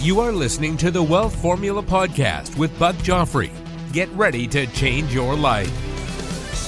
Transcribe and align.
You 0.00 0.20
are 0.20 0.30
listening 0.30 0.76
to 0.76 0.92
the 0.92 1.02
Wealth 1.02 1.34
Formula 1.42 1.82
Podcast 1.82 2.56
with 2.56 2.78
Buck 2.78 2.94
Joffrey. 2.98 3.50
Get 3.92 4.08
ready 4.10 4.46
to 4.46 4.68
change 4.68 5.12
your 5.12 5.34
life. 5.34 5.68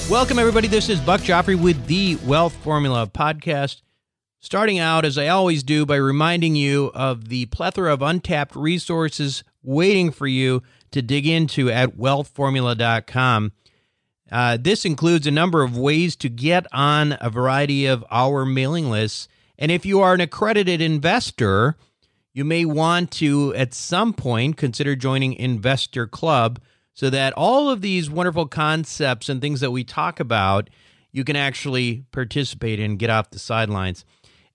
Welcome, 0.09 0.37
everybody. 0.37 0.67
This 0.67 0.89
is 0.89 0.99
Buck 0.99 1.21
Joffrey 1.21 1.57
with 1.57 1.85
the 1.85 2.17
Wealth 2.25 2.53
Formula 2.57 3.07
Podcast. 3.07 3.83
Starting 4.41 4.79
out, 4.79 5.05
as 5.05 5.17
I 5.17 5.29
always 5.29 5.63
do, 5.63 5.85
by 5.85 5.95
reminding 5.95 6.57
you 6.57 6.91
of 6.93 7.29
the 7.29 7.45
plethora 7.45 7.93
of 7.93 8.01
untapped 8.01 8.53
resources 8.53 9.45
waiting 9.63 10.11
for 10.11 10.27
you 10.27 10.61
to 10.91 11.01
dig 11.01 11.25
into 11.25 11.71
at 11.71 11.95
wealthformula.com. 11.95 13.53
Uh, 14.29 14.57
this 14.59 14.83
includes 14.83 15.25
a 15.25 15.31
number 15.31 15.63
of 15.63 15.77
ways 15.77 16.17
to 16.17 16.27
get 16.27 16.67
on 16.73 17.17
a 17.21 17.29
variety 17.29 17.85
of 17.85 18.03
our 18.11 18.45
mailing 18.45 18.89
lists. 18.89 19.29
And 19.57 19.71
if 19.71 19.85
you 19.85 20.01
are 20.01 20.13
an 20.13 20.19
accredited 20.19 20.81
investor, 20.81 21.77
you 22.33 22.45
may 22.45 22.65
want 22.65 23.11
to, 23.11 23.53
at 23.55 23.73
some 23.73 24.13
point, 24.13 24.57
consider 24.57 24.95
joining 24.95 25.33
Investor 25.33 26.07
Club 26.07 26.59
so 26.93 27.09
that 27.09 27.33
all 27.33 27.69
of 27.69 27.81
these 27.81 28.09
wonderful 28.09 28.47
concepts 28.47 29.29
and 29.29 29.41
things 29.41 29.59
that 29.59 29.71
we 29.71 29.83
talk 29.83 30.19
about, 30.19 30.69
you 31.11 31.23
can 31.23 31.35
actually 31.35 32.05
participate 32.11 32.79
in, 32.79 32.97
get 32.97 33.09
off 33.09 33.31
the 33.31 33.39
sidelines. 33.39 34.05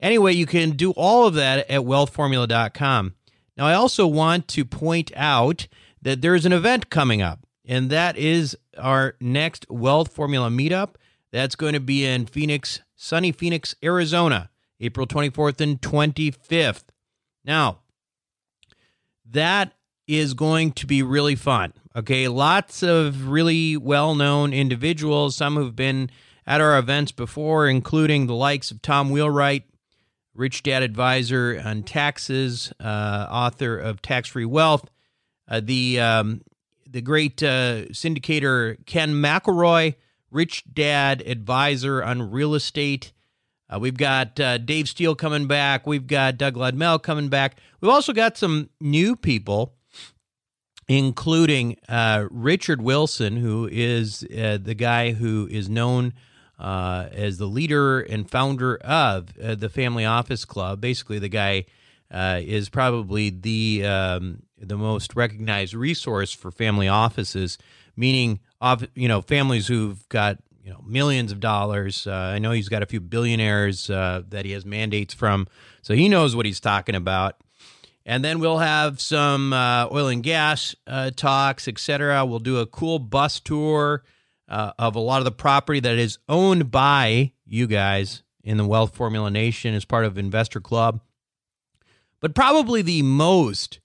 Anyway, 0.00 0.32
you 0.32 0.46
can 0.46 0.70
do 0.70 0.92
all 0.92 1.26
of 1.26 1.34
that 1.34 1.68
at 1.70 1.80
wealthformula.com. 1.82 3.14
Now, 3.56 3.66
I 3.66 3.74
also 3.74 4.06
want 4.06 4.48
to 4.48 4.64
point 4.64 5.10
out 5.16 5.66
that 6.02 6.20
there 6.20 6.34
is 6.34 6.44
an 6.44 6.52
event 6.52 6.90
coming 6.90 7.22
up, 7.22 7.46
and 7.64 7.90
that 7.90 8.16
is 8.16 8.56
our 8.78 9.16
next 9.20 9.66
Wealth 9.70 10.12
Formula 10.12 10.50
meetup. 10.50 10.96
That's 11.32 11.56
going 11.56 11.72
to 11.72 11.80
be 11.80 12.04
in 12.04 12.26
Phoenix, 12.26 12.80
sunny 12.94 13.32
Phoenix, 13.32 13.74
Arizona, 13.82 14.50
April 14.80 15.06
24th 15.06 15.60
and 15.60 15.80
25th. 15.80 16.84
Now, 17.46 17.78
that 19.30 19.72
is 20.06 20.34
going 20.34 20.72
to 20.72 20.86
be 20.86 21.02
really 21.02 21.36
fun. 21.36 21.72
Okay, 21.94 22.28
lots 22.28 22.82
of 22.82 23.28
really 23.28 23.76
well 23.76 24.14
known 24.14 24.52
individuals, 24.52 25.36
some 25.36 25.54
who've 25.54 25.74
been 25.74 26.10
at 26.46 26.60
our 26.60 26.78
events 26.78 27.12
before, 27.12 27.68
including 27.68 28.26
the 28.26 28.34
likes 28.34 28.70
of 28.70 28.82
Tom 28.82 29.10
Wheelwright, 29.10 29.64
Rich 30.34 30.62
Dad 30.62 30.82
Advisor 30.82 31.60
on 31.64 31.82
Taxes, 31.82 32.72
uh, 32.78 33.26
author 33.30 33.78
of 33.78 34.02
Tax 34.02 34.28
Free 34.28 34.44
Wealth, 34.44 34.90
uh, 35.48 35.60
the 35.62 35.98
um, 35.98 36.42
the 36.88 37.00
great 37.00 37.42
uh, 37.42 37.86
syndicator 37.86 38.84
Ken 38.86 39.14
McElroy, 39.14 39.94
Rich 40.30 40.64
Dad 40.72 41.22
Advisor 41.22 42.02
on 42.02 42.30
Real 42.30 42.54
Estate, 42.54 43.12
uh, 43.68 43.78
we've 43.78 43.96
got 43.96 44.38
uh, 44.38 44.58
Dave 44.58 44.88
Steele 44.88 45.14
coming 45.14 45.46
back. 45.46 45.86
We've 45.86 46.06
got 46.06 46.38
Doug 46.38 46.54
Ludmell 46.54 47.02
coming 47.02 47.28
back. 47.28 47.58
We've 47.80 47.90
also 47.90 48.12
got 48.12 48.36
some 48.36 48.70
new 48.80 49.16
people, 49.16 49.74
including 50.88 51.76
uh, 51.88 52.26
Richard 52.30 52.80
Wilson, 52.80 53.36
who 53.36 53.68
is 53.70 54.24
uh, 54.24 54.58
the 54.62 54.74
guy 54.74 55.12
who 55.12 55.48
is 55.50 55.68
known 55.68 56.14
uh, 56.60 57.08
as 57.12 57.38
the 57.38 57.46
leader 57.46 58.00
and 58.00 58.30
founder 58.30 58.76
of 58.76 59.36
uh, 59.38 59.56
the 59.56 59.68
Family 59.68 60.04
Office 60.04 60.44
Club. 60.44 60.80
Basically, 60.80 61.18
the 61.18 61.28
guy 61.28 61.66
is 62.10 62.68
probably 62.68 63.30
the 63.30 63.84
um, 63.84 64.42
the 64.58 64.76
most 64.76 65.16
recognized 65.16 65.74
resource 65.74 66.32
for 66.32 66.52
family 66.52 66.86
offices, 66.86 67.58
meaning 67.96 68.38
you 68.94 69.08
know 69.08 69.22
families 69.22 69.66
who've 69.66 70.08
got 70.08 70.38
you 70.66 70.72
know 70.72 70.82
millions 70.84 71.30
of 71.30 71.38
dollars. 71.38 72.08
Uh, 72.08 72.12
I 72.12 72.40
know 72.40 72.50
he's 72.50 72.68
got 72.68 72.82
a 72.82 72.86
few 72.86 73.00
billionaires 73.00 73.88
uh, 73.88 74.22
that 74.30 74.44
he 74.44 74.50
has 74.50 74.66
mandates 74.66 75.14
from, 75.14 75.46
so 75.80 75.94
he 75.94 76.08
knows 76.08 76.34
what 76.34 76.44
he's 76.44 76.58
talking 76.58 76.96
about. 76.96 77.36
And 78.04 78.24
then 78.24 78.40
we'll 78.40 78.58
have 78.58 79.00
some 79.00 79.52
uh, 79.52 79.88
oil 79.90 80.08
and 80.08 80.22
gas 80.22 80.74
uh, 80.86 81.12
talks, 81.14 81.68
etc. 81.68 82.26
We'll 82.26 82.40
do 82.40 82.58
a 82.58 82.66
cool 82.66 82.98
bus 82.98 83.38
tour 83.38 84.02
uh, 84.48 84.72
of 84.78 84.96
a 84.96 85.00
lot 85.00 85.18
of 85.18 85.24
the 85.24 85.32
property 85.32 85.80
that 85.80 85.98
is 85.98 86.18
owned 86.28 86.70
by 86.72 87.32
you 87.44 87.68
guys 87.68 88.24
in 88.42 88.56
the 88.56 88.66
Wealth 88.66 88.94
Formula 88.94 89.30
Nation 89.30 89.72
as 89.74 89.84
part 89.84 90.04
of 90.04 90.18
Investor 90.18 90.60
Club. 90.60 91.00
But 92.20 92.34
probably 92.34 92.82
the 92.82 93.02
most 93.02 93.78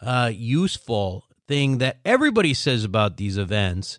uh, 0.00 0.30
useful 0.32 1.24
thing 1.48 1.78
that 1.78 1.98
everybody 2.04 2.54
says 2.54 2.84
about 2.84 3.16
these 3.16 3.38
events 3.38 3.98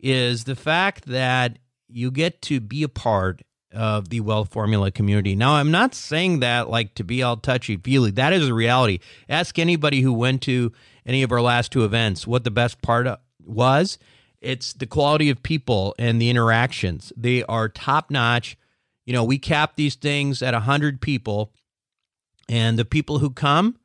is 0.00 0.44
the 0.44 0.56
fact 0.56 1.06
that 1.06 1.58
you 1.88 2.10
get 2.10 2.42
to 2.42 2.60
be 2.60 2.82
a 2.82 2.88
part 2.88 3.42
of 3.72 4.08
the 4.08 4.20
wealth 4.20 4.50
formula 4.52 4.90
community. 4.90 5.36
Now, 5.36 5.54
I'm 5.54 5.70
not 5.70 5.94
saying 5.94 6.40
that 6.40 6.70
like 6.70 6.94
to 6.94 7.04
be 7.04 7.22
all 7.22 7.36
touchy 7.36 7.76
feely. 7.76 8.10
That 8.12 8.32
is 8.32 8.48
a 8.48 8.54
reality. 8.54 9.00
Ask 9.28 9.58
anybody 9.58 10.00
who 10.00 10.12
went 10.12 10.42
to 10.42 10.72
any 11.04 11.22
of 11.22 11.32
our 11.32 11.42
last 11.42 11.72
two 11.72 11.84
events 11.84 12.26
what 12.26 12.44
the 12.44 12.50
best 12.50 12.80
part 12.82 13.06
was. 13.44 13.98
It's 14.40 14.72
the 14.72 14.86
quality 14.86 15.30
of 15.30 15.42
people 15.42 15.94
and 15.98 16.20
the 16.20 16.30
interactions. 16.30 17.12
They 17.16 17.42
are 17.44 17.68
top 17.68 18.10
notch. 18.10 18.56
You 19.04 19.12
know, 19.12 19.24
we 19.24 19.38
cap 19.38 19.76
these 19.76 19.94
things 19.94 20.42
at 20.42 20.54
100 20.54 21.00
people, 21.00 21.52
and 22.48 22.78
the 22.78 22.84
people 22.84 23.18
who 23.18 23.30
come, 23.30 23.78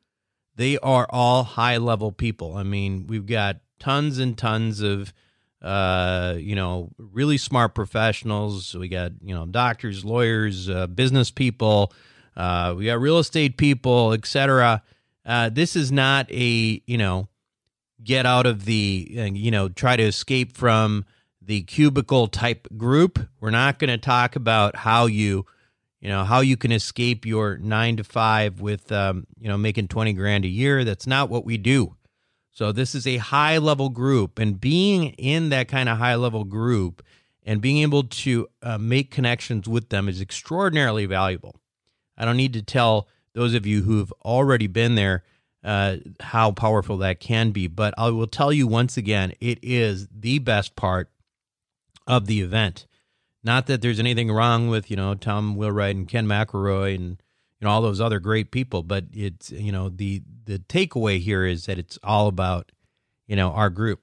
they 0.56 0.78
are 0.78 1.06
all 1.10 1.44
high 1.44 1.78
level 1.78 2.12
people. 2.12 2.56
I 2.56 2.62
mean, 2.62 3.06
we've 3.06 3.26
got 3.26 3.56
tons 3.78 4.18
and 4.18 4.36
tons 4.36 4.80
of 4.80 5.12
uh, 5.64 6.36
you 6.38 6.54
know, 6.54 6.90
really 6.98 7.38
smart 7.38 7.74
professionals. 7.74 8.74
We 8.74 8.88
got, 8.88 9.12
you 9.22 9.34
know, 9.34 9.46
doctors, 9.46 10.04
lawyers, 10.04 10.68
uh, 10.68 10.86
business 10.88 11.30
people, 11.30 11.90
uh, 12.36 12.74
we 12.76 12.86
got 12.86 13.00
real 13.00 13.18
estate 13.18 13.56
people, 13.56 14.12
etc. 14.12 14.82
Uh, 15.24 15.48
this 15.48 15.74
is 15.74 15.90
not 15.90 16.30
a, 16.30 16.82
you 16.86 16.98
know, 16.98 17.28
get 18.02 18.26
out 18.26 18.44
of 18.44 18.66
the, 18.66 19.08
you 19.34 19.50
know, 19.50 19.70
try 19.70 19.96
to 19.96 20.02
escape 20.02 20.54
from 20.54 21.06
the 21.40 21.62
cubicle 21.62 22.28
type 22.28 22.68
group. 22.76 23.18
We're 23.40 23.50
not 23.50 23.78
going 23.78 23.90
to 23.90 23.98
talk 23.98 24.36
about 24.36 24.76
how 24.76 25.06
you, 25.06 25.46
you 26.00 26.10
know, 26.10 26.24
how 26.24 26.40
you 26.40 26.58
can 26.58 26.72
escape 26.72 27.24
your 27.24 27.56
nine 27.56 27.96
to 27.96 28.04
five 28.04 28.60
with, 28.60 28.92
um, 28.92 29.26
you 29.38 29.48
know, 29.48 29.56
making 29.56 29.88
20 29.88 30.12
grand 30.12 30.44
a 30.44 30.48
year. 30.48 30.84
That's 30.84 31.06
not 31.06 31.30
what 31.30 31.46
we 31.46 31.56
do. 31.56 31.96
So 32.54 32.70
this 32.70 32.94
is 32.94 33.06
a 33.06 33.16
high 33.16 33.58
level 33.58 33.88
group, 33.88 34.38
and 34.38 34.60
being 34.60 35.06
in 35.18 35.48
that 35.48 35.66
kind 35.68 35.88
of 35.88 35.98
high 35.98 36.14
level 36.14 36.44
group 36.44 37.02
and 37.42 37.60
being 37.60 37.78
able 37.78 38.04
to 38.04 38.48
uh, 38.62 38.78
make 38.78 39.10
connections 39.10 39.68
with 39.68 39.88
them 39.88 40.08
is 40.08 40.20
extraordinarily 40.20 41.04
valuable. 41.04 41.56
I 42.16 42.24
don't 42.24 42.36
need 42.36 42.52
to 42.54 42.62
tell 42.62 43.08
those 43.34 43.54
of 43.54 43.66
you 43.66 43.82
who've 43.82 44.12
already 44.24 44.68
been 44.68 44.94
there 44.94 45.24
uh, 45.64 45.96
how 46.20 46.52
powerful 46.52 46.98
that 46.98 47.18
can 47.18 47.50
be, 47.50 47.66
but 47.66 47.92
I 47.98 48.10
will 48.10 48.28
tell 48.28 48.52
you 48.52 48.68
once 48.68 48.96
again, 48.96 49.32
it 49.40 49.58
is 49.62 50.06
the 50.08 50.38
best 50.38 50.76
part 50.76 51.10
of 52.06 52.26
the 52.26 52.40
event. 52.40 52.86
Not 53.42 53.66
that 53.66 53.82
there's 53.82 53.98
anything 53.98 54.30
wrong 54.30 54.68
with 54.68 54.90
you 54.90 54.96
know 54.96 55.14
Tom 55.14 55.56
Wheelwright 55.56 55.96
and 55.96 56.08
Ken 56.08 56.26
McElroy 56.26 56.94
and 56.94 57.20
you 57.60 57.66
know 57.66 57.70
all 57.70 57.82
those 57.82 58.00
other 58.00 58.18
great 58.18 58.50
people 58.50 58.82
but 58.82 59.04
it's 59.12 59.50
you 59.50 59.72
know 59.72 59.88
the 59.90 60.22
the 60.46 60.58
takeaway 60.58 61.20
here 61.20 61.44
is 61.44 61.66
that 61.66 61.78
it's 61.78 61.98
all 62.02 62.28
about 62.28 62.72
you 63.26 63.36
know 63.36 63.50
our 63.50 63.70
group 63.70 64.00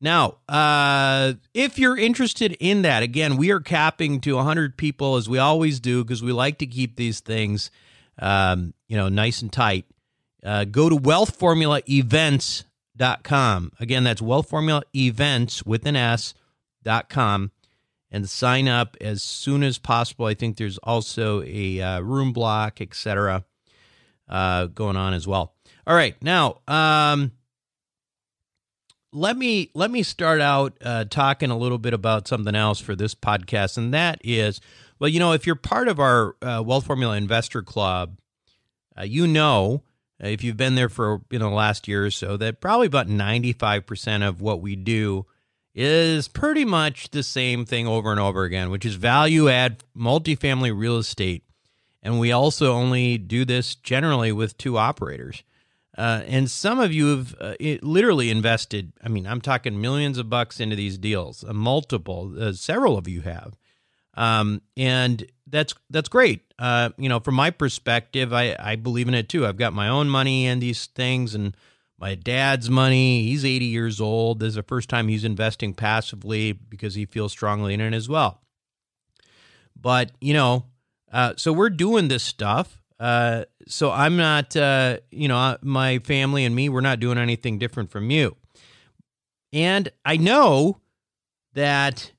now 0.00 0.36
uh 0.48 1.32
if 1.54 1.78
you're 1.78 1.96
interested 1.96 2.56
in 2.60 2.82
that 2.82 3.02
again 3.02 3.36
we 3.36 3.50
are 3.50 3.60
capping 3.60 4.20
to 4.20 4.36
100 4.36 4.76
people 4.76 5.16
as 5.16 5.28
we 5.28 5.38
always 5.38 5.80
do 5.80 6.04
because 6.04 6.22
we 6.22 6.32
like 6.32 6.58
to 6.58 6.66
keep 6.66 6.96
these 6.96 7.20
things 7.20 7.70
um 8.18 8.74
you 8.88 8.96
know 8.96 9.08
nice 9.08 9.42
and 9.42 9.52
tight 9.52 9.86
uh, 10.46 10.64
go 10.64 10.88
to 10.88 10.96
wealthformulaevents.com. 10.96 13.72
Again, 13.80 14.04
that's 14.04 14.20
wealthformulaevents 14.20 15.66
with 15.66 15.84
an 15.86 15.96
S 15.96 16.34
dot 16.84 17.08
com, 17.08 17.50
and 18.12 18.30
sign 18.30 18.68
up 18.68 18.96
as 19.00 19.24
soon 19.24 19.64
as 19.64 19.78
possible. 19.78 20.26
I 20.26 20.34
think 20.34 20.56
there's 20.56 20.78
also 20.78 21.42
a 21.42 21.80
uh, 21.80 21.98
room 22.00 22.32
block, 22.32 22.80
etc., 22.80 23.44
uh, 24.28 24.66
going 24.66 24.96
on 24.96 25.14
as 25.14 25.26
well. 25.26 25.55
All 25.86 25.94
right, 25.94 26.16
now 26.20 26.58
um, 26.66 27.30
let 29.12 29.36
me 29.36 29.70
let 29.74 29.90
me 29.90 30.02
start 30.02 30.40
out 30.40 30.76
uh, 30.82 31.04
talking 31.04 31.50
a 31.50 31.56
little 31.56 31.78
bit 31.78 31.94
about 31.94 32.26
something 32.26 32.54
else 32.54 32.80
for 32.80 32.96
this 32.96 33.14
podcast, 33.14 33.78
and 33.78 33.94
that 33.94 34.20
is, 34.24 34.60
well, 34.98 35.08
you 35.08 35.20
know, 35.20 35.32
if 35.32 35.46
you're 35.46 35.54
part 35.54 35.86
of 35.86 36.00
our 36.00 36.34
uh, 36.42 36.62
Wealth 36.66 36.86
Formula 36.86 37.16
Investor 37.16 37.62
Club, 37.62 38.18
uh, 38.98 39.02
you 39.02 39.28
know 39.28 39.82
if 40.18 40.42
you've 40.42 40.56
been 40.56 40.74
there 40.74 40.88
for 40.88 41.22
you 41.30 41.38
know 41.38 41.50
the 41.50 41.54
last 41.54 41.86
year 41.86 42.06
or 42.06 42.10
so 42.10 42.36
that 42.36 42.60
probably 42.60 42.86
about 42.86 43.06
95% 43.08 44.26
of 44.26 44.40
what 44.40 44.60
we 44.60 44.74
do 44.76 45.26
is 45.74 46.26
pretty 46.26 46.64
much 46.64 47.10
the 47.10 47.22
same 47.22 47.66
thing 47.66 47.86
over 47.86 48.10
and 48.10 48.20
over 48.20 48.44
again 48.44 48.70
which 48.70 48.86
is 48.86 48.94
value 48.94 49.48
add 49.48 49.82
multifamily 49.96 50.76
real 50.76 50.96
estate. 50.96 51.44
And 52.02 52.20
we 52.20 52.30
also 52.30 52.72
only 52.72 53.18
do 53.18 53.44
this 53.44 53.74
generally 53.74 54.30
with 54.32 54.56
two 54.56 54.78
operators 54.78 55.42
uh, 55.96 56.22
and 56.26 56.50
some 56.50 56.78
of 56.78 56.92
you 56.92 57.08
have 57.16 57.34
uh, 57.40 57.54
literally 57.82 58.30
invested 58.30 58.92
i 59.02 59.08
mean 59.08 59.26
i'm 59.26 59.40
talking 59.40 59.80
millions 59.80 60.18
of 60.18 60.30
bucks 60.30 60.60
into 60.60 60.76
these 60.76 60.98
deals 60.98 61.44
uh, 61.44 61.52
multiple 61.52 62.52
several 62.54 62.96
of 62.96 63.08
you 63.08 63.22
have 63.22 63.56
um, 64.16 64.62
and 64.76 65.26
that's 65.46 65.74
that's 65.90 66.08
great. 66.08 66.42
Uh, 66.58 66.90
you 66.96 67.08
know, 67.08 67.20
from 67.20 67.34
my 67.34 67.50
perspective, 67.50 68.32
I, 68.32 68.56
I 68.58 68.76
believe 68.76 69.08
in 69.08 69.14
it 69.14 69.28
too. 69.28 69.46
I've 69.46 69.58
got 69.58 69.74
my 69.74 69.88
own 69.88 70.08
money 70.08 70.46
in 70.46 70.58
these 70.58 70.86
things 70.86 71.34
and 71.34 71.54
my 71.98 72.14
dad's 72.14 72.70
money. 72.70 73.22
He's 73.22 73.44
80 73.44 73.66
years 73.66 74.00
old. 74.00 74.40
This 74.40 74.50
is 74.50 74.54
the 74.54 74.62
first 74.62 74.88
time 74.88 75.08
he's 75.08 75.24
investing 75.24 75.74
passively 75.74 76.52
because 76.52 76.94
he 76.94 77.04
feels 77.04 77.32
strongly 77.32 77.74
in 77.74 77.80
it 77.80 77.94
as 77.94 78.08
well. 78.08 78.40
But, 79.78 80.12
you 80.20 80.32
know, 80.32 80.64
uh, 81.12 81.34
so 81.36 81.52
we're 81.52 81.70
doing 81.70 82.08
this 82.08 82.22
stuff. 82.22 82.82
Uh, 82.98 83.44
so 83.66 83.90
I'm 83.90 84.16
not, 84.16 84.56
uh, 84.56 84.98
you 85.10 85.28
know, 85.28 85.56
my 85.62 85.98
family 86.00 86.44
and 86.44 86.54
me, 86.54 86.68
we're 86.68 86.80
not 86.80 87.00
doing 87.00 87.18
anything 87.18 87.58
different 87.58 87.90
from 87.90 88.10
you. 88.10 88.36
And 89.52 89.90
I 90.04 90.16
know 90.16 90.80
that 91.54 92.12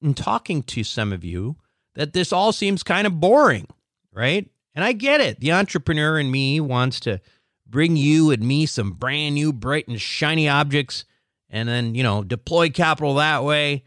in 0.00 0.14
talking 0.14 0.62
to 0.64 0.84
some 0.84 1.12
of 1.12 1.24
you, 1.24 1.56
that 1.94 2.12
this 2.12 2.32
all 2.32 2.52
seems 2.52 2.82
kind 2.82 3.06
of 3.06 3.20
boring, 3.20 3.66
right? 4.12 4.48
And 4.74 4.84
I 4.84 4.92
get 4.92 5.20
it. 5.20 5.40
The 5.40 5.52
entrepreneur 5.52 6.18
in 6.18 6.30
me 6.30 6.60
wants 6.60 7.00
to 7.00 7.20
bring 7.66 7.96
you 7.96 8.30
and 8.30 8.42
me 8.42 8.66
some 8.66 8.92
brand 8.92 9.34
new, 9.34 9.52
bright 9.52 9.88
and 9.88 10.00
shiny 10.00 10.48
objects 10.48 11.04
and 11.50 11.68
then, 11.68 11.94
you 11.94 12.02
know, 12.02 12.22
deploy 12.22 12.70
capital 12.70 13.14
that 13.14 13.44
way. 13.44 13.84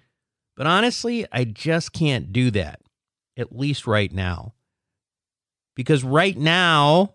But 0.56 0.68
honestly, 0.68 1.26
I 1.32 1.44
just 1.46 1.94
can't 1.94 2.32
do 2.32 2.52
that, 2.52 2.80
at 3.38 3.56
least 3.56 3.88
right 3.88 4.12
now. 4.12 4.55
Because 5.76 6.04
right 6.04 6.38
now, 6.38 7.14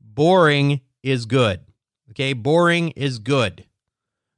boring 0.00 0.80
is 1.02 1.26
good. 1.26 1.60
Okay, 2.10 2.32
boring 2.32 2.90
is 2.90 3.18
good. 3.18 3.66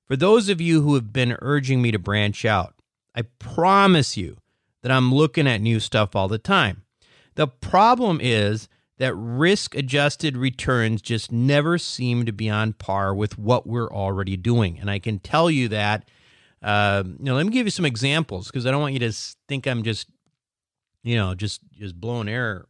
For 0.06 0.16
those 0.16 0.48
of 0.48 0.60
you 0.60 0.82
who 0.82 0.94
have 0.94 1.12
been 1.12 1.36
urging 1.40 1.82
me 1.82 1.90
to 1.90 1.98
branch 1.98 2.44
out, 2.44 2.74
I 3.14 3.22
promise 3.38 4.16
you 4.16 4.38
that 4.82 4.90
I'm 4.90 5.14
looking 5.14 5.46
at 5.46 5.60
new 5.60 5.80
stuff 5.80 6.16
all 6.16 6.28
the 6.28 6.38
time. 6.38 6.84
The 7.34 7.46
problem 7.46 8.18
is 8.22 8.68
that 8.98 9.14
risk 9.14 9.74
adjusted 9.76 10.36
returns 10.36 11.02
just 11.02 11.30
never 11.30 11.78
seem 11.78 12.26
to 12.26 12.32
be 12.32 12.50
on 12.50 12.72
par 12.72 13.14
with 13.14 13.38
what 13.38 13.66
we're 13.66 13.90
already 13.90 14.36
doing. 14.36 14.78
And 14.80 14.90
I 14.90 14.98
can 14.98 15.18
tell 15.18 15.50
you 15.50 15.68
that. 15.68 16.08
Uh, 16.60 17.04
you 17.06 17.24
know, 17.24 17.36
let 17.36 17.46
me 17.46 17.52
give 17.52 17.66
you 17.66 17.70
some 17.70 17.84
examples 17.84 18.48
because 18.48 18.66
I 18.66 18.72
don't 18.72 18.80
want 18.80 18.94
you 18.94 19.00
to 19.00 19.12
think 19.46 19.66
I'm 19.66 19.84
just, 19.84 20.08
you 21.04 21.14
know, 21.14 21.34
just 21.34 21.60
just 21.72 22.00
blowing 22.00 22.28
air. 22.28 22.66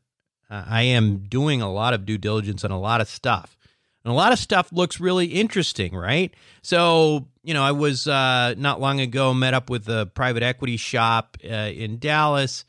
Uh, 0.50 0.64
I 0.66 0.82
am 0.82 1.18
doing 1.18 1.62
a 1.62 1.70
lot 1.70 1.94
of 1.94 2.06
due 2.06 2.18
diligence 2.18 2.64
on 2.64 2.70
a 2.70 2.80
lot 2.80 3.00
of 3.00 3.08
stuff. 3.08 3.56
And 4.04 4.12
a 4.12 4.14
lot 4.14 4.32
of 4.32 4.38
stuff 4.38 4.72
looks 4.72 5.00
really 5.00 5.26
interesting, 5.26 5.94
right? 5.94 6.32
So, 6.62 7.28
you 7.42 7.52
know, 7.52 7.62
I 7.62 7.72
was 7.72 8.06
uh, 8.06 8.54
not 8.56 8.80
long 8.80 9.00
ago 9.00 9.34
met 9.34 9.54
up 9.54 9.68
with 9.68 9.88
a 9.88 10.06
private 10.06 10.42
equity 10.42 10.76
shop 10.76 11.36
uh, 11.44 11.54
in 11.54 11.98
Dallas, 11.98 12.64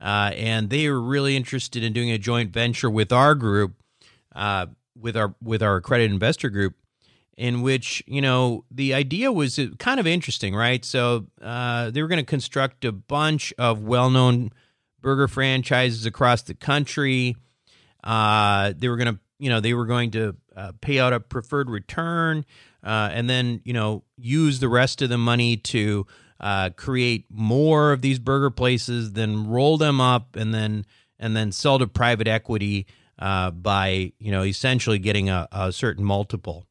uh, 0.00 0.30
and 0.34 0.70
they 0.70 0.88
were 0.88 1.00
really 1.00 1.36
interested 1.36 1.82
in 1.82 1.92
doing 1.92 2.10
a 2.10 2.18
joint 2.18 2.52
venture 2.52 2.88
with 2.88 3.12
our 3.12 3.34
group, 3.34 3.74
uh, 4.34 4.66
with 4.98 5.16
our 5.16 5.34
with 5.42 5.62
our 5.62 5.76
accredited 5.76 6.12
investor 6.12 6.48
group, 6.48 6.76
in 7.36 7.60
which 7.60 8.02
you 8.06 8.22
know 8.22 8.64
the 8.70 8.94
idea 8.94 9.32
was 9.32 9.58
kind 9.78 9.98
of 9.98 10.06
interesting, 10.06 10.54
right? 10.54 10.84
So 10.84 11.26
uh, 11.42 11.90
they 11.90 12.00
were 12.00 12.08
going 12.08 12.24
to 12.24 12.24
construct 12.24 12.84
a 12.84 12.92
bunch 12.92 13.52
of 13.58 13.82
well-known 13.82 14.52
burger 15.08 15.26
franchises 15.26 16.04
across 16.04 16.42
the 16.42 16.52
country. 16.52 17.34
Uh, 18.04 18.74
they 18.76 18.88
were 18.88 18.96
going 18.98 19.14
to, 19.14 19.18
you 19.38 19.48
know, 19.48 19.58
they 19.58 19.72
were 19.72 19.86
going 19.86 20.10
to 20.10 20.36
uh, 20.54 20.72
pay 20.82 20.98
out 20.98 21.14
a 21.14 21.18
preferred 21.18 21.70
return, 21.70 22.44
uh, 22.84 23.08
and 23.10 23.30
then 23.30 23.62
you 23.64 23.72
know 23.72 24.04
use 24.18 24.60
the 24.60 24.68
rest 24.68 25.00
of 25.00 25.08
the 25.08 25.16
money 25.16 25.56
to 25.56 26.06
uh, 26.40 26.68
create 26.76 27.24
more 27.30 27.92
of 27.92 28.02
these 28.02 28.18
burger 28.18 28.50
places, 28.50 29.14
then 29.14 29.48
roll 29.48 29.78
them 29.78 29.98
up, 29.98 30.36
and 30.36 30.52
then 30.52 30.84
and 31.18 31.34
then 31.34 31.52
sell 31.52 31.78
to 31.78 31.86
private 31.86 32.28
equity 32.28 32.86
uh, 33.18 33.50
by 33.50 34.12
you 34.18 34.30
know 34.30 34.42
essentially 34.42 34.98
getting 34.98 35.30
a, 35.30 35.48
a 35.50 35.72
certain 35.72 36.04
multiple, 36.04 36.66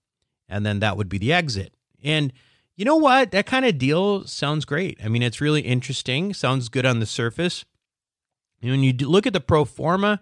and 0.48 0.64
then 0.64 0.80
that 0.82 0.96
would 0.96 1.10
be 1.10 1.18
the 1.18 1.34
exit. 1.34 1.74
And 2.04 2.32
you 2.76 2.86
know 2.86 2.98
what? 2.98 3.32
That 3.32 3.48
kind 3.48 3.66
of 3.66 3.80
deal 3.80 4.26
sounds 4.26 4.64
great. 4.64 5.00
I 5.04 5.08
mean, 5.08 5.24
it's 5.24 5.42
really 5.42 5.62
interesting. 5.62 6.36
Sounds 6.36 6.70
good 6.70 6.86
on 6.86 7.00
the 7.00 7.08
surface. 7.08 7.66
And 8.62 8.72
when 8.72 8.84
you 8.84 8.94
look 8.94 9.28
at 9.28 9.34
the 9.34 9.40
pro 9.40 9.66
forma, 9.66 10.22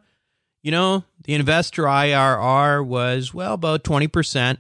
you 0.62 0.72
know, 0.72 1.04
the 1.24 1.34
investor 1.34 1.84
IRR 1.84 2.86
was, 2.86 3.34
well, 3.34 3.54
about 3.54 3.84
20%, 3.84 4.58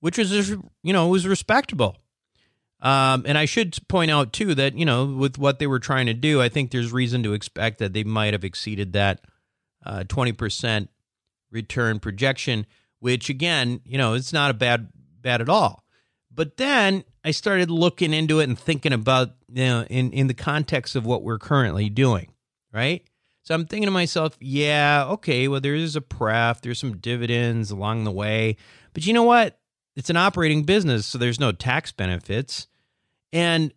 which 0.00 0.18
was, 0.18 0.50
you 0.50 0.92
know, 0.92 1.08
was 1.08 1.26
respectable. 1.26 1.96
Um, 2.80 3.22
and 3.26 3.38
I 3.38 3.44
should 3.44 3.76
point 3.88 4.10
out, 4.10 4.32
too, 4.32 4.54
that, 4.56 4.76
you 4.76 4.84
know, 4.84 5.06
with 5.06 5.38
what 5.38 5.60
they 5.60 5.68
were 5.68 5.78
trying 5.78 6.06
to 6.06 6.14
do, 6.14 6.42
I 6.42 6.48
think 6.48 6.70
there's 6.70 6.92
reason 6.92 7.22
to 7.22 7.32
expect 7.32 7.78
that 7.78 7.92
they 7.92 8.02
might 8.02 8.32
have 8.32 8.42
exceeded 8.42 8.92
that 8.94 9.20
uh, 9.86 10.04
20% 10.08 10.88
return 11.52 12.00
projection, 12.00 12.66
which, 12.98 13.28
again, 13.28 13.80
you 13.84 13.98
know, 13.98 14.14
it's 14.14 14.32
not 14.32 14.50
a 14.50 14.54
bad, 14.54 14.88
bad 15.20 15.40
at 15.40 15.48
all. 15.48 15.84
But 16.34 16.56
then 16.56 17.04
I 17.24 17.30
started 17.30 17.70
looking 17.70 18.12
into 18.12 18.40
it 18.40 18.48
and 18.48 18.58
thinking 18.58 18.92
about, 18.92 19.30
you 19.48 19.64
know, 19.66 19.84
in, 19.84 20.10
in 20.12 20.26
the 20.26 20.34
context 20.34 20.96
of 20.96 21.06
what 21.06 21.22
we're 21.22 21.38
currently 21.38 21.88
doing, 21.88 22.31
right? 22.72 23.02
So 23.42 23.54
I'm 23.54 23.66
thinking 23.66 23.86
to 23.86 23.92
myself, 23.92 24.36
yeah, 24.40 25.04
okay, 25.10 25.48
well, 25.48 25.60
there 25.60 25.74
is 25.74 25.96
a 25.96 26.00
pref, 26.00 26.60
there's 26.60 26.78
some 26.78 26.98
dividends 26.98 27.70
along 27.70 28.04
the 28.04 28.12
way. 28.12 28.56
But 28.94 29.06
you 29.06 29.12
know 29.12 29.24
what? 29.24 29.58
It's 29.96 30.10
an 30.10 30.16
operating 30.16 30.62
business, 30.62 31.06
so 31.06 31.18
there's 31.18 31.40
no 31.40 31.52
tax 31.52 31.92
benefits. 31.92 32.68
And 33.32 33.72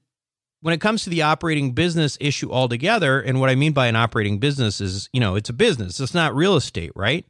when 0.61 0.73
it 0.73 0.81
comes 0.81 1.03
to 1.03 1.09
the 1.09 1.23
operating 1.23 1.71
business 1.71 2.17
issue 2.21 2.51
altogether, 2.51 3.19
and 3.19 3.39
what 3.39 3.49
I 3.49 3.55
mean 3.55 3.73
by 3.73 3.87
an 3.87 3.95
operating 3.95 4.39
business 4.39 4.79
is, 4.79 5.09
you 5.11 5.19
know, 5.19 5.35
it's 5.35 5.49
a 5.49 5.53
business, 5.53 5.99
it's 5.99 6.13
not 6.13 6.35
real 6.35 6.55
estate, 6.55 6.91
right? 6.95 7.25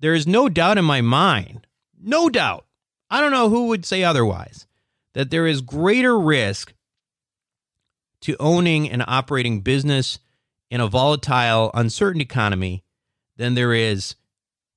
There 0.00 0.14
is 0.14 0.26
no 0.26 0.48
doubt 0.48 0.78
in 0.78 0.84
my 0.84 1.02
mind, 1.02 1.66
no 2.02 2.30
doubt, 2.30 2.64
I 3.10 3.20
don't 3.20 3.32
know 3.32 3.48
who 3.48 3.66
would 3.66 3.84
say 3.84 4.02
otherwise, 4.02 4.66
that 5.12 5.30
there 5.30 5.46
is 5.46 5.60
greater 5.60 6.18
risk 6.18 6.72
to 8.22 8.36
owning 8.38 8.88
an 8.88 9.02
operating 9.06 9.60
business 9.60 10.18
in 10.70 10.80
a 10.80 10.86
volatile, 10.86 11.70
uncertain 11.74 12.20
economy 12.20 12.84
than 13.36 13.54
there 13.54 13.74
is 13.74 14.14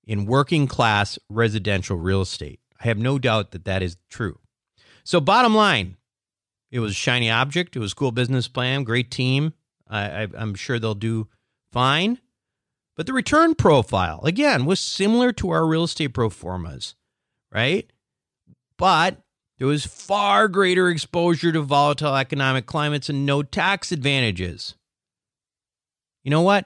in 0.05 0.25
working 0.25 0.67
class 0.67 1.19
residential 1.29 1.97
real 1.97 2.21
estate. 2.21 2.59
I 2.81 2.85
have 2.85 2.97
no 2.97 3.19
doubt 3.19 3.51
that 3.51 3.65
that 3.65 3.81
is 3.83 3.97
true. 4.09 4.39
So, 5.03 5.21
bottom 5.21 5.55
line, 5.55 5.97
it 6.71 6.79
was 6.79 6.91
a 6.91 6.95
shiny 6.95 7.29
object. 7.29 7.75
It 7.75 7.79
was 7.79 7.93
cool 7.93 8.11
business 8.11 8.47
plan, 8.47 8.83
great 8.83 9.11
team. 9.11 9.53
I, 9.89 10.27
am 10.35 10.55
sure 10.55 10.79
they'll 10.79 10.95
do 10.95 11.27
fine. 11.71 12.19
But 12.95 13.05
the 13.05 13.13
return 13.13 13.55
profile, 13.55 14.21
again, 14.23 14.65
was 14.65 14.79
similar 14.79 15.31
to 15.33 15.49
our 15.51 15.65
real 15.65 15.83
estate 15.83 16.09
pro 16.09 16.29
formas, 16.29 16.95
right? 17.51 17.91
But 18.77 19.17
there 19.57 19.67
was 19.67 19.85
far 19.85 20.47
greater 20.47 20.89
exposure 20.89 21.51
to 21.51 21.61
volatile 21.61 22.15
economic 22.15 22.65
climates 22.65 23.09
and 23.09 23.25
no 23.25 23.43
tax 23.43 23.91
advantages 23.91 24.75
you 26.23 26.31
know 26.31 26.41
what? 26.41 26.65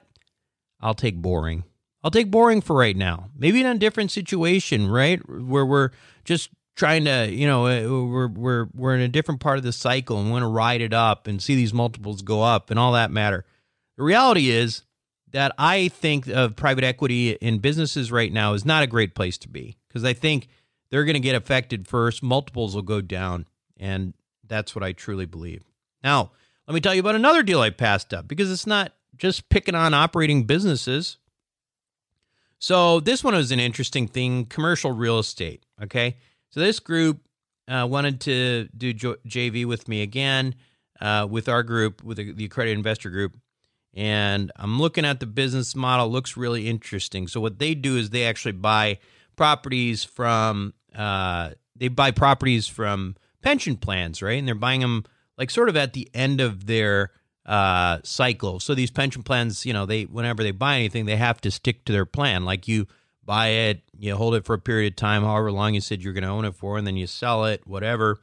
I'll 0.80 0.94
take 0.94 1.16
boring. 1.16 1.64
I'll 2.02 2.10
take 2.10 2.30
boring 2.30 2.60
for 2.60 2.76
right 2.76 2.96
now. 2.96 3.30
Maybe 3.36 3.60
in 3.60 3.66
a 3.66 3.76
different 3.76 4.10
situation, 4.10 4.88
right? 4.88 5.18
Where 5.28 5.66
we're 5.66 5.90
just 6.24 6.50
trying 6.76 7.04
to, 7.06 7.28
you 7.30 7.46
know, 7.46 7.66
uh, 7.66 8.06
we're 8.06 8.28
we're 8.28 8.68
we're 8.74 8.94
in 8.94 9.00
a 9.00 9.08
different 9.08 9.40
part 9.40 9.58
of 9.58 9.64
the 9.64 9.72
cycle 9.72 10.20
and 10.20 10.30
want 10.30 10.42
to 10.42 10.48
ride 10.48 10.80
it 10.80 10.92
up 10.92 11.26
and 11.26 11.42
see 11.42 11.56
these 11.56 11.74
multiples 11.74 12.22
go 12.22 12.42
up 12.42 12.70
and 12.70 12.78
all 12.78 12.92
that 12.92 13.10
matter. 13.10 13.44
The 13.96 14.04
reality 14.04 14.50
is 14.50 14.82
that 15.32 15.52
I 15.58 15.88
think 15.88 16.28
of 16.28 16.56
private 16.56 16.84
equity 16.84 17.32
in 17.32 17.58
businesses 17.58 18.12
right 18.12 18.32
now 18.32 18.54
is 18.54 18.64
not 18.64 18.84
a 18.84 18.86
great 18.86 19.14
place 19.14 19.36
to 19.38 19.48
be 19.48 19.76
because 19.88 20.04
I 20.04 20.12
think 20.12 20.48
they're 20.90 21.04
going 21.04 21.14
to 21.14 21.20
get 21.20 21.34
affected 21.34 21.86
first. 21.86 22.22
Multiples 22.22 22.74
will 22.74 22.82
go 22.82 23.00
down. 23.00 23.46
And 23.76 24.14
that's 24.46 24.74
what 24.74 24.82
I 24.82 24.92
truly 24.92 25.26
believe. 25.26 25.62
Now, 26.02 26.32
let 26.66 26.74
me 26.74 26.80
tell 26.80 26.94
you 26.94 27.00
about 27.00 27.14
another 27.14 27.42
deal 27.42 27.60
I 27.60 27.70
passed 27.70 28.14
up 28.14 28.28
because 28.28 28.50
it's 28.50 28.66
not 28.66 28.92
just 29.18 29.48
picking 29.48 29.74
on 29.74 29.94
operating 29.94 30.44
businesses. 30.44 31.18
So, 32.58 33.00
this 33.00 33.22
one 33.22 33.34
was 33.34 33.52
an 33.52 33.60
interesting 33.60 34.08
thing 34.08 34.46
commercial 34.46 34.92
real 34.92 35.18
estate. 35.18 35.64
Okay. 35.82 36.16
So, 36.50 36.60
this 36.60 36.80
group 36.80 37.20
uh, 37.68 37.86
wanted 37.88 38.20
to 38.22 38.68
do 38.76 38.94
JV 38.94 39.64
with 39.64 39.86
me 39.86 40.02
again, 40.02 40.54
uh, 41.00 41.26
with 41.30 41.48
our 41.48 41.62
group, 41.62 42.02
with 42.02 42.16
the, 42.16 42.44
accredited 42.44 42.76
investor 42.76 43.10
group. 43.10 43.36
And 43.94 44.50
I'm 44.56 44.80
looking 44.80 45.04
at 45.04 45.20
the 45.20 45.26
business 45.26 45.76
model, 45.76 46.08
looks 46.08 46.36
really 46.36 46.68
interesting. 46.68 47.28
So, 47.28 47.40
what 47.40 47.58
they 47.58 47.74
do 47.74 47.96
is 47.96 48.10
they 48.10 48.24
actually 48.24 48.52
buy 48.52 48.98
properties 49.36 50.02
from, 50.02 50.74
uh, 50.96 51.50
they 51.76 51.88
buy 51.88 52.10
properties 52.10 52.66
from 52.66 53.16
pension 53.42 53.76
plans, 53.76 54.20
right? 54.20 54.38
And 54.38 54.48
they're 54.48 54.54
buying 54.54 54.80
them 54.80 55.04
like 55.36 55.50
sort 55.50 55.68
of 55.68 55.76
at 55.76 55.92
the 55.92 56.08
end 56.12 56.40
of 56.40 56.66
their 56.66 57.12
uh, 57.48 57.98
cycle. 58.04 58.60
So 58.60 58.74
these 58.74 58.90
pension 58.90 59.22
plans, 59.22 59.64
you 59.64 59.72
know, 59.72 59.86
they 59.86 60.04
whenever 60.04 60.42
they 60.42 60.50
buy 60.52 60.76
anything, 60.76 61.06
they 61.06 61.16
have 61.16 61.40
to 61.40 61.50
stick 61.50 61.84
to 61.86 61.92
their 61.92 62.04
plan. 62.04 62.44
Like 62.44 62.68
you 62.68 62.86
buy 63.24 63.48
it, 63.48 63.82
you 63.98 64.14
hold 64.14 64.34
it 64.34 64.44
for 64.44 64.54
a 64.54 64.58
period 64.58 64.92
of 64.92 64.96
time, 64.96 65.22
however 65.22 65.50
long 65.50 65.74
you 65.74 65.80
said 65.80 66.02
you're 66.02 66.12
going 66.12 66.24
to 66.24 66.30
own 66.30 66.44
it 66.44 66.54
for, 66.54 66.76
and 66.76 66.86
then 66.86 66.96
you 66.96 67.06
sell 67.06 67.46
it, 67.46 67.66
whatever. 67.66 68.20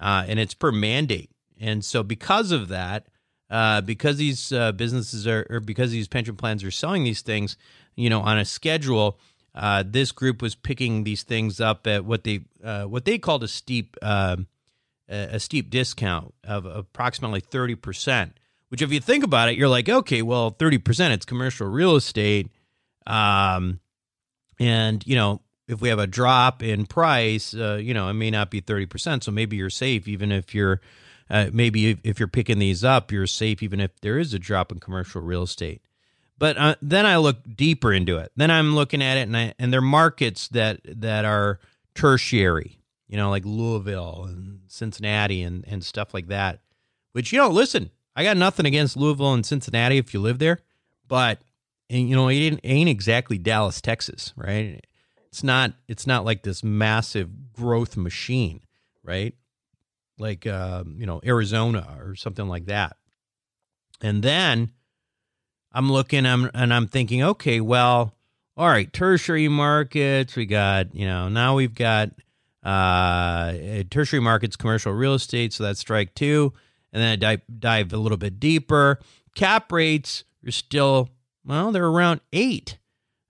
Uh, 0.00 0.24
and 0.26 0.38
it's 0.38 0.52
per 0.52 0.72
mandate. 0.72 1.30
And 1.60 1.84
so 1.84 2.02
because 2.02 2.50
of 2.50 2.68
that, 2.68 3.06
uh, 3.48 3.80
because 3.80 4.16
these 4.16 4.52
uh, 4.52 4.72
businesses 4.72 5.26
are, 5.26 5.46
or 5.48 5.60
because 5.60 5.92
these 5.92 6.08
pension 6.08 6.36
plans 6.36 6.64
are 6.64 6.70
selling 6.70 7.04
these 7.04 7.22
things, 7.22 7.56
you 7.94 8.10
know, 8.10 8.20
on 8.20 8.36
a 8.36 8.44
schedule, 8.44 9.18
uh, 9.54 9.84
this 9.86 10.12
group 10.12 10.42
was 10.42 10.54
picking 10.56 11.04
these 11.04 11.22
things 11.22 11.60
up 11.60 11.86
at 11.86 12.04
what 12.04 12.24
they 12.24 12.40
uh, 12.62 12.84
what 12.84 13.04
they 13.04 13.16
called 13.16 13.42
a 13.44 13.48
steep 13.48 13.96
uh, 14.02 14.36
a 15.08 15.38
steep 15.38 15.70
discount 15.70 16.34
of 16.44 16.66
approximately 16.66 17.40
thirty 17.40 17.76
percent. 17.76 18.38
Which, 18.68 18.82
if 18.82 18.92
you 18.92 19.00
think 19.00 19.22
about 19.22 19.48
it, 19.48 19.56
you're 19.56 19.68
like, 19.68 19.88
okay, 19.88 20.22
well, 20.22 20.50
thirty 20.50 20.78
percent, 20.78 21.14
it's 21.14 21.24
commercial 21.24 21.68
real 21.68 21.96
estate, 21.96 22.50
um, 23.06 23.80
and 24.58 25.06
you 25.06 25.14
know, 25.14 25.40
if 25.68 25.80
we 25.80 25.88
have 25.88 25.98
a 25.98 26.06
drop 26.06 26.62
in 26.62 26.86
price, 26.86 27.54
uh, 27.54 27.78
you 27.80 27.94
know, 27.94 28.08
it 28.08 28.14
may 28.14 28.30
not 28.30 28.50
be 28.50 28.60
thirty 28.60 28.86
percent, 28.86 29.24
so 29.24 29.30
maybe 29.30 29.56
you're 29.56 29.70
safe, 29.70 30.08
even 30.08 30.32
if 30.32 30.54
you're 30.54 30.80
uh, 31.30 31.50
maybe 31.52 31.90
if, 31.90 31.98
if 32.04 32.18
you're 32.20 32.28
picking 32.28 32.58
these 32.58 32.84
up, 32.84 33.10
you're 33.10 33.26
safe, 33.26 33.62
even 33.62 33.80
if 33.80 33.98
there 34.00 34.18
is 34.18 34.34
a 34.34 34.38
drop 34.38 34.72
in 34.72 34.78
commercial 34.78 35.20
real 35.20 35.42
estate. 35.42 35.82
But 36.38 36.58
uh, 36.58 36.76
then 36.82 37.06
I 37.06 37.16
look 37.16 37.38
deeper 37.56 37.92
into 37.92 38.18
it. 38.18 38.30
Then 38.36 38.50
I'm 38.50 38.74
looking 38.74 39.02
at 39.02 39.16
it, 39.16 39.22
and 39.22 39.36
I, 39.36 39.54
and 39.58 39.72
they're 39.72 39.80
markets 39.80 40.48
that 40.48 40.80
that 40.84 41.24
are 41.24 41.60
tertiary, 41.94 42.78
you 43.08 43.16
know, 43.16 43.30
like 43.30 43.44
Louisville 43.44 44.24
and 44.28 44.60
Cincinnati 44.66 45.42
and 45.42 45.64
and 45.66 45.82
stuff 45.84 46.12
like 46.12 46.28
that. 46.28 46.60
Which 47.12 47.32
you 47.32 47.38
know, 47.38 47.48
listen, 47.48 47.90
I 48.16 48.24
got 48.24 48.38
nothing 48.38 48.64
against 48.64 48.96
Louisville 48.96 49.34
and 49.34 49.44
Cincinnati 49.44 49.98
if 49.98 50.14
you 50.14 50.20
live 50.20 50.38
there, 50.38 50.60
but 51.06 51.38
you 51.88 52.16
know, 52.16 52.28
it 52.28 52.34
ain't, 52.34 52.60
ain't 52.64 52.88
exactly 52.88 53.38
Dallas, 53.38 53.80
Texas, 53.80 54.32
right? 54.36 54.84
It's 55.28 55.44
not. 55.44 55.74
It's 55.86 56.06
not 56.06 56.24
like 56.24 56.42
this 56.42 56.64
massive 56.64 57.52
growth 57.52 57.96
machine, 57.96 58.62
right? 59.04 59.34
Like 60.18 60.46
uh, 60.46 60.84
you 60.96 61.04
know, 61.04 61.20
Arizona 61.24 61.98
or 62.00 62.14
something 62.14 62.48
like 62.48 62.66
that. 62.66 62.96
And 64.00 64.22
then 64.22 64.72
I'm 65.72 65.92
looking 65.92 66.24
I'm, 66.24 66.50
and 66.54 66.72
I'm 66.72 66.86
thinking, 66.86 67.22
okay, 67.22 67.60
well, 67.60 68.14
all 68.56 68.68
right, 68.68 68.90
tertiary 68.90 69.48
markets. 69.48 70.34
We 70.34 70.46
got, 70.46 70.94
you 70.94 71.06
know, 71.06 71.28
now 71.28 71.54
we've 71.54 71.74
got 71.74 72.10
uh, 72.62 73.52
tertiary 73.90 74.20
markets, 74.20 74.56
commercial 74.56 74.92
real 74.92 75.14
estate. 75.14 75.52
So 75.52 75.64
that's 75.64 75.80
strike 75.80 76.14
two. 76.14 76.54
And 76.96 77.02
then 77.02 77.12
I 77.12 77.16
dive, 77.16 77.42
dive 77.58 77.92
a 77.92 77.98
little 77.98 78.16
bit 78.16 78.40
deeper. 78.40 79.00
Cap 79.34 79.70
rates 79.70 80.24
are 80.46 80.50
still, 80.50 81.10
well, 81.44 81.70
they're 81.70 81.84
around 81.84 82.22
eight. 82.32 82.78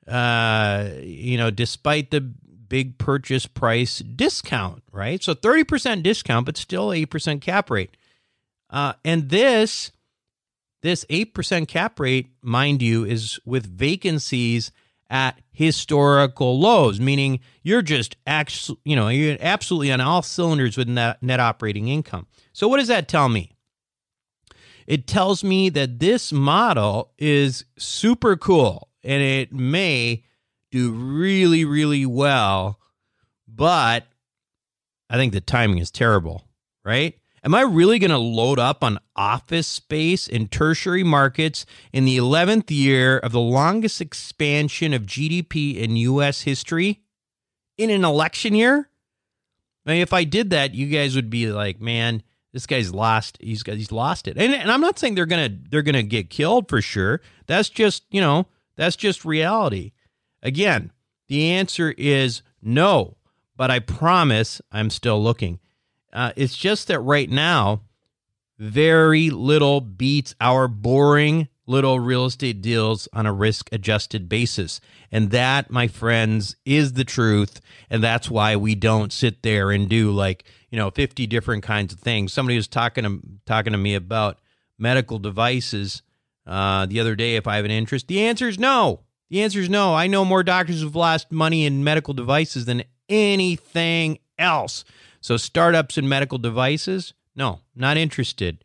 Uh, 0.06 0.90
you 1.02 1.36
know, 1.36 1.50
despite 1.50 2.12
the 2.12 2.20
big 2.20 2.96
purchase 2.96 3.44
price 3.46 3.98
discount, 3.98 4.84
right? 4.92 5.20
So 5.20 5.34
30% 5.34 6.04
discount, 6.04 6.46
but 6.46 6.56
still 6.56 6.90
8% 6.90 7.40
cap 7.40 7.68
rate. 7.68 7.96
Uh, 8.70 8.92
and 9.04 9.30
this 9.30 9.90
this 10.82 11.04
8% 11.06 11.66
cap 11.66 11.98
rate, 11.98 12.28
mind 12.42 12.82
you, 12.82 13.04
is 13.04 13.40
with 13.44 13.66
vacancies 13.66 14.70
at 15.10 15.40
historical 15.50 16.60
lows, 16.60 17.00
meaning 17.00 17.40
you're 17.64 17.82
just 17.82 18.16
actually, 18.28 18.78
you 18.84 18.94
know, 18.94 19.08
you're 19.08 19.36
absolutely 19.40 19.90
on 19.90 20.00
all 20.00 20.22
cylinders 20.22 20.76
with 20.76 20.86
net, 20.86 21.20
net 21.20 21.40
operating 21.40 21.88
income. 21.88 22.28
So 22.52 22.68
what 22.68 22.78
does 22.78 22.86
that 22.86 23.08
tell 23.08 23.28
me? 23.28 23.55
It 24.86 25.06
tells 25.06 25.42
me 25.42 25.68
that 25.70 25.98
this 25.98 26.32
model 26.32 27.12
is 27.18 27.64
super 27.76 28.36
cool 28.36 28.88
and 29.02 29.22
it 29.22 29.52
may 29.52 30.24
do 30.70 30.92
really, 30.92 31.64
really 31.64 32.06
well, 32.06 32.78
but 33.48 34.06
I 35.08 35.16
think 35.16 35.32
the 35.32 35.40
timing 35.40 35.78
is 35.78 35.90
terrible, 35.90 36.44
right? 36.84 37.18
Am 37.44 37.54
I 37.54 37.62
really 37.62 38.00
going 38.00 38.10
to 38.10 38.18
load 38.18 38.58
up 38.58 38.82
on 38.82 38.98
office 39.14 39.68
space 39.68 40.26
in 40.26 40.48
tertiary 40.48 41.04
markets 41.04 41.64
in 41.92 42.04
the 42.04 42.18
11th 42.18 42.70
year 42.70 43.18
of 43.18 43.30
the 43.30 43.40
longest 43.40 44.00
expansion 44.00 44.92
of 44.92 45.02
GDP 45.02 45.76
in 45.76 45.96
U.S. 45.96 46.42
history 46.42 47.02
in 47.78 47.90
an 47.90 48.04
election 48.04 48.54
year? 48.54 48.88
I 49.86 49.90
mean, 49.92 50.02
if 50.02 50.12
I 50.12 50.24
did 50.24 50.50
that, 50.50 50.74
you 50.74 50.88
guys 50.88 51.14
would 51.14 51.30
be 51.30 51.52
like, 51.52 51.80
man, 51.80 52.24
this 52.56 52.66
guy's 52.66 52.94
lost. 52.94 53.36
He's 53.38 53.62
got, 53.62 53.76
he's 53.76 53.92
lost 53.92 54.26
it. 54.26 54.38
And, 54.38 54.54
and 54.54 54.70
I'm 54.70 54.80
not 54.80 54.98
saying 54.98 55.14
they're 55.14 55.26
gonna 55.26 55.50
they're 55.68 55.82
gonna 55.82 56.02
get 56.02 56.30
killed 56.30 56.70
for 56.70 56.80
sure. 56.80 57.20
That's 57.44 57.68
just 57.68 58.04
you 58.10 58.18
know 58.18 58.46
that's 58.76 58.96
just 58.96 59.26
reality. 59.26 59.92
Again, 60.42 60.90
the 61.28 61.50
answer 61.50 61.94
is 61.98 62.40
no. 62.62 63.18
But 63.58 63.70
I 63.70 63.80
promise 63.80 64.62
I'm 64.72 64.88
still 64.88 65.22
looking. 65.22 65.60
Uh, 66.14 66.32
it's 66.34 66.56
just 66.56 66.88
that 66.88 67.00
right 67.00 67.28
now, 67.28 67.82
very 68.58 69.28
little 69.28 69.82
beats 69.82 70.34
our 70.40 70.66
boring 70.66 71.48
little 71.66 71.98
real 71.98 72.26
estate 72.26 72.62
deals 72.62 73.08
on 73.12 73.26
a 73.26 73.32
risk 73.32 73.68
adjusted 73.72 74.28
basis. 74.28 74.80
And 75.10 75.30
that, 75.30 75.70
my 75.70 75.88
friends, 75.88 76.56
is 76.64 76.92
the 76.92 77.04
truth. 77.04 77.60
And 77.90 78.02
that's 78.02 78.30
why 78.30 78.56
we 78.56 78.74
don't 78.74 79.12
sit 79.12 79.42
there 79.42 79.70
and 79.70 79.88
do 79.88 80.12
like, 80.12 80.44
you 80.70 80.78
know, 80.78 80.90
50 80.90 81.26
different 81.26 81.62
kinds 81.62 81.92
of 81.92 82.00
things. 82.00 82.32
Somebody 82.32 82.56
was 82.56 82.68
talking 82.68 83.04
to, 83.04 83.20
talking 83.46 83.72
to 83.72 83.78
me 83.78 83.94
about 83.94 84.38
medical 84.78 85.18
devices 85.18 86.02
uh, 86.46 86.86
the 86.86 87.00
other 87.00 87.16
day 87.16 87.36
if 87.36 87.46
I 87.46 87.56
have 87.56 87.64
an 87.64 87.70
interest. 87.70 88.08
The 88.08 88.20
answer 88.26 88.48
is 88.48 88.58
no. 88.58 89.00
The 89.28 89.42
answer 89.42 89.60
is 89.60 89.68
no. 89.68 89.94
I 89.94 90.06
know 90.06 90.24
more 90.24 90.44
doctors 90.44 90.80
who've 90.80 90.94
lost 90.94 91.32
money 91.32 91.66
in 91.66 91.82
medical 91.82 92.14
devices 92.14 92.64
than 92.64 92.84
anything 93.08 94.18
else. 94.38 94.84
So 95.20 95.36
startups 95.36 95.98
in 95.98 96.08
medical 96.08 96.38
devices, 96.38 97.12
no, 97.34 97.62
not 97.74 97.96
interested, 97.96 98.64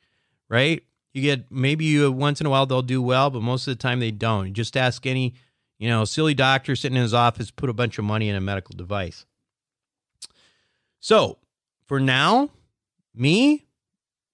right? 0.50 0.84
You 1.14 1.22
get 1.22 1.52
maybe 1.52 1.86
you 1.86 2.12
once 2.12 2.40
in 2.40 2.48
a 2.48 2.50
while 2.50 2.66
they'll 2.66 2.82
do 2.82 3.02
well, 3.02 3.30
but 3.30 3.42
most 3.42 3.68
of 3.68 3.78
the 3.78 3.82
time 3.82 4.00
they 4.00 4.12
don't. 4.12 4.48
You 4.48 4.54
just 4.54 4.78
ask 4.78 5.06
any, 5.06 5.34
you 5.78 5.90
know, 5.90 6.06
silly 6.06 6.34
doctor 6.34 6.76
sitting 6.76 6.96
in 6.96 7.02
his 7.02 7.14
office 7.14 7.52
put 7.52 7.70
a 7.70 7.74
bunch 7.74 7.98
of 7.98 8.06
money 8.06 8.30
in 8.30 8.36
a 8.36 8.42
medical 8.42 8.76
device. 8.76 9.26
So, 11.00 11.40
for 11.88 12.00
now, 12.00 12.52
me, 13.14 13.66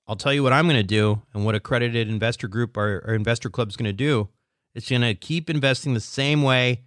I'll 0.07 0.15
tell 0.15 0.34
you 0.34 0.43
what 0.43 0.53
I'm 0.53 0.65
going 0.65 0.77
to 0.77 0.84
do 0.84 1.22
and 1.34 1.46
what 1.46 1.55
accredited 1.55 2.10
investor 2.10 2.48
group 2.48 2.77
or, 2.77 3.03
or 3.05 3.13
investor 3.13 3.50
club 3.50 3.69
is 3.69 3.77
going 3.77 3.86
to 3.86 3.93
do. 3.93 4.29
It's 4.75 4.89
going 4.89 5.01
to 5.01 5.15
keep 5.15 5.50
investing 5.50 5.93
the 5.93 6.00
same 6.00 6.43
way 6.43 6.84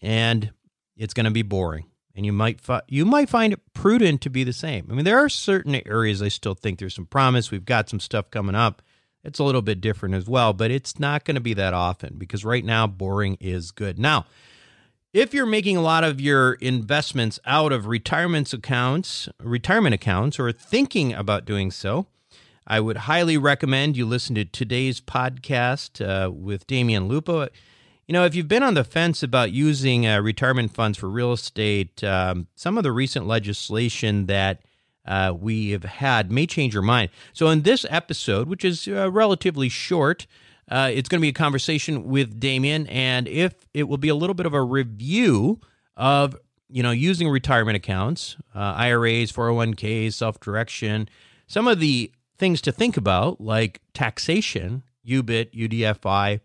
and 0.00 0.52
it's 0.96 1.12
going 1.12 1.24
to 1.24 1.30
be 1.30 1.42
boring 1.42 1.86
and 2.14 2.24
you 2.24 2.32
might 2.32 2.60
fi- 2.60 2.82
you 2.88 3.04
might 3.04 3.28
find 3.28 3.52
it 3.52 3.60
prudent 3.72 4.20
to 4.22 4.30
be 4.30 4.44
the 4.44 4.52
same. 4.52 4.86
I 4.90 4.94
mean, 4.94 5.04
there 5.04 5.18
are 5.18 5.28
certain 5.28 5.74
areas 5.86 6.22
I 6.22 6.28
still 6.28 6.54
think 6.54 6.78
there's 6.78 6.94
some 6.94 7.06
promise. 7.06 7.50
We've 7.50 7.64
got 7.64 7.88
some 7.88 8.00
stuff 8.00 8.30
coming 8.30 8.54
up. 8.54 8.82
It's 9.24 9.38
a 9.38 9.44
little 9.44 9.62
bit 9.62 9.80
different 9.80 10.14
as 10.14 10.28
well, 10.28 10.52
but 10.52 10.70
it's 10.70 11.00
not 11.00 11.24
going 11.24 11.36
to 11.36 11.40
be 11.40 11.54
that 11.54 11.72
often 11.72 12.16
because 12.18 12.44
right 12.44 12.64
now 12.64 12.86
boring 12.86 13.38
is 13.40 13.70
good. 13.70 13.98
Now, 13.98 14.26
if 15.14 15.32
you're 15.32 15.46
making 15.46 15.76
a 15.76 15.80
lot 15.82 16.04
of 16.04 16.20
your 16.20 16.54
investments 16.54 17.38
out 17.46 17.72
of 17.72 17.86
retirement 17.86 18.52
accounts, 18.52 19.28
retirement 19.40 19.94
accounts 19.94 20.38
or 20.38 20.52
thinking 20.52 21.14
about 21.14 21.44
doing 21.44 21.70
so, 21.70 22.06
I 22.66 22.80
would 22.80 22.96
highly 22.96 23.36
recommend 23.36 23.96
you 23.96 24.06
listen 24.06 24.34
to 24.34 24.44
today's 24.44 25.00
podcast 25.00 26.04
uh, 26.04 26.30
with 26.30 26.66
Damion 26.66 27.08
Lupo. 27.08 27.48
You 28.06 28.12
know, 28.12 28.24
if 28.24 28.34
you've 28.34 28.48
been 28.48 28.62
on 28.62 28.74
the 28.74 28.84
fence 28.84 29.22
about 29.22 29.52
using 29.52 30.06
uh, 30.06 30.20
retirement 30.20 30.74
funds 30.74 30.98
for 30.98 31.08
real 31.08 31.32
estate, 31.32 32.02
um, 32.02 32.48
some 32.54 32.76
of 32.76 32.82
the 32.82 32.92
recent 32.92 33.26
legislation 33.26 34.26
that 34.26 34.60
uh, 35.06 35.34
we 35.38 35.70
have 35.70 35.84
had 35.84 36.30
may 36.30 36.46
change 36.46 36.74
your 36.74 36.82
mind. 36.82 37.10
So, 37.32 37.48
in 37.48 37.62
this 37.62 37.84
episode, 37.90 38.48
which 38.48 38.64
is 38.64 38.88
uh, 38.88 39.10
relatively 39.10 39.68
short, 39.68 40.26
uh, 40.70 40.90
it's 40.92 41.08
going 41.08 41.20
to 41.20 41.22
be 41.22 41.28
a 41.28 41.32
conversation 41.32 42.04
with 42.04 42.40
Damion, 42.40 42.86
and 42.90 43.28
if 43.28 43.54
it 43.74 43.84
will 43.84 43.98
be 43.98 44.08
a 44.08 44.14
little 44.14 44.34
bit 44.34 44.46
of 44.46 44.54
a 44.54 44.62
review 44.62 45.60
of 45.96 46.36
you 46.74 46.82
know, 46.82 46.90
using 46.90 47.28
retirement 47.28 47.76
accounts, 47.76 48.36
uh, 48.54 48.58
IRAs, 48.58 49.30
401ks, 49.30 50.14
self 50.14 50.40
direction, 50.40 51.08
some 51.46 51.68
of 51.68 51.78
the 51.78 52.10
things 52.36 52.60
to 52.62 52.72
think 52.72 52.96
about, 52.96 53.40
like 53.40 53.80
taxation, 53.92 54.82
UBIT, 55.06 55.52
UDFI. 55.52 56.40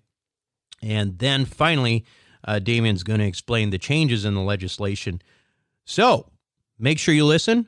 And 0.83 1.17
then 1.17 1.45
finally, 1.45 2.05
uh, 2.43 2.59
Damion's 2.61 3.01
going 3.01 3.19
to 3.19 3.25
explain 3.25 3.71
the 3.71 3.79
changes 3.79 4.23
in 4.23 4.35
the 4.35 4.41
legislation. 4.41 5.21
So 5.85 6.29
make 6.77 6.99
sure 6.99 7.13
you 7.13 7.25
listen. 7.25 7.67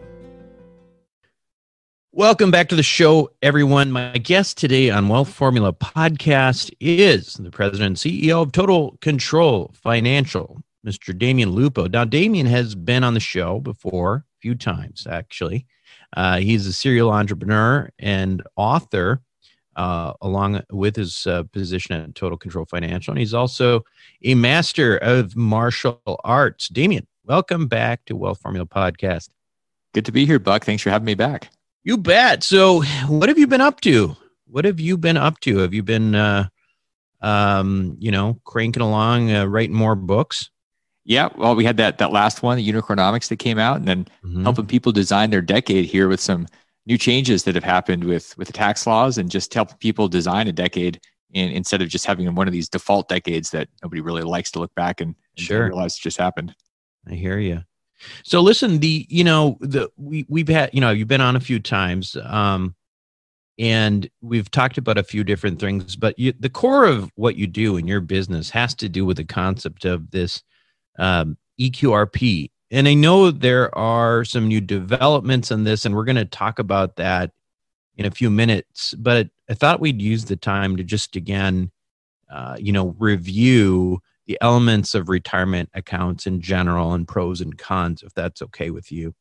Welcome 2.13 2.51
back 2.51 2.67
to 2.67 2.75
the 2.75 2.83
show, 2.83 3.31
everyone. 3.41 3.93
My 3.93 4.17
guest 4.17 4.57
today 4.57 4.89
on 4.89 5.07
Wealth 5.07 5.31
Formula 5.31 5.71
podcast 5.71 6.69
is 6.81 7.35
the 7.35 7.51
president 7.51 7.87
and 7.87 7.95
CEO 7.95 8.41
of 8.41 8.51
Total 8.51 8.97
Control 8.99 9.71
Financial, 9.73 10.61
Mr. 10.85 11.17
Damion 11.17 11.53
Lupo. 11.53 11.87
Now, 11.87 12.03
Damion 12.03 12.47
has 12.47 12.75
been 12.75 13.05
on 13.05 13.13
the 13.13 13.21
show 13.21 13.61
before, 13.61 14.15
a 14.15 14.39
few 14.41 14.55
times 14.55 15.07
actually. 15.09 15.65
Uh, 16.17 16.39
he's 16.39 16.67
a 16.67 16.73
serial 16.73 17.11
entrepreneur 17.11 17.89
and 17.97 18.43
author 18.57 19.21
uh, 19.77 20.11
along 20.19 20.63
with 20.69 20.97
his 20.97 21.25
uh, 21.27 21.43
position 21.53 21.95
at 21.95 22.13
Total 22.13 22.37
Control 22.37 22.65
Financial. 22.65 23.13
And 23.13 23.19
he's 23.19 23.33
also 23.33 23.85
a 24.21 24.35
master 24.35 24.97
of 24.97 25.37
martial 25.37 26.01
arts. 26.25 26.67
Damion, 26.67 27.05
welcome 27.23 27.69
back 27.69 28.03
to 28.07 28.17
Wealth 28.17 28.41
Formula 28.41 28.65
Podcast. 28.65 29.29
Good 29.93 30.03
to 30.03 30.11
be 30.11 30.25
here, 30.25 30.39
Buck. 30.39 30.65
Thanks 30.65 30.83
for 30.83 30.89
having 30.89 31.05
me 31.05 31.15
back. 31.15 31.49
You 31.83 31.97
bet. 31.97 32.43
So, 32.43 32.83
what 33.07 33.29
have 33.29 33.39
you 33.39 33.47
been 33.47 33.61
up 33.61 33.81
to? 33.81 34.15
What 34.47 34.65
have 34.65 34.79
you 34.79 34.97
been 34.97 35.17
up 35.17 35.39
to? 35.41 35.57
Have 35.59 35.73
you 35.73 35.81
been, 35.81 36.13
uh, 36.13 36.47
um, 37.21 37.95
you 37.99 38.11
know, 38.11 38.39
cranking 38.43 38.83
along, 38.83 39.31
uh, 39.31 39.45
writing 39.45 39.75
more 39.75 39.95
books? 39.95 40.49
Yeah, 41.03 41.29
well, 41.35 41.55
we 41.55 41.65
had 41.65 41.77
that 41.77 41.97
that 41.97 42.11
last 42.11 42.43
one, 42.43 42.57
the 42.57 42.71
Unichronomics, 42.71 43.29
that 43.29 43.37
came 43.37 43.57
out, 43.57 43.77
and 43.77 43.87
then 43.87 44.05
mm-hmm. 44.23 44.43
helping 44.43 44.67
people 44.67 44.91
design 44.91 45.31
their 45.31 45.41
decade 45.41 45.85
here 45.85 46.07
with 46.07 46.19
some 46.19 46.47
new 46.85 46.97
changes 46.97 47.43
that 47.43 47.55
have 47.55 47.63
happened 47.63 48.03
with 48.03 48.37
with 48.37 48.47
the 48.47 48.53
tax 48.53 48.85
laws 48.85 49.17
and 49.17 49.31
just 49.31 49.53
helping 49.53 49.77
people 49.77 50.07
design 50.07 50.47
a 50.47 50.51
decade 50.51 50.99
in, 51.33 51.49
instead 51.49 51.81
of 51.81 51.89
just 51.89 52.05
having 52.05 52.33
one 52.35 52.47
of 52.47 52.53
these 52.53 52.69
default 52.69 53.09
decades 53.09 53.49
that 53.51 53.67
nobody 53.81 54.01
really 54.01 54.21
likes 54.21 54.51
to 54.51 54.59
look 54.59 54.73
back 54.75 55.01
and, 55.01 55.15
and 55.37 55.45
sure. 55.45 55.65
realize 55.65 55.97
just 55.97 56.17
happened. 56.17 56.53
I 57.07 57.15
hear 57.15 57.39
you. 57.39 57.63
So 58.23 58.41
listen, 58.41 58.79
the 58.79 59.05
you 59.09 59.23
know 59.23 59.57
the 59.61 59.89
we 59.97 60.25
we've 60.29 60.47
had 60.47 60.69
you 60.73 60.81
know 60.81 60.91
you've 60.91 61.07
been 61.07 61.21
on 61.21 61.35
a 61.35 61.41
few 61.41 61.59
times, 61.59 62.15
um, 62.23 62.75
and 63.59 64.09
we've 64.21 64.49
talked 64.49 64.77
about 64.77 64.97
a 64.97 65.03
few 65.03 65.23
different 65.23 65.59
things, 65.59 65.95
but 65.95 66.17
you, 66.17 66.33
the 66.39 66.49
core 66.49 66.85
of 66.85 67.11
what 67.15 67.35
you 67.35 67.47
do 67.47 67.77
in 67.77 67.87
your 67.87 68.01
business 68.01 68.49
has 68.49 68.73
to 68.75 68.89
do 68.89 69.05
with 69.05 69.17
the 69.17 69.25
concept 69.25 69.85
of 69.85 70.11
this 70.11 70.43
um, 70.97 71.37
EQRP, 71.59 72.49
and 72.71 72.87
I 72.87 72.93
know 72.93 73.31
there 73.31 73.75
are 73.77 74.23
some 74.23 74.47
new 74.47 74.61
developments 74.61 75.51
in 75.51 75.63
this, 75.63 75.85
and 75.85 75.95
we're 75.95 76.05
going 76.05 76.15
to 76.15 76.25
talk 76.25 76.59
about 76.59 76.95
that 76.95 77.31
in 77.97 78.05
a 78.05 78.11
few 78.11 78.29
minutes. 78.29 78.93
But 78.93 79.29
I 79.49 79.53
thought 79.53 79.79
we'd 79.79 80.01
use 80.01 80.25
the 80.25 80.37
time 80.37 80.77
to 80.77 80.83
just 80.83 81.15
again, 81.15 81.71
uh, 82.31 82.55
you 82.59 82.71
know, 82.71 82.95
review 82.97 84.01
the 84.27 84.37
elements 84.41 84.93
of 84.93 85.09
retirement 85.09 85.69
accounts 85.73 86.27
in 86.27 86.41
general 86.41 86.93
and 86.93 87.07
pros 87.07 87.41
and 87.41 87.57
cons, 87.57 88.03
if 88.03 88.13
that's 88.13 88.41
okay 88.41 88.69
with 88.69 88.91
you. 88.91 89.13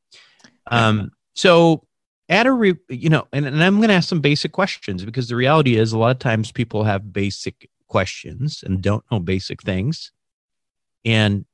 Um, 0.71 1.11
so, 1.35 1.87
at 2.29 2.47
a, 2.47 2.53
re- 2.53 2.79
you 2.89 3.09
know, 3.09 3.27
and, 3.33 3.45
and 3.45 3.63
I'm 3.63 3.79
going 3.79 3.89
to 3.89 3.95
ask 3.95 4.09
some 4.09 4.21
basic 4.21 4.53
questions 4.53 5.05
because 5.05 5.29
the 5.29 5.37
reality 5.37 5.77
is 5.77 5.93
a 5.93 5.99
lot 5.99 6.13
of 6.13 6.21
times 6.21 6.53
people 6.53 6.85
have 6.85 7.13
basic 7.13 7.69
questions 7.89 8.63
and 8.65 8.81
don't 8.81 9.05
know 9.11 9.19
basic 9.19 9.63
things. 9.63 10.13
And 11.05 11.45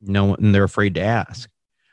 no 0.00 0.34
and 0.34 0.54
they're 0.54 0.64
afraid 0.64 0.94
to 0.94 1.02
ask. 1.02 1.48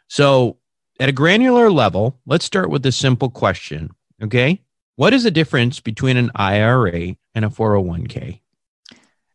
So, 0.07 0.57
at 0.99 1.09
a 1.09 1.13
granular 1.13 1.71
level, 1.71 2.19
let's 2.25 2.45
start 2.45 2.69
with 2.69 2.85
a 2.85 2.91
simple 2.91 3.29
question. 3.29 3.91
Okay. 4.21 4.61
What 4.95 5.13
is 5.13 5.23
the 5.23 5.31
difference 5.31 5.79
between 5.79 6.17
an 6.17 6.31
IRA 6.35 7.15
and 7.33 7.45
a 7.45 7.49
401k? 7.49 8.41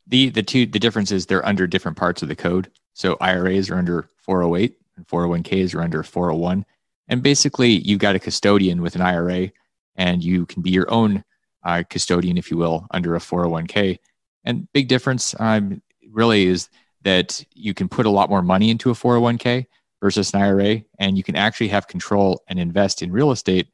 The 0.07 0.31
the 0.31 0.43
two 0.43 0.67
the 0.67 0.79
difference 0.79 1.11
is 1.11 1.27
they're 1.27 1.47
under 1.47 1.67
different 1.67 1.97
parts 1.97 2.23
of 2.23 2.29
the 2.29 2.37
code. 2.37 2.71
So 2.95 3.17
IRAs 3.21 3.71
are 3.71 3.77
under 3.77 4.09
408 4.19 4.79
and 4.97 5.07
401ks 5.07 5.75
are 5.75 5.83
under 5.83 6.03
401. 6.03 6.65
And 7.09 7.23
basically, 7.23 7.71
you've 7.71 8.01
got 8.01 8.17
a 8.17 8.19
custodian 8.19 8.83
with 8.83 8.97
an 8.97 9.03
IRA, 9.03 9.51
and 9.95 10.25
you 10.25 10.47
can 10.47 10.63
be 10.63 10.71
your 10.71 10.91
own 10.91 11.25
uh, 11.63 11.83
custodian, 11.89 12.37
if 12.37 12.51
you 12.51 12.57
will, 12.57 12.87
under 12.91 13.15
a 13.15 13.21
401k. 13.21 13.99
And 14.45 14.67
big 14.73 14.89
difference 14.89 15.35
um, 15.39 15.83
really 16.11 16.47
is 16.47 16.69
that 17.03 17.45
you 17.53 17.75
can 17.75 17.89
put 17.89 18.07
a 18.07 18.11
lot 18.11 18.31
more 18.31 18.43
money 18.43 18.71
into 18.71 18.91
a 18.91 18.95
401k 18.95 19.67
versus 20.01 20.33
an 20.35 20.43
IRA, 20.43 20.83
and 20.99 21.17
you 21.17 21.23
can 21.23 21.37
actually 21.37 21.69
have 21.69 21.87
control 21.87 22.43
and 22.49 22.59
invest 22.59 23.03
in 23.03 23.13
real 23.13 23.31
estate 23.31 23.69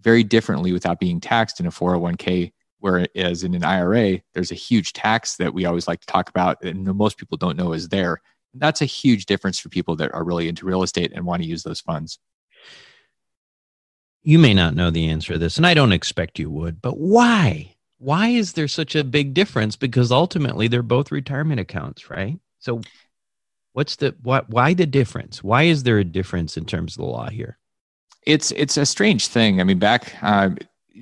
very 0.00 0.22
differently 0.22 0.72
without 0.72 1.00
being 1.00 1.20
taxed 1.20 1.60
in 1.60 1.66
a 1.66 1.70
401k. 1.70 2.52
Whereas 2.80 3.42
in 3.42 3.54
an 3.54 3.64
IRA, 3.64 4.20
there's 4.34 4.52
a 4.52 4.56
huge 4.56 4.92
tax 4.92 5.36
that 5.36 5.52
we 5.52 5.64
always 5.64 5.88
like 5.88 6.00
to 6.00 6.06
talk 6.06 6.28
about, 6.28 6.62
and 6.62 6.84
most 6.84 7.18
people 7.18 7.36
don't 7.36 7.56
know 7.56 7.72
is 7.72 7.88
there. 7.88 8.20
And 8.52 8.62
that's 8.62 8.82
a 8.82 8.86
huge 8.86 9.26
difference 9.26 9.58
for 9.58 9.68
people 9.68 9.96
that 9.96 10.14
are 10.14 10.24
really 10.24 10.48
into 10.48 10.66
real 10.66 10.82
estate 10.82 11.12
and 11.14 11.26
want 11.26 11.42
to 11.42 11.48
use 11.48 11.62
those 11.62 11.80
funds. 11.80 12.18
You 14.22 14.38
may 14.38 14.54
not 14.54 14.74
know 14.74 14.90
the 14.90 15.08
answer 15.08 15.34
to 15.34 15.38
this, 15.38 15.56
and 15.56 15.66
I 15.66 15.74
don't 15.74 15.92
expect 15.92 16.38
you 16.38 16.50
would, 16.50 16.80
but 16.80 16.98
why? 16.98 17.74
Why 17.98 18.28
is 18.28 18.52
there 18.52 18.68
such 18.68 18.94
a 18.94 19.02
big 19.02 19.34
difference? 19.34 19.74
Because 19.74 20.12
ultimately, 20.12 20.68
they're 20.68 20.82
both 20.82 21.10
retirement 21.10 21.60
accounts, 21.60 22.10
right? 22.10 22.38
So 22.58 22.80
what's 23.72 23.96
the 23.96 24.14
what 24.22 24.48
why 24.50 24.74
the 24.74 24.86
difference? 24.86 25.42
Why 25.42 25.64
is 25.64 25.82
there 25.82 25.98
a 25.98 26.04
difference 26.04 26.56
in 26.56 26.64
terms 26.64 26.94
of 26.94 26.98
the 26.98 27.10
law 27.10 27.28
here? 27.28 27.58
It's 28.26 28.50
it's 28.52 28.76
a 28.76 28.86
strange 28.86 29.28
thing. 29.28 29.60
I 29.60 29.64
mean, 29.64 29.78
back 29.78 30.14
uh, 30.22 30.50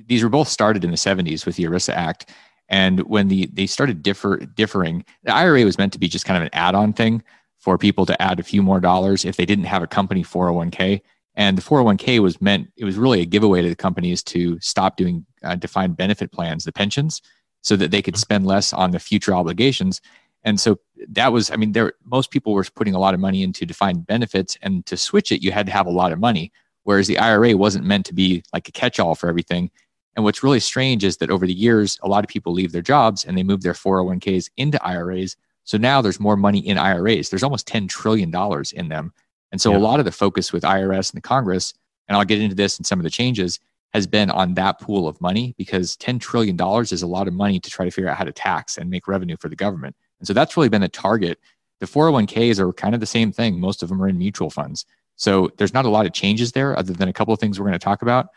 these 0.07 0.23
were 0.23 0.29
both 0.29 0.47
started 0.47 0.83
in 0.83 0.91
the 0.91 0.97
70s 0.97 1.45
with 1.45 1.55
the 1.55 1.63
ERISA 1.63 1.93
Act. 1.93 2.29
And 2.69 3.01
when 3.01 3.29
the 3.29 3.49
they 3.53 3.65
started 3.65 4.03
differ 4.03 4.37
differing, 4.37 5.05
the 5.23 5.33
IRA 5.33 5.63
was 5.63 5.77
meant 5.77 5.93
to 5.93 5.99
be 5.99 6.07
just 6.07 6.25
kind 6.25 6.37
of 6.37 6.43
an 6.43 6.53
add-on 6.53 6.93
thing 6.93 7.23
for 7.57 7.77
people 7.77 8.05
to 8.05 8.21
add 8.21 8.39
a 8.39 8.43
few 8.43 8.61
more 8.61 8.79
dollars 8.79 9.25
if 9.25 9.37
they 9.37 9.45
didn't 9.45 9.65
have 9.65 9.83
a 9.83 9.87
company 9.87 10.23
401k. 10.23 11.01
And 11.35 11.57
the 11.57 11.61
401k 11.61 12.19
was 12.19 12.41
meant 12.41 12.69
it 12.77 12.85
was 12.85 12.97
really 12.97 13.21
a 13.21 13.25
giveaway 13.25 13.61
to 13.61 13.69
the 13.69 13.75
companies 13.75 14.23
to 14.23 14.59
stop 14.59 14.97
doing 14.97 15.25
uh, 15.43 15.55
defined 15.55 15.95
benefit 15.95 16.31
plans, 16.31 16.65
the 16.65 16.71
pensions, 16.71 17.21
so 17.61 17.75
that 17.75 17.91
they 17.91 18.01
could 18.01 18.17
spend 18.17 18.45
less 18.45 18.73
on 18.73 18.91
the 18.91 18.99
future 18.99 19.33
obligations 19.33 20.01
and 20.47 20.59
so 20.59 20.79
that 21.09 21.33
was, 21.33 21.51
I 21.51 21.57
mean, 21.57 21.73
there 21.73 21.91
most 22.05 22.31
people 22.31 22.53
were 22.53 22.65
putting 22.73 22.95
a 22.95 22.99
lot 22.99 23.13
of 23.13 23.19
money 23.19 23.43
into 23.43 23.65
defined 23.65 24.07
benefits, 24.07 24.57
and 24.61 24.85
to 24.85 24.95
switch 24.95 25.29
it, 25.33 25.43
you 25.43 25.51
had 25.51 25.65
to 25.65 25.73
have 25.73 25.87
a 25.87 25.91
lot 25.91 26.13
of 26.13 26.19
money. 26.19 26.53
Whereas 26.83 27.07
the 27.07 27.17
IRA 27.17 27.57
wasn't 27.57 27.85
meant 27.85 28.05
to 28.05 28.13
be 28.13 28.43
like 28.53 28.69
a 28.69 28.71
catch-all 28.71 29.15
for 29.15 29.27
everything. 29.27 29.71
And 30.17 30.23
what's 30.25 30.43
really 30.43 30.59
strange 30.59 31.05
is 31.05 31.17
that 31.17 31.29
over 31.29 31.45
the 31.47 31.53
years, 31.53 31.97
a 32.03 32.09
lot 32.09 32.25
of 32.25 32.27
people 32.27 32.51
leave 32.51 32.73
their 32.73 32.81
jobs 32.81 33.23
and 33.23 33.37
they 33.37 33.43
move 33.43 33.61
their 33.61 33.73
401ks 33.73 34.49
into 34.57 34.83
IRAs 34.83 35.37
So 35.63 35.77
now 35.77 36.01
there's 36.01 36.19
more 36.19 36.37
money 36.37 36.59
in 36.59 36.77
IRAs. 36.77 37.29
There's 37.29 37.43
almost 37.43 37.67
$10 37.67 37.89
trillion 37.89 38.33
in 38.73 38.87
them. 38.87 39.13
And 39.51 39.59
so 39.61 39.71
Yeah. 39.71 39.77
a 39.77 39.79
lot 39.79 39.99
of 39.99 40.05
the 40.05 40.11
focus 40.13 40.53
with 40.53 40.63
IRS 40.63 41.11
and 41.11 41.17
the 41.17 41.21
Congress, 41.21 41.73
and 42.07 42.17
I'll 42.17 42.23
get 42.25 42.41
into 42.41 42.55
this 42.55 42.77
and 42.77 42.85
some 42.85 42.99
of 42.99 43.03
the 43.03 43.09
changes, 43.09 43.59
has 43.93 44.07
been 44.07 44.31
on 44.31 44.53
that 44.55 44.79
pool 44.79 45.07
of 45.07 45.19
money 45.19 45.53
because 45.57 45.97
$10 45.97 46.19
trillion 46.21 46.57
is 46.81 47.01
a 47.01 47.07
lot 47.07 47.27
of 47.27 47.33
money 47.33 47.59
to 47.59 47.69
try 47.69 47.83
to 47.85 47.91
figure 47.91 48.09
out 48.09 48.17
how 48.17 48.23
to 48.23 48.31
tax 48.31 48.77
and 48.77 48.89
make 48.89 49.07
revenue 49.09 49.35
for 49.39 49.49
the 49.49 49.55
government. 49.55 49.95
And 50.19 50.27
so 50.27 50.33
that's 50.33 50.55
really 50.57 50.69
been 50.69 50.81
the 50.81 50.87
target. 50.89 51.37
The 51.79 51.85
401ks 51.85 52.59
are 52.59 52.71
kind 52.73 52.93
of 52.95 53.01
the 53.01 53.05
same 53.05 53.31
thing. 53.31 53.59
Most 53.59 53.83
of 53.83 53.89
them 53.89 54.01
are 54.01 54.07
in 54.07 54.17
mutual 54.17 54.49
funds. 54.49 54.85
So 55.17 55.51
there's 55.57 55.73
not 55.73 55.85
a 55.85 55.89
lot 55.89 56.05
of 56.05 56.13
changes 56.13 56.53
there 56.53 56.77
other 56.77 56.93
than 56.93 57.09
a 57.09 57.13
couple 57.13 57.33
of 57.33 57.39
things 57.39 57.59
we're 57.59 57.65
going 57.65 57.73
to 57.73 57.79
talk 57.79 58.01
about. 58.01 58.27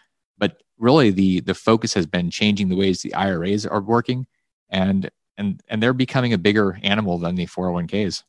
But 0.40 0.60
really 0.76 1.10
the 1.10 1.38
the 1.40 1.54
focus 1.54 1.94
has 1.94 2.06
been 2.06 2.30
changing 2.30 2.68
the 2.68 2.76
ways 2.76 3.02
the 3.02 3.14
IRAs 3.14 3.64
are 3.66 3.80
working 3.80 4.26
and 4.70 5.08
and 5.38 5.62
and 5.68 5.82
they're 5.82 5.92
becoming 5.92 6.32
a 6.32 6.38
bigger 6.38 6.80
animal 6.82 7.18
than 7.18 7.36
the 7.36 7.46
401ks. 7.46 8.24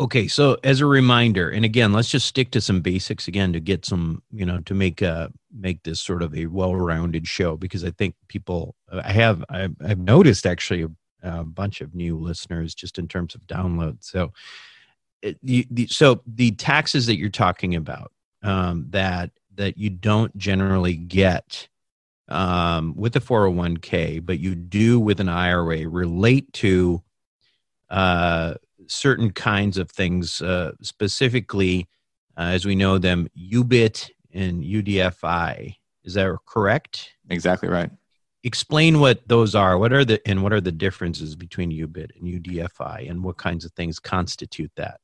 Okay, 0.00 0.28
so 0.28 0.56
as 0.62 0.80
a 0.80 0.86
reminder, 0.86 1.50
and 1.50 1.64
again, 1.64 1.92
let's 1.92 2.08
just 2.08 2.26
stick 2.26 2.52
to 2.52 2.60
some 2.60 2.82
basics 2.82 3.26
again 3.26 3.52
to 3.52 3.58
get 3.58 3.84
some, 3.84 4.22
you 4.30 4.46
know, 4.46 4.60
to 4.60 4.74
make 4.74 5.02
uh 5.02 5.28
make 5.52 5.82
this 5.82 6.00
sort 6.00 6.22
of 6.22 6.36
a 6.36 6.46
well-rounded 6.46 7.26
show 7.26 7.56
because 7.56 7.84
I 7.84 7.90
think 7.90 8.14
people 8.28 8.76
I 8.92 9.12
have 9.12 9.44
I've, 9.48 9.74
I've 9.84 9.98
noticed 9.98 10.46
actually 10.46 10.82
a, 10.82 10.90
a 11.22 11.44
bunch 11.44 11.80
of 11.80 11.94
new 11.94 12.16
listeners 12.16 12.74
just 12.74 12.98
in 12.98 13.08
terms 13.08 13.34
of 13.34 13.46
downloads. 13.48 14.04
So, 14.04 14.32
it, 15.20 15.36
the, 15.42 15.66
the, 15.68 15.88
so 15.88 16.22
the 16.26 16.52
taxes 16.52 17.06
that 17.06 17.18
you're 17.18 17.28
talking 17.28 17.74
about 17.74 18.12
um, 18.44 18.86
that 18.90 19.32
that 19.58 19.76
you 19.76 19.90
don't 19.90 20.34
generally 20.38 20.94
get 20.94 21.68
um, 22.28 22.94
with 22.96 23.12
the 23.12 23.20
401k, 23.20 24.24
but 24.24 24.38
you 24.38 24.54
do 24.54 24.98
with 24.98 25.20
an 25.20 25.28
IRA 25.28 25.86
relate 25.86 26.52
to 26.54 27.02
uh, 27.90 28.54
certain 28.86 29.30
kinds 29.30 29.76
of 29.76 29.90
things, 29.90 30.40
uh, 30.40 30.72
specifically, 30.80 31.88
uh, 32.36 32.52
as 32.52 32.64
we 32.64 32.74
know 32.74 32.98
them, 32.98 33.28
UBIT 33.36 34.10
and 34.32 34.62
UDFI. 34.62 35.74
Is 36.04 36.14
that 36.14 36.36
correct? 36.46 37.10
Exactly 37.28 37.68
right. 37.68 37.90
Explain 38.44 39.00
what 39.00 39.26
those 39.26 39.54
are. 39.54 39.76
What 39.76 39.92
are 39.92 40.04
the 40.04 40.26
and 40.26 40.42
what 40.42 40.52
are 40.52 40.60
the 40.60 40.72
differences 40.72 41.34
between 41.34 41.72
UBIT 41.72 42.10
and 42.16 42.44
UDFI, 42.44 43.10
and 43.10 43.24
what 43.24 43.36
kinds 43.36 43.64
of 43.64 43.72
things 43.72 43.98
constitute 43.98 44.70
that? 44.76 45.00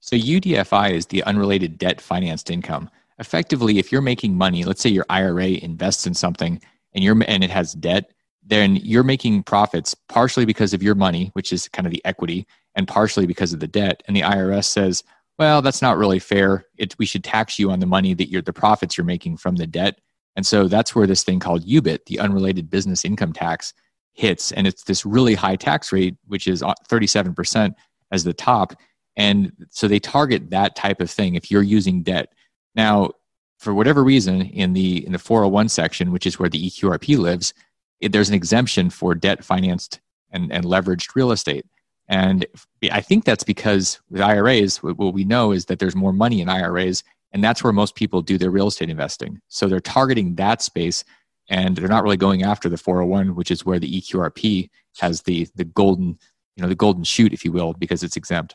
So 0.00 0.16
UDFI 0.16 0.92
is 0.92 1.06
the 1.06 1.22
unrelated 1.24 1.78
debt 1.78 2.00
financed 2.00 2.50
income. 2.50 2.90
Effectively, 3.18 3.78
if 3.78 3.92
you're 3.92 4.02
making 4.02 4.36
money, 4.36 4.64
let's 4.64 4.80
say 4.80 4.90
your 4.90 5.06
IRA 5.08 5.46
invests 5.46 6.06
in 6.06 6.14
something 6.14 6.60
and 6.94 7.04
you're 7.04 7.16
and 7.26 7.44
it 7.44 7.50
has 7.50 7.74
debt, 7.74 8.10
then 8.44 8.76
you're 8.76 9.04
making 9.04 9.42
profits 9.42 9.94
partially 10.08 10.44
because 10.44 10.74
of 10.74 10.82
your 10.82 10.94
money, 10.94 11.30
which 11.34 11.52
is 11.52 11.68
kind 11.68 11.86
of 11.86 11.92
the 11.92 12.04
equity, 12.04 12.46
and 12.74 12.88
partially 12.88 13.26
because 13.26 13.52
of 13.52 13.60
the 13.60 13.68
debt. 13.68 14.02
And 14.06 14.16
the 14.16 14.22
IRS 14.22 14.64
says, 14.64 15.02
well, 15.38 15.62
that's 15.62 15.82
not 15.82 15.96
really 15.96 16.18
fair. 16.18 16.66
It, 16.76 16.94
we 16.98 17.06
should 17.06 17.24
tax 17.24 17.58
you 17.58 17.70
on 17.70 17.80
the 17.80 17.86
money 17.86 18.14
that 18.14 18.30
you're 18.30 18.42
the 18.42 18.52
profits 18.52 18.96
you're 18.96 19.04
making 19.04 19.38
from 19.38 19.56
the 19.56 19.66
debt. 19.66 19.98
And 20.36 20.46
so 20.46 20.68
that's 20.68 20.94
where 20.94 21.06
this 21.06 21.24
thing 21.24 21.40
called 21.40 21.66
UBIT, 21.66 22.06
the 22.06 22.18
unrelated 22.18 22.70
business 22.70 23.04
income 23.04 23.32
tax, 23.32 23.72
hits. 24.12 24.52
And 24.52 24.66
it's 24.66 24.84
this 24.84 25.04
really 25.04 25.34
high 25.34 25.56
tax 25.56 25.92
rate, 25.92 26.16
which 26.26 26.46
is 26.46 26.62
uh, 26.62 26.74
37% 26.88 27.74
as 28.12 28.24
the 28.24 28.32
top. 28.32 28.74
And 29.16 29.52
so 29.70 29.88
they 29.88 30.00
target 30.00 30.50
that 30.50 30.76
type 30.76 31.00
of 31.00 31.10
thing 31.10 31.34
if 31.34 31.50
you're 31.50 31.62
using 31.62 32.02
debt. 32.02 32.32
Now, 32.74 33.12
for 33.58 33.72
whatever 33.72 34.04
reason, 34.04 34.42
in 34.42 34.72
the 34.72 35.06
in 35.06 35.12
the 35.12 35.18
401 35.18 35.68
section, 35.68 36.12
which 36.12 36.26
is 36.26 36.38
where 36.38 36.48
the 36.48 36.70
EQRP 36.70 37.18
lives, 37.18 37.54
it, 38.00 38.12
there's 38.12 38.28
an 38.28 38.34
exemption 38.34 38.90
for 38.90 39.14
debt 39.14 39.44
financed 39.44 40.00
and, 40.30 40.52
and 40.52 40.64
leveraged 40.64 41.14
real 41.14 41.32
estate. 41.32 41.66
And 42.08 42.44
I 42.92 43.00
think 43.00 43.24
that's 43.24 43.44
because 43.44 44.00
with 44.10 44.20
IRAs, 44.20 44.82
what 44.82 45.14
we 45.14 45.24
know 45.24 45.52
is 45.52 45.64
that 45.66 45.78
there's 45.78 45.96
more 45.96 46.12
money 46.12 46.42
in 46.42 46.50
IRAs, 46.50 47.02
and 47.32 47.42
that's 47.42 47.64
where 47.64 47.72
most 47.72 47.94
people 47.94 48.20
do 48.20 48.36
their 48.36 48.50
real 48.50 48.66
estate 48.66 48.90
investing. 48.90 49.40
So 49.48 49.66
they're 49.66 49.80
targeting 49.80 50.34
that 50.34 50.60
space, 50.60 51.04
and 51.48 51.76
they're 51.76 51.88
not 51.88 52.02
really 52.02 52.18
going 52.18 52.42
after 52.42 52.68
the 52.68 52.76
401, 52.76 53.34
which 53.34 53.50
is 53.50 53.64
where 53.64 53.78
the 53.78 54.00
EQRP 54.00 54.68
has 54.98 55.22
the 55.22 55.48
the 55.54 55.64
golden, 55.64 56.18
you 56.56 56.62
know, 56.62 56.68
the 56.68 56.74
golden 56.74 57.04
shoot, 57.04 57.32
if 57.32 57.44
you 57.44 57.52
will, 57.52 57.72
because 57.72 58.02
it's 58.02 58.16
exempt. 58.16 58.54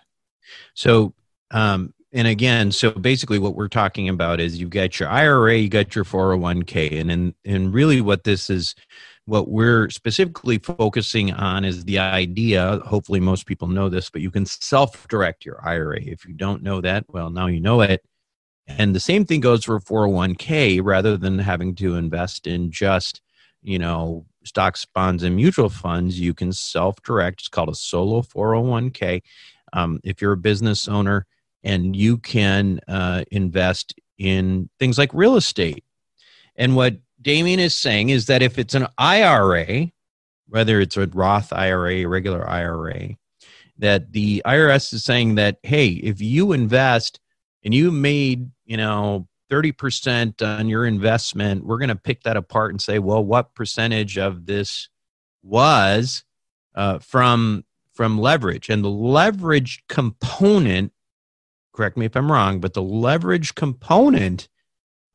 So, 0.76 1.14
um, 1.52 1.94
and 2.12 2.28
again, 2.28 2.72
so 2.72 2.91
basically, 2.91 3.38
what 3.38 3.56
we're 3.56 3.67
talking 3.67 4.10
about 4.10 4.39
is 4.39 4.60
you've 4.60 4.72
got 4.72 5.00
your 5.00 5.10
IRA, 5.10 5.58
you 5.58 5.69
got 5.69 5.95
your 5.95 6.04
401k, 6.04 7.00
and 7.00 7.12
and, 7.12 7.34
and 7.45 7.74
really 7.74 8.02
what 8.02 8.24
this 8.24 8.50
is, 8.50 8.74
what 9.26 9.50
we're 9.50 9.89
specifically 9.91 10.58
focusing 10.58 11.32
on 11.32 11.63
is 11.65 11.86
the 11.86 12.00
idea. 12.00 12.80
Hopefully, 12.86 13.19
most 13.19 13.45
people 13.45 13.67
know 13.67 13.89
this, 13.89 14.10
but 14.10 14.22
you 14.22 14.32
can 14.32 14.45
self-direct 14.45 15.45
your 15.45 15.63
IRA. 15.63 16.02
If 16.02 16.26
you 16.26 16.34
don't 16.34 16.63
know 16.63 16.82
that, 16.82 17.06
well, 17.10 17.30
now 17.30 17.45
you 17.45 17.60
know 17.60 17.82
it. 17.82 18.04
And 18.67 18.95
the 18.95 19.00
same 19.00 19.26
thing 19.26 19.39
goes 19.39 19.65
for 19.65 19.80
401k. 19.80 20.82
Rather 20.84 21.15
than 21.15 21.38
having 21.38 21.76
to 21.76 21.95
invest 21.95 22.48
in 22.48 22.72
just, 22.72 23.22
you 23.62 23.78
know, 23.78 24.26
stocks, 24.45 24.84
bonds, 24.84 25.22
and 25.22 25.36
mutual 25.36 25.69
funds, 25.69 26.19
you 26.19 26.34
can 26.34 26.52
self-direct. 26.52 27.41
It's 27.41 27.50
called 27.50 27.69
a 27.69 27.76
solo 27.76 28.24
401k. 28.24 29.22
Um, 29.74 30.00
if 30.04 30.24
you're 30.24 30.34
a 30.34 30.38
business 30.38 30.88
owner 30.88 31.28
and 31.63 31.95
you 31.95 32.17
can 32.17 32.80
uh, 32.88 33.24
invest 33.32 33.93
in 34.17 34.69
things 34.80 34.98
like 34.98 35.13
real 35.13 35.36
estate. 35.36 35.84
And 36.56 36.76
what 36.76 36.98
Damion 37.22 37.58
is 37.58 37.76
saying 37.76 38.10
is 38.10 38.28
that 38.28 38.41
if 38.41 38.58
it's 38.58 38.76
an 38.76 38.88
IRA, 38.98 39.91
whether 40.48 40.80
it's 40.80 40.98
a 40.98 41.08
Roth 41.08 41.54
IRA, 41.54 42.08
regular 42.08 42.48
IRA, 42.48 43.15
that 43.78 44.12
the 44.12 44.41
IRS 44.45 44.93
is 44.93 45.04
saying 45.04 45.36
that, 45.36 45.58
hey, 45.63 45.88
if 45.88 46.22
you 46.22 46.52
invest 46.52 47.19
and 47.63 47.74
you 47.74 47.91
made, 47.91 48.50
you 48.65 48.78
know, 48.78 49.28
30% 49.50 50.41
on 50.41 50.67
your 50.67 50.86
investment, 50.86 51.65
we're 51.65 51.78
going 51.80 51.89
to 51.89 51.95
pick 51.95 52.24
that 52.24 52.38
apart 52.38 52.72
and 52.72 52.82
say, 52.82 53.00
well, 53.00 53.24
what 53.24 53.56
percentage 53.56 54.17
of 54.17 54.45
this 54.45 54.89
was 55.41 56.24
uh, 56.76 57.00
from 57.00 57.63
from 57.93 58.17
leverage 58.17 58.69
and 58.69 58.82
the 58.82 58.89
leverage 58.89 59.84
component 59.89 60.93
correct 61.80 61.98
me 61.98 62.06
if 62.06 62.15
i'm 62.15 62.32
wrong 62.32 62.60
but 62.60 62.74
the 62.74 62.82
leverage 62.82 63.56
component 63.56 64.50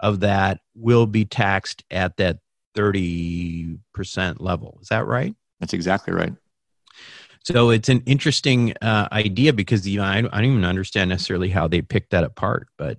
of 0.01 0.21
that 0.21 0.61
will 0.75 1.07
be 1.07 1.25
taxed 1.25 1.85
at 1.91 2.17
that 2.17 2.39
30% 2.75 3.79
level. 4.41 4.79
Is 4.83 4.89
that 4.89 5.07
right? 5.07 5.35
That's 5.61 5.73
exactly 5.73 6.13
right. 6.13 6.33
so 7.45 7.71
it's 7.71 7.89
an 7.89 8.03
interesting 8.07 8.75
uh, 8.83 9.09
idea 9.13 9.53
because 9.53 9.87
you 9.87 9.99
know, 9.99 10.05
I, 10.05 10.19
I 10.19 10.21
don't 10.21 10.45
even 10.45 10.65
understand 10.65 11.11
necessarily 11.11 11.49
how 11.49 11.69
they 11.69 11.83
picked 11.83 12.11
that 12.11 12.25
apart 12.25 12.69
but 12.77 12.99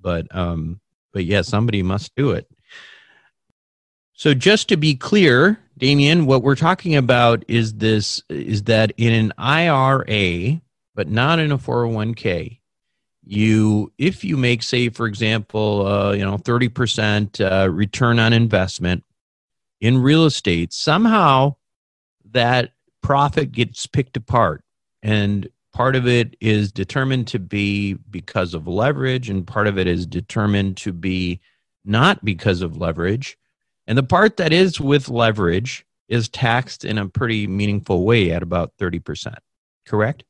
but 0.00 0.34
um 0.34 0.80
but 1.12 1.24
yeah 1.24 1.42
somebody 1.42 1.82
must 1.82 2.14
do 2.16 2.30
it. 2.30 2.48
So 4.14 4.34
just 4.34 4.68
to 4.68 4.76
be 4.76 4.94
clear 4.94 5.58
damien 5.78 6.26
what 6.26 6.42
we're 6.42 6.56
talking 6.56 6.96
about 6.96 7.44
is 7.48 7.74
this 7.74 8.22
is 8.28 8.64
that 8.64 8.92
in 8.96 9.12
an 9.12 9.32
ira 9.38 10.60
but 10.94 11.08
not 11.08 11.38
in 11.38 11.52
a 11.52 11.58
401k 11.58 12.59
you 13.24 13.92
if 13.98 14.24
you 14.24 14.36
make 14.36 14.62
say 14.62 14.88
for 14.88 15.06
example 15.06 15.86
uh, 15.86 16.12
you 16.12 16.24
know 16.24 16.38
30% 16.38 17.40
uh, 17.40 17.70
return 17.70 18.18
on 18.18 18.32
investment 18.32 19.04
in 19.80 19.98
real 19.98 20.24
estate 20.24 20.72
somehow 20.72 21.54
that 22.32 22.72
profit 23.02 23.52
gets 23.52 23.86
picked 23.86 24.16
apart. 24.16 24.62
And 25.02 25.48
part 25.72 25.96
of 25.96 26.06
it 26.06 26.36
is 26.40 26.72
determined 26.72 27.26
to 27.28 27.38
be 27.38 27.94
because 27.94 28.54
of 28.54 28.68
leverage 28.68 29.30
and 29.30 29.46
part 29.46 29.66
of 29.66 29.78
it 29.78 29.86
is 29.86 30.06
determined 30.06 30.76
to 30.78 30.92
be 30.92 31.40
not 31.84 32.24
because 32.24 32.62
of 32.62 32.76
leverage. 32.76 33.38
And 33.86 33.96
the 33.96 34.02
part 34.02 34.36
that 34.36 34.52
is 34.52 34.80
with 34.80 35.08
leverage 35.08 35.86
is 36.08 36.28
taxed 36.28 36.84
in 36.84 36.98
a 36.98 37.08
pretty 37.08 37.46
meaningful 37.46 38.04
way 38.04 38.30
at 38.30 38.42
about 38.42 38.76
30% 38.78 39.36
correct 39.86 40.24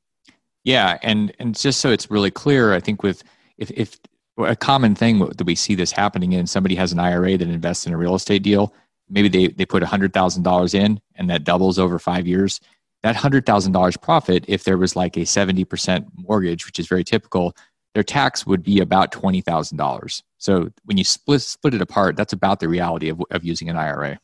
Yeah, 0.65 0.99
and 1.03 1.33
and 1.39 1.59
just 1.59 1.81
so 1.81 1.91
it's 1.91 2.11
really 2.11 2.31
clear, 2.31 2.75
I 2.75 2.81
think 2.81 3.03
with 3.03 3.23
if 3.59 3.71
if 3.73 3.99
a 4.39 4.57
common 4.57 4.95
thing 4.95 5.19
that 5.19 5.45
we 5.45 5.55
see 5.55 5.75
this 5.75 5.93
happening 5.93 6.33
in 6.33 6.47
somebody 6.47 6.75
has 6.75 6.93
an 6.93 6.99
IRA 6.99 7.37
that 7.37 7.49
invests 7.49 7.87
in 7.87 7.93
a 7.93 7.97
real 7.97 8.15
estate 8.15 8.43
deal, 8.43 8.75
maybe 9.09 9.29
they 9.29 9.49
they 9.49 9.67
put 9.67 9.83
hundred 9.83 10.13
thousand 10.13 10.43
dollars 10.43 10.75
in 10.75 11.01
and 11.17 11.29
that 11.31 11.45
doubles 11.45 11.79
over 11.79 11.99
five 11.99 12.27
years. 12.27 12.61
That 13.03 13.17
hundred 13.17 13.47
thousand 13.47 13.73
dollars 13.73 13.97
profit, 13.97 14.45
if 14.49 14.65
there 14.65 14.77
was 14.77 14.97
like 14.97 15.17
a 15.17 15.25
seventy 15.25 15.65
percent 15.65 16.07
mortgage, 16.15 16.67
which 16.67 16.79
is 16.79 16.87
very 16.87 17.05
typical, 17.05 17.57
their 17.95 18.03
tax 18.03 18.47
would 18.47 18.63
be 18.63 18.81
about 18.81 19.13
twenty 19.13 19.41
thousand 19.41 19.79
dollars. 19.79 20.23
So 20.39 20.71
when 20.85 20.99
you 20.99 21.05
split 21.05 21.41
split 21.41 21.75
it 21.75 21.81
apart, 21.81 22.17
that's 22.17 22.35
about 22.35 22.61
the 22.61 22.69
reality 22.69 23.09
of 23.09 23.23
of 23.31 23.45
using 23.45 23.71
an 23.71 23.77
IRA. 23.77 24.21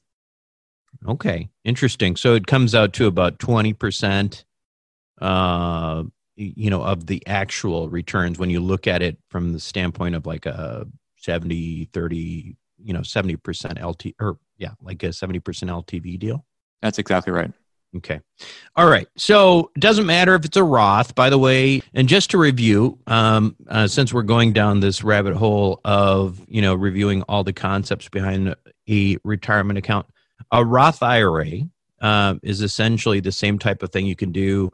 Okay, 1.07 1.49
interesting. 1.65 2.17
So 2.17 2.35
it 2.35 2.47
comes 2.47 2.75
out 2.75 2.93
to 2.95 3.07
about 3.07 3.39
20%, 3.39 4.45
uh, 5.21 6.05
you 6.37 6.71
know, 6.71 6.83
of 6.83 7.07
the 7.07 7.27
actual 7.27 7.89
returns 7.89 8.39
when 8.39 8.51
you 8.51 8.61
look 8.61 8.87
at 8.87 9.03
it 9.03 9.19
from 9.31 9.53
the 9.53 9.61
standpoint 9.61 10.15
of 10.15 10.27
like 10.27 10.47
a 10.47 10.87
70, 11.17 11.89
30, 11.93 12.57
you 12.79 12.93
know, 12.93 13.01
70% 13.01 13.83
LT 13.83 14.15
or 14.21 14.39
yeah, 14.59 14.73
like 14.83 15.03
a 15.03 15.09
70% 15.09 15.41
LTV 15.43 16.19
deal. 16.19 16.45
That's 16.83 16.99
exactly 16.99 17.33
right. 17.33 17.51
Okay. 17.97 18.21
All 18.75 18.89
right. 18.89 19.09
So 19.17 19.71
it 19.75 19.81
doesn't 19.81 20.05
matter 20.05 20.35
if 20.35 20.45
it's 20.45 20.57
a 20.57 20.65
Roth, 20.65 21.15
by 21.15 21.31
the 21.31 21.39
way. 21.39 21.83
And 21.95 22.09
just 22.09 22.31
to 22.33 22.39
review, 22.39 22.99
um, 23.07 23.57
uh, 23.69 23.87
since 23.87 24.13
we're 24.13 24.23
going 24.23 24.53
down 24.53 24.81
this 24.81 25.03
rabbit 25.03 25.35
hole 25.35 25.81
of 25.85 26.41
you 26.49 26.61
know 26.61 26.75
reviewing 26.75 27.23
all 27.23 27.45
the 27.45 27.55
concepts 27.55 28.09
behind 28.09 28.55
a 28.89 29.17
retirement 29.25 29.79
account, 29.79 30.07
a 30.53 30.65
Roth 30.65 31.03
IRA 31.03 31.63
uh, 32.01 32.35
is 32.43 32.61
essentially 32.61 33.21
the 33.21 33.33
same 33.33 33.59
type 33.59 33.83
of 33.83 33.91
thing 33.91 34.05
you 34.05 34.17
can 34.17 34.33
do 34.33 34.71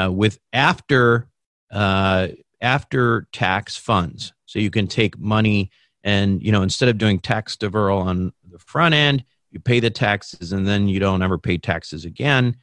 uh, 0.00 0.10
with 0.12 0.38
after 0.52 1.28
uh, 1.70 2.28
after 2.60 3.26
tax 3.32 3.76
funds. 3.76 4.32
So 4.46 4.58
you 4.58 4.70
can 4.70 4.86
take 4.86 5.18
money 5.18 5.70
and 6.04 6.42
you 6.42 6.52
know 6.52 6.62
instead 6.62 6.88
of 6.88 6.98
doing 6.98 7.18
tax 7.18 7.56
deferral 7.56 8.00
on 8.00 8.32
the 8.48 8.58
front 8.58 8.94
end, 8.94 9.24
you 9.50 9.60
pay 9.60 9.80
the 9.80 9.90
taxes 9.90 10.52
and 10.52 10.66
then 10.66 10.88
you 10.88 11.00
don't 11.00 11.22
ever 11.22 11.38
pay 11.38 11.58
taxes 11.58 12.04
again 12.04 12.56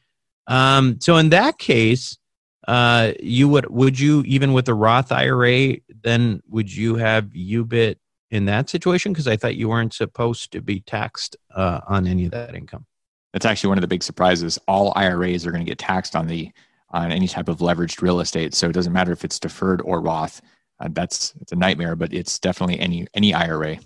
um, 0.46 1.00
so 1.00 1.16
in 1.16 1.30
that 1.30 1.58
case, 1.58 2.18
uh, 2.66 3.12
you 3.20 3.48
would 3.48 3.68
would 3.70 3.98
you 3.98 4.22
even 4.26 4.52
with 4.52 4.64
the 4.66 4.74
Roth 4.74 5.12
IRA 5.12 5.76
then 6.02 6.42
would 6.48 6.74
you 6.74 6.96
have 6.96 7.26
UBIT 7.26 7.96
in 8.30 8.46
that 8.46 8.70
situation? 8.70 9.12
Because 9.12 9.28
I 9.28 9.36
thought 9.36 9.56
you 9.56 9.68
weren't 9.68 9.94
supposed 9.94 10.52
to 10.52 10.60
be 10.60 10.80
taxed 10.80 11.36
uh, 11.54 11.80
on 11.86 12.06
any 12.06 12.24
of 12.24 12.30
that 12.32 12.54
income. 12.54 12.86
That's 13.32 13.46
actually 13.46 13.68
one 13.68 13.78
of 13.78 13.82
the 13.82 13.88
big 13.88 14.02
surprises. 14.02 14.58
All 14.68 14.92
IRAs 14.96 15.46
are 15.46 15.50
going 15.50 15.64
to 15.64 15.70
get 15.70 15.78
taxed 15.78 16.14
on 16.14 16.26
the 16.26 16.50
on 16.94 17.12
any 17.12 17.28
type 17.28 17.48
of 17.48 17.58
leveraged 17.58 18.00
real 18.00 18.20
estate. 18.20 18.54
So 18.54 18.68
it 18.68 18.72
doesn't 18.72 18.92
matter 18.92 19.12
if 19.12 19.24
it's 19.24 19.38
deferred 19.38 19.82
or 19.82 20.00
Roth. 20.00 20.40
Uh, 20.80 20.88
that's 20.92 21.34
it's 21.40 21.52
a 21.52 21.56
nightmare, 21.56 21.96
but 21.96 22.12
it's 22.12 22.38
definitely 22.38 22.78
any 22.78 23.06
any 23.14 23.34
IRA. 23.34 23.78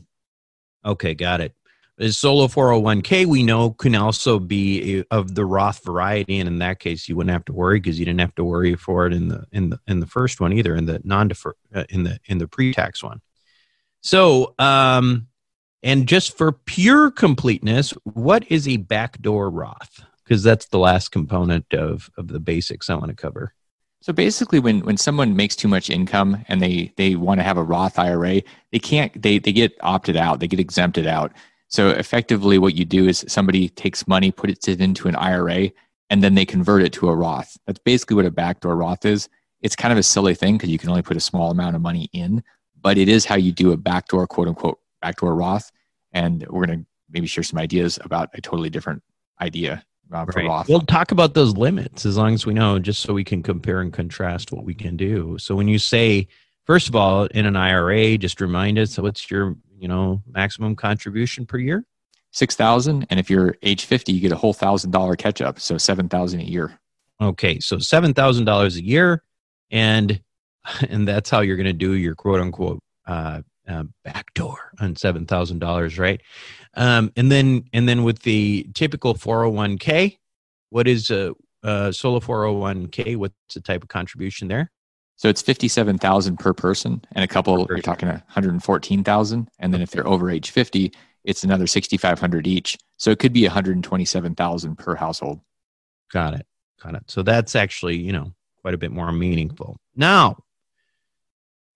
Okay, 0.84 1.14
got 1.14 1.40
it. 1.40 1.54
Is 1.98 2.16
solo 2.16 2.46
401k 2.46 3.26
we 3.26 3.42
know 3.42 3.70
can 3.70 3.96
also 3.96 4.38
be 4.38 5.02
of 5.10 5.34
the 5.34 5.44
Roth 5.44 5.84
variety, 5.84 6.38
and 6.38 6.46
in 6.46 6.58
that 6.58 6.78
case, 6.78 7.08
you 7.08 7.16
wouldn't 7.16 7.32
have 7.32 7.44
to 7.46 7.52
worry 7.52 7.80
because 7.80 7.98
you 7.98 8.04
didn't 8.04 8.20
have 8.20 8.36
to 8.36 8.44
worry 8.44 8.76
for 8.76 9.06
it 9.06 9.12
in 9.12 9.28
the 9.28 9.44
in 9.50 9.70
the 9.70 9.80
in 9.88 10.00
the 10.00 10.06
first 10.06 10.40
one 10.40 10.52
either, 10.52 10.76
in 10.76 10.86
the 10.86 11.00
non 11.02 11.28
defer 11.28 11.54
uh, 11.74 11.84
in 11.88 12.04
the 12.04 12.20
in 12.26 12.38
the 12.38 12.46
pre 12.46 12.72
tax 12.72 13.02
one. 13.02 13.20
So, 14.00 14.54
um, 14.58 15.26
and 15.82 16.06
just 16.06 16.38
for 16.38 16.52
pure 16.52 17.10
completeness, 17.10 17.90
what 18.04 18.44
is 18.50 18.68
a 18.68 18.76
backdoor 18.76 19.50
Roth? 19.50 20.04
Because 20.28 20.42
that's 20.42 20.66
the 20.66 20.78
last 20.78 21.10
component 21.10 21.72
of 21.72 22.10
of 22.18 22.28
the 22.28 22.38
basics 22.38 22.90
I 22.90 22.94
want 22.96 23.08
to 23.08 23.16
cover. 23.16 23.54
So 24.02 24.12
basically, 24.12 24.60
when 24.60 24.80
when 24.80 24.98
someone 24.98 25.34
makes 25.34 25.56
too 25.56 25.68
much 25.68 25.88
income 25.88 26.44
and 26.48 26.60
they 26.60 26.92
they 26.96 27.16
want 27.16 27.40
to 27.40 27.44
have 27.44 27.56
a 27.56 27.62
Roth 27.62 27.98
IRA, 27.98 28.42
they 28.70 28.78
can't. 28.78 29.20
They 29.20 29.38
they 29.38 29.52
get 29.52 29.72
opted 29.80 30.16
out. 30.16 30.40
They 30.40 30.46
get 30.46 30.60
exempted 30.60 31.06
out. 31.06 31.32
So 31.68 31.88
effectively, 31.90 32.58
what 32.58 32.74
you 32.74 32.84
do 32.84 33.08
is 33.08 33.24
somebody 33.26 33.70
takes 33.70 34.06
money, 34.06 34.30
puts 34.30 34.68
it 34.68 34.80
into 34.80 35.08
an 35.08 35.16
IRA, 35.16 35.70
and 36.10 36.22
then 36.22 36.34
they 36.34 36.44
convert 36.44 36.82
it 36.82 36.92
to 36.94 37.08
a 37.08 37.16
Roth. 37.16 37.56
That's 37.66 37.80
basically 37.80 38.16
what 38.16 38.26
a 38.26 38.30
backdoor 38.30 38.76
Roth 38.76 39.04
is. 39.04 39.28
It's 39.62 39.76
kind 39.76 39.92
of 39.92 39.98
a 39.98 40.02
silly 40.02 40.34
thing 40.34 40.56
because 40.56 40.70
you 40.70 40.78
can 40.78 40.90
only 40.90 41.02
put 41.02 41.16
a 41.16 41.20
small 41.20 41.50
amount 41.50 41.74
of 41.74 41.82
money 41.82 42.08
in, 42.12 42.44
but 42.80 42.98
it 42.98 43.08
is 43.08 43.24
how 43.24 43.36
you 43.36 43.52
do 43.52 43.72
a 43.72 43.76
backdoor, 43.76 44.26
quote 44.26 44.48
unquote, 44.48 44.78
backdoor 45.02 45.34
Roth. 45.34 45.72
And 46.12 46.46
we're 46.48 46.66
to 46.66 46.86
maybe 47.10 47.26
share 47.26 47.44
some 47.44 47.58
ideas 47.58 47.98
about 48.02 48.30
a 48.34 48.40
totally 48.40 48.70
different 48.70 49.02
idea 49.40 49.84
uh, 50.12 50.24
for 50.24 50.32
right. 50.36 50.46
Roth. 50.46 50.68
We'll 50.68 50.80
talk 50.80 51.12
about 51.12 51.34
those 51.34 51.56
limits 51.56 52.06
as 52.06 52.16
long 52.16 52.34
as 52.34 52.46
we 52.46 52.54
know, 52.54 52.78
just 52.78 53.02
so 53.02 53.12
we 53.12 53.24
can 53.24 53.42
compare 53.42 53.80
and 53.80 53.92
contrast 53.92 54.52
what 54.52 54.64
we 54.64 54.74
can 54.74 54.96
do. 54.96 55.36
So 55.38 55.54
when 55.54 55.68
you 55.68 55.78
say, 55.78 56.28
first 56.64 56.88
of 56.88 56.96
all, 56.96 57.24
in 57.26 57.46
an 57.46 57.56
IRA, 57.56 58.18
just 58.18 58.40
remind 58.40 58.78
us 58.78 58.98
what's 58.98 59.30
your 59.30 59.56
you 59.78 59.88
know 59.88 60.22
maximum 60.26 60.76
contribution 60.76 61.46
per 61.46 61.58
year? 61.58 61.84
Six 62.30 62.54
thousand, 62.54 63.06
and 63.10 63.18
if 63.18 63.30
you're 63.30 63.56
age 63.62 63.84
fifty, 63.84 64.12
you 64.12 64.20
get 64.20 64.32
a 64.32 64.36
whole 64.36 64.52
thousand 64.52 64.90
dollar 64.90 65.16
catch 65.16 65.40
up, 65.40 65.60
so 65.60 65.78
seven 65.78 66.08
thousand 66.08 66.40
a 66.40 66.44
year. 66.44 66.78
Okay, 67.20 67.58
so 67.58 67.78
seven 67.78 68.14
thousand 68.14 68.44
dollars 68.44 68.76
a 68.76 68.84
year, 68.84 69.22
and 69.70 70.20
and 70.88 71.06
that's 71.08 71.30
how 71.30 71.40
you're 71.40 71.56
going 71.56 71.66
to 71.66 71.72
do 71.72 71.92
your 71.92 72.14
quote 72.14 72.40
unquote 72.40 72.82
uh, 73.06 73.42
uh, 73.68 73.84
backdoor 74.04 74.72
on 74.80 74.96
seven 74.96 75.26
thousand 75.26 75.58
dollars, 75.58 75.98
right? 75.98 76.20
Um, 76.78 77.12
and 77.16 77.30
then 77.30 77.64
and 77.72 77.88
then 77.88 78.04
with 78.04 78.20
the 78.20 78.66
typical 78.72 79.14
401k, 79.14 80.16
what 80.70 80.86
is 80.86 81.10
a, 81.10 81.34
a 81.62 81.92
solo 81.92 82.20
401k? 82.20 83.16
What's 83.16 83.34
the 83.52 83.60
type 83.60 83.82
of 83.82 83.88
contribution 83.88 84.48
there? 84.48 84.70
So 85.16 85.28
it's 85.28 85.42
57,000 85.42 86.38
per 86.38 86.54
person 86.54 87.04
and 87.12 87.24
a 87.24 87.28
couple 87.28 87.66
you're 87.68 87.80
talking 87.80 88.08
114,000 88.08 89.50
and 89.58 89.74
then 89.74 89.82
if 89.82 89.90
they're 89.90 90.06
over 90.06 90.30
age 90.30 90.50
50 90.50 90.92
it's 91.24 91.44
another 91.44 91.66
6500 91.66 92.46
each. 92.46 92.78
So 92.96 93.10
it 93.10 93.18
could 93.18 93.32
be 93.32 93.42
127,000 93.42 94.76
per 94.76 94.94
household. 94.94 95.40
Got 96.12 96.34
it. 96.34 96.46
Got 96.82 96.94
it. 96.94 97.02
So 97.08 97.22
that's 97.22 97.56
actually, 97.56 97.96
you 97.96 98.12
know, 98.12 98.32
quite 98.62 98.74
a 98.74 98.78
bit 98.78 98.92
more 98.92 99.10
meaningful. 99.12 99.76
Now, 99.96 100.38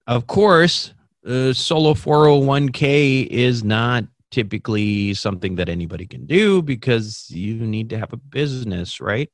of 0.07 0.27
course, 0.27 0.95
uh, 1.27 1.53
solo 1.53 1.95
401k 1.95 3.27
is 3.27 3.63
not 3.63 4.05
typically 4.33 5.15
something 5.15 5.55
that 5.57 5.69
anybody 5.69 6.07
can 6.07 6.27
do 6.27 6.63
because 6.63 7.31
you 7.31 7.55
need 7.55 7.91
to 7.91 7.99
have 7.99 8.13
a 8.13 8.17
business, 8.17 9.01
right? 9.01 9.31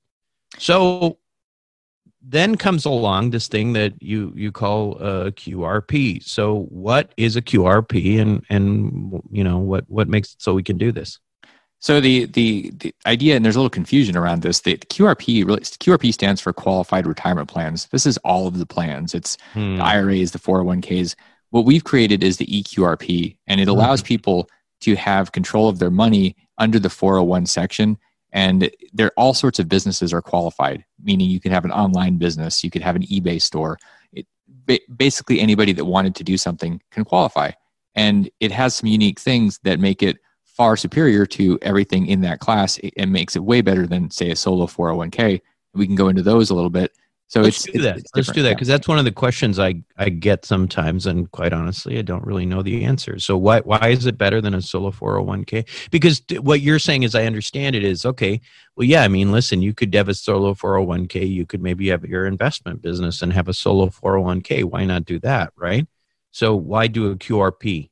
So 0.59 1.19
then 2.21 2.57
comes 2.57 2.85
along 2.85 3.31
this 3.31 3.49
thing 3.49 3.73
that 3.73 3.95
you 4.03 4.33
you 4.37 4.53
call 4.53 4.99
a 4.99 5.33
QRP. 5.33 6.23
So 6.23 6.67
what 6.69 7.13
is 7.17 7.37
a 7.37 7.43
QRP 7.43 8.21
and 8.21 8.45
and 8.51 9.23
you 9.31 9.45
know 9.45 9.59
what 9.59 9.85
what 9.89 10.09
makes 10.09 10.35
it 10.35 10.43
so 10.43 10.53
we 10.53 10.63
can 10.63 10.77
do 10.77 10.93
this? 10.93 11.19
So 11.81 12.01
the 12.01 12.27
the 12.27 12.71
the 12.71 12.95
idea 13.07 13.37
and 13.37 13.45
there's 13.45 13.55
a 13.55 13.61
little 13.61 13.71
confusion 13.71 14.17
around 14.17 14.43
this. 14.43 14.61
The, 14.61 14.77
QRP 14.77 15.47
really 15.47 15.61
QRP 15.61 16.13
stands 16.13 16.41
for 16.41 16.53
qualified 16.53 17.07
retirement 17.07 17.49
plans. 17.49 17.87
This 17.93 18.05
is 18.05 18.19
all 18.19 18.49
of 18.49 18.59
the 18.59 18.67
plans. 18.67 19.15
It's 19.15 19.39
hmm. 19.53 19.77
the 19.77 19.85
IRAs, 19.85 20.33
the 20.33 20.41
401ks. 20.41 21.15
What 21.51 21.65
we've 21.65 21.85
created 21.85 22.23
is 22.23 22.37
the 22.37 22.47
EQRP 22.47 23.39
and 23.47 23.61
it 23.61 23.69
allows 23.69 24.01
hmm. 24.01 24.07
people 24.07 24.51
to 24.81 24.95
have 24.97 25.33
control 25.33 25.69
of 25.69 25.79
their 25.79 25.91
money 25.91 26.37
under 26.59 26.79
the 26.79 26.91
401 26.91 27.47
section. 27.47 27.99
And 28.33 28.71
there 28.93 29.11
all 29.17 29.35
sorts 29.35 29.59
of 29.59 29.69
businesses 29.69 30.13
are 30.13 30.23
qualified 30.23 30.85
meaning 31.03 31.31
you 31.31 31.41
can 31.41 31.53
have 31.53 31.65
an 31.65 31.71
online 31.71 32.19
business 32.19 32.63
you 32.63 32.71
could 32.71 32.83
have 32.83 32.97
an 32.97 33.03
ebay 33.03 33.41
store. 33.41 33.79
It, 34.13 34.27
basically 34.97 35.41
anybody 35.41 35.73
that 35.73 35.85
wanted 35.85 36.15
to 36.17 36.25
do 36.25 36.37
something 36.37 36.81
can 36.91 37.05
qualify. 37.05 37.53
And 37.95 38.31
it 38.41 38.53
has 38.53 38.77
some 38.77 38.89
unique 38.89 39.19
things 39.19 39.59
that 39.63 39.81
make 39.81 40.03
it 40.03 40.19
far 40.45 40.77
superior 40.77 41.25
to 41.27 41.59
everything 41.63 42.07
in 42.07 42.21
that 42.23 42.41
class. 42.41 42.79
And 42.97 43.13
makes 43.13 43.37
it 43.37 43.45
way 43.45 43.61
better 43.63 43.87
than 43.87 44.11
say 44.11 44.31
a 44.31 44.37
solo 44.37 44.67
401k 44.67 45.41
we 45.75 45.87
can 45.87 45.97
go 45.97 46.09
into 46.09 46.23
those 46.23 46.51
a 46.51 46.55
little 46.55 46.71
bit 46.71 46.93
so 47.29 47.43
let's 47.43 47.63
do 47.63 47.83
that. 47.83 48.01
let's 48.17 48.33
do 48.33 48.43
that 48.43 48.55
because 48.55 48.69
that's 48.69 48.89
one 48.89 48.99
of 48.99 49.05
the 49.05 49.13
questions 49.13 49.59
I, 49.59 49.83
I 49.99 50.09
get 50.09 50.47
sometimes, 50.47 51.05
and 51.05 51.31
quite 51.31 51.53
honestly, 51.53 51.99
I 51.99 52.03
don't 52.03 52.25
really 52.25 52.47
know 52.47 52.63
the 52.63 52.87
answer. 52.87 53.19
So 53.19 53.37
why 53.37 53.61
why 53.61 53.89
is 53.89 54.07
it 54.07 54.17
better 54.17 54.41
than 54.41 54.55
a 54.55 54.63
solo 54.63 54.91
four 54.91 55.13
hundred 55.13 55.27
one 55.27 55.45
k? 55.45 55.67
Because 55.91 56.23
what 56.41 56.63
you're 56.63 56.79
saying, 56.79 57.05
as 57.05 57.15
I 57.15 57.27
understand 57.27 57.77
it, 57.77 57.85
is 57.85 58.07
okay. 58.07 58.41
Well, 58.77 58.87
yeah, 58.87 59.03
I 59.03 59.09
mean, 59.09 59.31
listen, 59.31 59.61
you 59.61 59.75
could 59.75 59.93
have 59.95 60.09
a 60.09 60.15
solo 60.15 60.55
four 60.55 60.73
hundred 60.73 60.87
one 60.87 61.07
k. 61.07 61.23
You 61.27 61.45
could 61.45 61.63
maybe 61.63 61.89
have 61.89 62.03
your 62.07 62.25
investment 62.25 62.81
business 62.81 63.21
and 63.21 63.31
have 63.35 63.49
a 63.49 63.55
solo 63.55 63.91
four 63.91 64.13
hundred 64.13 64.25
one 64.25 64.41
k. 64.41 64.65
Why 64.65 64.87
not 64.87 65.05
do 65.05 65.19
that, 65.21 65.53
right? 65.55 65.87
So 66.31 66.57
why 66.57 66.87
do 66.87 67.11
a 67.11 67.17
QRP? 67.17 67.91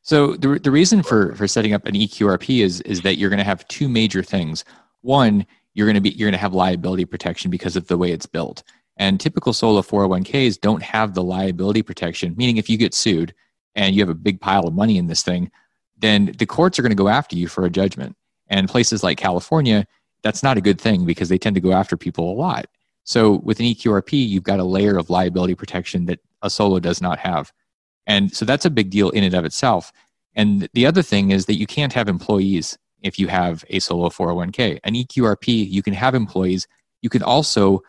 So 0.00 0.36
the 0.36 0.58
the 0.58 0.70
reason 0.70 1.02
for 1.02 1.34
for 1.34 1.46
setting 1.46 1.74
up 1.74 1.84
an 1.84 1.94
EQRP 1.94 2.64
is 2.64 2.80
is 2.82 3.02
that 3.02 3.16
you're 3.16 3.30
going 3.30 3.38
to 3.38 3.44
have 3.44 3.68
two 3.68 3.90
major 3.90 4.22
things. 4.22 4.64
One 5.02 5.44
you're 5.74 5.86
going 5.86 5.94
to 5.94 6.00
be 6.00 6.10
you're 6.10 6.28
going 6.28 6.32
to 6.32 6.38
have 6.38 6.54
liability 6.54 7.04
protection 7.04 7.50
because 7.50 7.76
of 7.76 7.88
the 7.88 7.98
way 7.98 8.12
it's 8.12 8.26
built. 8.26 8.62
And 8.96 9.20
typical 9.20 9.52
solo 9.52 9.82
401ks 9.82 10.60
don't 10.60 10.82
have 10.82 11.14
the 11.14 11.22
liability 11.22 11.82
protection, 11.82 12.34
meaning 12.36 12.56
if 12.56 12.70
you 12.70 12.78
get 12.78 12.94
sued 12.94 13.34
and 13.74 13.94
you 13.94 14.00
have 14.02 14.08
a 14.08 14.14
big 14.14 14.40
pile 14.40 14.66
of 14.66 14.74
money 14.74 14.96
in 14.98 15.08
this 15.08 15.22
thing, 15.22 15.50
then 15.98 16.32
the 16.38 16.46
courts 16.46 16.78
are 16.78 16.82
going 16.82 16.90
to 16.90 16.96
go 16.96 17.08
after 17.08 17.36
you 17.36 17.48
for 17.48 17.64
a 17.64 17.70
judgment. 17.70 18.16
And 18.48 18.68
places 18.68 19.02
like 19.02 19.18
California, 19.18 19.86
that's 20.22 20.42
not 20.42 20.56
a 20.56 20.60
good 20.60 20.80
thing 20.80 21.04
because 21.04 21.28
they 21.28 21.38
tend 21.38 21.54
to 21.56 21.60
go 21.60 21.72
after 21.72 21.96
people 21.96 22.32
a 22.32 22.36
lot. 22.36 22.66
So 23.04 23.40
with 23.42 23.58
an 23.58 23.66
EQRP, 23.66 24.12
you've 24.12 24.44
got 24.44 24.60
a 24.60 24.64
layer 24.64 24.96
of 24.96 25.10
liability 25.10 25.54
protection 25.54 26.06
that 26.06 26.20
a 26.42 26.48
solo 26.48 26.78
does 26.78 27.00
not 27.00 27.18
have. 27.18 27.52
And 28.06 28.34
so 28.34 28.44
that's 28.44 28.64
a 28.64 28.70
big 28.70 28.90
deal 28.90 29.10
in 29.10 29.24
and 29.24 29.34
of 29.34 29.44
itself. 29.44 29.92
And 30.34 30.68
the 30.72 30.86
other 30.86 31.02
thing 31.02 31.30
is 31.30 31.46
that 31.46 31.58
you 31.58 31.66
can't 31.66 31.92
have 31.92 32.08
employees 32.08 32.78
if 33.04 33.18
you 33.18 33.28
have 33.28 33.64
a 33.68 33.78
solo 33.78 34.08
401k. 34.08 34.80
An 34.82 34.94
EQRP, 34.94 35.70
you 35.70 35.82
can 35.82 35.92
have 35.92 36.14
employees. 36.14 36.66
You 37.02 37.10
can 37.10 37.22
also 37.22 37.82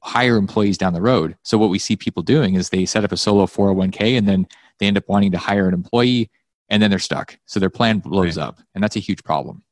hire 0.00 0.36
employees 0.36 0.78
down 0.78 0.92
the 0.92 1.00
road. 1.00 1.36
So 1.42 1.58
what 1.58 1.70
we 1.70 1.78
see 1.78 1.96
people 1.96 2.22
doing 2.22 2.54
is 2.54 2.68
they 2.68 2.84
set 2.84 3.02
up 3.02 3.10
a 3.10 3.16
solo 3.16 3.46
401k 3.46 4.16
and 4.16 4.28
then 4.28 4.46
they 4.78 4.86
end 4.86 4.98
up 4.98 5.08
wanting 5.08 5.32
to 5.32 5.38
hire 5.38 5.66
an 5.66 5.74
employee 5.74 6.30
and 6.68 6.82
then 6.82 6.90
they're 6.90 6.98
stuck. 6.98 7.36
So 7.46 7.58
their 7.58 7.70
plan 7.70 7.98
blows 7.98 8.36
right. 8.36 8.46
up 8.46 8.60
and 8.74 8.84
that's 8.84 8.94
a 8.94 9.00
huge 9.00 9.24
problem. 9.24 9.64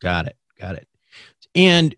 Got 0.00 0.26
it. 0.26 0.36
Got 0.60 0.76
it. 0.76 0.86
And 1.54 1.94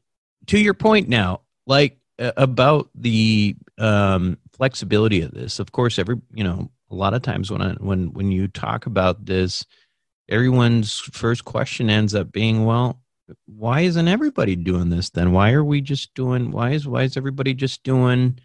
to 0.47 0.59
your 0.59 0.75
point 0.75 1.09
now, 1.09 1.41
like 1.67 1.99
uh, 2.19 2.33
about 2.37 2.91
the 2.95 3.57
um, 3.77 4.39
flexibility 4.57 5.21
of 5.23 5.33
this, 5.33 5.59
of 5.59 5.73
course, 5.73 5.99
every, 5.99 6.21
you 6.33 6.45
know, 6.45 6.71
a 6.91 6.95
lot 6.95 7.13
of 7.13 7.23
times 7.23 7.51
when 7.51 7.61
I, 7.61 7.73
when, 7.75 8.13
when 8.13 8.31
you 8.31 8.47
talk 8.47 8.87
about 8.87 9.27
this, 9.27 9.67
everyone's 10.29 10.99
first 10.99 11.45
question 11.45 11.91
ends 11.91 12.15
up 12.15 12.33
being, 12.33 12.65
well, 12.65 13.01
why 13.47 13.81
isn't 13.81 14.09
everybody 14.09 14.57
doing 14.57 14.91
this 14.91 15.11
then? 15.11 15.33
Why 15.33 15.53
are 15.53 15.65
we 15.65 15.81
just 15.81 16.15
doing? 16.15 16.51
Why 16.51 16.71
is 16.71 16.87
why 16.87 17.03
is 17.03 17.17
everybody 17.17 17.55
just 17.55 17.83
doing 17.83 18.39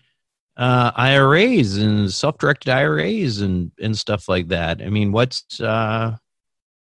uh, 0.57 0.91
IRAs 0.95 1.77
and 1.77 2.11
self-directed 2.11 2.69
IRAs 2.69 3.41
and 3.41 3.71
and 3.81 3.97
stuff 3.97 4.29
like 4.29 4.47
that? 4.49 4.81
I 4.81 4.89
mean, 4.89 5.11
what's 5.11 5.59
uh, 5.59 6.15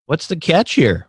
what's 0.06 0.28
the 0.28 0.36
catch 0.36 0.74
here? 0.74 1.08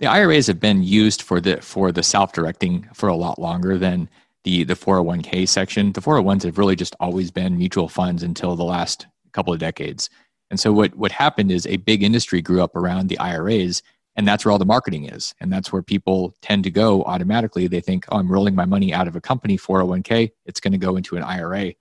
The 0.00 0.06
IRAs 0.06 0.46
have 0.48 0.60
been 0.60 0.82
used 0.82 1.22
for 1.22 1.40
the 1.40 1.62
for 1.62 1.90
the 1.92 2.02
self-directing 2.02 2.88
for 2.92 3.08
a 3.08 3.16
lot 3.16 3.38
longer 3.38 3.78
than 3.78 4.08
the 4.44 4.64
the 4.64 4.74
401k 4.74 5.48
section. 5.48 5.92
The 5.92 6.02
401s 6.02 6.42
have 6.42 6.58
really 6.58 6.76
just 6.76 6.96
always 7.00 7.30
been 7.30 7.56
mutual 7.56 7.88
funds 7.88 8.22
until 8.22 8.56
the 8.56 8.64
last 8.64 9.06
couple 9.32 9.52
of 9.54 9.58
decades. 9.58 10.10
And 10.50 10.60
so 10.60 10.72
what 10.72 10.94
what 10.94 11.12
happened 11.12 11.50
is 11.50 11.66
a 11.66 11.76
big 11.78 12.02
industry 12.02 12.40
grew 12.42 12.62
up 12.62 12.76
around 12.76 13.08
the 13.08 13.18
IRAs 13.18 13.82
and 14.16 14.28
that's 14.28 14.44
where 14.44 14.52
all 14.52 14.58
the 14.58 14.64
marketing 14.64 15.06
is. 15.06 15.34
And 15.40 15.52
that's 15.52 15.72
where 15.72 15.82
people 15.82 16.34
tend 16.40 16.62
to 16.64 16.70
go 16.70 17.02
automatically. 17.04 17.66
They 17.66 17.80
think 17.80 18.06
oh 18.10 18.18
i'm 18.18 18.30
rolling 18.30 18.54
my 18.54 18.64
money 18.64 18.92
out 18.92 19.08
of 19.08 19.16
a 19.16 19.20
company 19.20 19.56
401k 19.56 20.30
it's 20.46 20.60
going 20.60 20.72
to 20.72 20.78
go 20.78 20.96
into 20.96 21.16
an 21.16 21.22
ira 21.22 21.72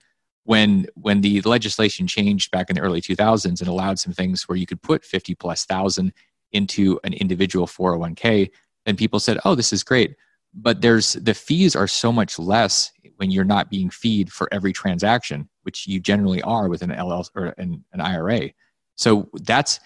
when 0.45 0.87
when 0.95 1.21
the 1.21 1.41
legislation 1.41 2.07
changed 2.07 2.51
back 2.51 2.69
in 2.69 2.75
the 2.75 2.81
early 2.81 3.01
2000s 3.01 3.59
and 3.59 3.67
allowed 3.67 3.99
some 3.99 4.13
things 4.13 4.47
where 4.47 4.57
you 4.57 4.65
could 4.65 4.81
put 4.81 5.05
50 5.05 5.35
plus 5.35 5.65
thousand 5.65 6.13
into 6.51 6.99
an 7.03 7.13
individual 7.13 7.67
401k 7.67 8.49
then 8.85 8.95
people 8.95 9.19
said 9.19 9.39
oh 9.45 9.55
this 9.55 9.73
is 9.73 9.83
great. 9.83 10.15
But 10.55 10.81
there's 10.81 11.13
the 11.13 11.33
fees 11.33 11.75
are 11.75 11.87
so 11.87 12.11
much 12.11 12.37
less 12.37 12.91
when 13.15 13.31
you're 13.31 13.43
not 13.43 13.71
being 13.71 13.89
feed 13.89 14.31
for 14.31 14.47
every 14.51 14.71
transaction 14.71 15.49
which 15.63 15.87
you 15.87 15.99
generally 15.99 16.41
are 16.43 16.69
with 16.69 16.81
an 16.81 16.91
LL 16.91 17.23
or 17.35 17.47
an, 17.57 17.83
an 17.93 18.01
IRA 18.01 18.51
so 18.95 19.29
that's 19.41 19.79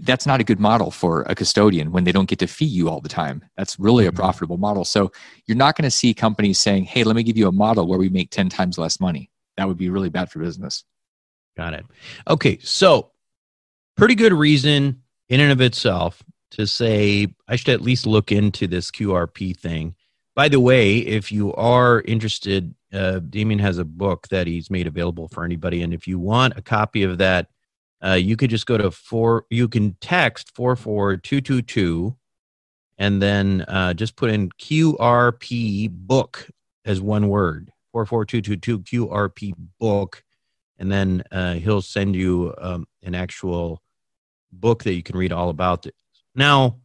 that's 0.00 0.26
not 0.26 0.40
a 0.40 0.44
good 0.44 0.60
model 0.60 0.90
for 0.90 1.22
a 1.22 1.34
custodian 1.34 1.92
when 1.92 2.04
they 2.04 2.12
don't 2.12 2.28
get 2.28 2.38
to 2.40 2.46
fee 2.46 2.64
you 2.64 2.88
all 2.88 3.00
the 3.00 3.08
time. 3.08 3.44
That's 3.56 3.78
really 3.78 4.04
a 4.04 4.10
mm-hmm. 4.10 4.16
profitable 4.16 4.58
model. 4.58 4.84
So 4.84 5.12
you're 5.46 5.56
not 5.56 5.76
going 5.76 5.84
to 5.84 5.90
see 5.90 6.12
companies 6.12 6.58
saying, 6.58 6.84
"Hey, 6.84 7.04
let 7.04 7.16
me 7.16 7.22
give 7.22 7.36
you 7.36 7.48
a 7.48 7.52
model 7.52 7.86
where 7.86 7.98
we 7.98 8.08
make 8.08 8.30
10 8.30 8.48
times 8.48 8.78
less 8.78 9.00
money." 9.00 9.30
That 9.56 9.68
would 9.68 9.78
be 9.78 9.88
really 9.88 10.10
bad 10.10 10.30
for 10.30 10.40
business. 10.40 10.84
Got 11.56 11.74
it. 11.74 11.86
Okay, 12.28 12.58
so 12.62 13.12
pretty 13.96 14.14
good 14.14 14.32
reason 14.32 15.02
in 15.28 15.40
and 15.40 15.52
of 15.52 15.60
itself 15.60 16.22
to 16.52 16.66
say 16.66 17.28
I 17.48 17.56
should 17.56 17.70
at 17.70 17.80
least 17.80 18.06
look 18.06 18.30
into 18.30 18.66
this 18.66 18.90
QRP 18.90 19.56
thing. 19.56 19.94
By 20.36 20.48
the 20.48 20.60
way, 20.60 20.98
if 20.98 21.32
you 21.32 21.52
are 21.54 22.02
interested, 22.02 22.72
uh, 22.92 23.20
Damion 23.28 23.58
has 23.58 23.78
a 23.78 23.84
book 23.84 24.28
that 24.28 24.46
he's 24.46 24.70
made 24.70 24.86
available 24.86 25.26
for 25.28 25.44
anybody, 25.44 25.82
and 25.82 25.92
if 25.92 26.06
you 26.06 26.20
want 26.20 26.56
a 26.56 26.62
copy 26.62 27.02
of 27.02 27.18
that 27.18 27.48
uh, 28.04 28.12
you 28.12 28.36
could 28.36 28.50
just 28.50 28.66
go 28.66 28.76
to 28.76 28.90
four, 28.90 29.46
you 29.50 29.68
can 29.68 29.96
text 30.00 30.54
44222 30.54 32.16
and 32.98 33.20
then 33.20 33.62
uh, 33.62 33.94
just 33.94 34.16
put 34.16 34.30
in 34.30 34.50
QRP 34.50 35.90
book 35.90 36.48
as 36.84 37.00
one 37.00 37.28
word 37.28 37.70
44222 37.92 39.06
QRP 39.06 39.54
book. 39.78 40.22
And 40.78 40.92
then 40.92 41.24
uh, 41.32 41.54
he'll 41.54 41.82
send 41.82 42.14
you 42.14 42.54
um, 42.58 42.86
an 43.02 43.14
actual 43.14 43.82
book 44.52 44.84
that 44.84 44.94
you 44.94 45.02
can 45.02 45.16
read 45.16 45.32
all 45.32 45.48
about 45.48 45.86
it. 45.86 45.94
Now, 46.34 46.76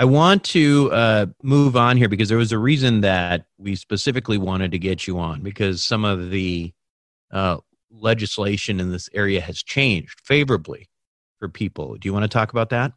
I 0.00 0.04
want 0.04 0.44
to 0.44 0.92
uh, 0.92 1.26
move 1.42 1.76
on 1.76 1.96
here 1.96 2.08
because 2.08 2.28
there 2.28 2.38
was 2.38 2.52
a 2.52 2.58
reason 2.58 3.00
that 3.00 3.46
we 3.58 3.74
specifically 3.74 4.38
wanted 4.38 4.70
to 4.70 4.78
get 4.78 5.08
you 5.08 5.18
on 5.18 5.42
because 5.42 5.82
some 5.82 6.04
of 6.04 6.30
the 6.30 6.72
uh, 7.32 7.56
legislation 7.90 8.78
in 8.78 8.92
this 8.92 9.10
area 9.12 9.40
has 9.40 9.60
changed 9.60 10.20
favorably 10.24 10.88
for 11.40 11.48
people. 11.48 11.96
Do 11.96 12.08
you 12.08 12.12
want 12.12 12.22
to 12.22 12.28
talk 12.28 12.52
about 12.52 12.70
that? 12.70 12.92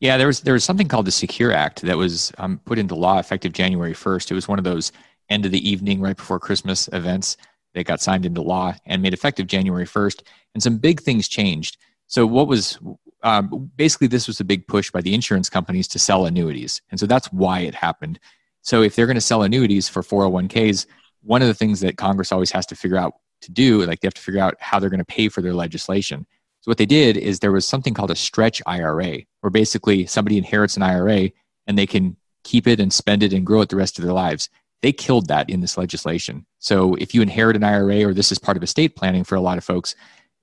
Yeah, 0.00 0.16
there 0.16 0.26
was 0.26 0.40
there 0.40 0.54
was 0.54 0.64
something 0.64 0.88
called 0.88 1.06
the 1.06 1.12
Secure 1.12 1.52
Act 1.52 1.82
that 1.82 1.98
was 1.98 2.32
um, 2.38 2.58
put 2.64 2.78
into 2.78 2.94
law 2.94 3.18
effective 3.18 3.52
January 3.52 3.92
first. 3.92 4.30
It 4.30 4.34
was 4.34 4.48
one 4.48 4.58
of 4.58 4.64
those 4.64 4.92
end 5.28 5.44
of 5.44 5.52
the 5.52 5.68
evening, 5.68 6.00
right 6.00 6.16
before 6.16 6.40
Christmas 6.40 6.88
events 6.94 7.36
that 7.74 7.84
got 7.84 8.00
signed 8.00 8.24
into 8.24 8.40
law 8.40 8.74
and 8.86 9.02
made 9.02 9.12
effective 9.12 9.46
January 9.46 9.84
first. 9.84 10.22
And 10.54 10.62
some 10.62 10.78
big 10.78 11.02
things 11.02 11.28
changed. 11.28 11.76
So 12.06 12.26
what 12.26 12.48
was 12.48 12.78
um, 13.22 13.70
basically 13.76 14.06
this 14.06 14.26
was 14.26 14.40
a 14.40 14.44
big 14.44 14.66
push 14.66 14.90
by 14.90 15.00
the 15.00 15.14
insurance 15.14 15.50
companies 15.50 15.88
to 15.88 15.98
sell 15.98 16.26
annuities, 16.26 16.82
and 16.90 16.98
so 16.98 17.06
that's 17.06 17.32
why 17.32 17.60
it 17.60 17.74
happened. 17.74 18.18
So 18.62 18.82
if 18.82 18.94
they're 18.94 19.06
going 19.06 19.16
to 19.16 19.20
sell 19.20 19.42
annuities 19.42 19.88
for 19.88 20.02
401ks, 20.02 20.86
one 21.22 21.42
of 21.42 21.48
the 21.48 21.54
things 21.54 21.80
that 21.80 21.96
Congress 21.96 22.32
always 22.32 22.50
has 22.50 22.66
to 22.66 22.76
figure 22.76 22.96
out 22.96 23.14
to 23.42 23.50
do 23.50 23.84
like 23.86 24.00
they 24.00 24.06
have 24.06 24.14
to 24.14 24.20
figure 24.20 24.40
out 24.40 24.54
how 24.60 24.78
they're 24.78 24.90
going 24.90 24.98
to 24.98 25.04
pay 25.04 25.28
for 25.28 25.40
their 25.40 25.54
legislation. 25.54 26.26
So 26.60 26.70
what 26.70 26.76
they 26.76 26.86
did 26.86 27.16
is 27.16 27.38
there 27.38 27.52
was 27.52 27.66
something 27.66 27.94
called 27.94 28.10
a 28.10 28.16
stretch 28.16 28.60
ira 28.66 29.18
where 29.40 29.50
basically 29.50 30.04
somebody 30.04 30.36
inherits 30.36 30.76
an 30.76 30.82
ira 30.82 31.30
and 31.66 31.78
they 31.78 31.86
can 31.86 32.16
keep 32.44 32.66
it 32.66 32.80
and 32.80 32.92
spend 32.92 33.22
it 33.22 33.32
and 33.32 33.46
grow 33.46 33.62
it 33.62 33.70
the 33.70 33.76
rest 33.76 33.98
of 33.98 34.04
their 34.04 34.12
lives. 34.12 34.50
They 34.82 34.92
killed 34.92 35.28
that 35.28 35.48
in 35.48 35.60
this 35.60 35.78
legislation. 35.78 36.44
So 36.58 36.94
if 36.96 37.14
you 37.14 37.22
inherit 37.22 37.56
an 37.56 37.64
ira 37.64 38.04
or 38.04 38.12
this 38.12 38.30
is 38.30 38.38
part 38.38 38.58
of 38.58 38.62
estate 38.62 38.94
planning 38.94 39.24
for 39.24 39.36
a 39.36 39.40
lot 39.40 39.56
of 39.56 39.64
folks 39.64 39.94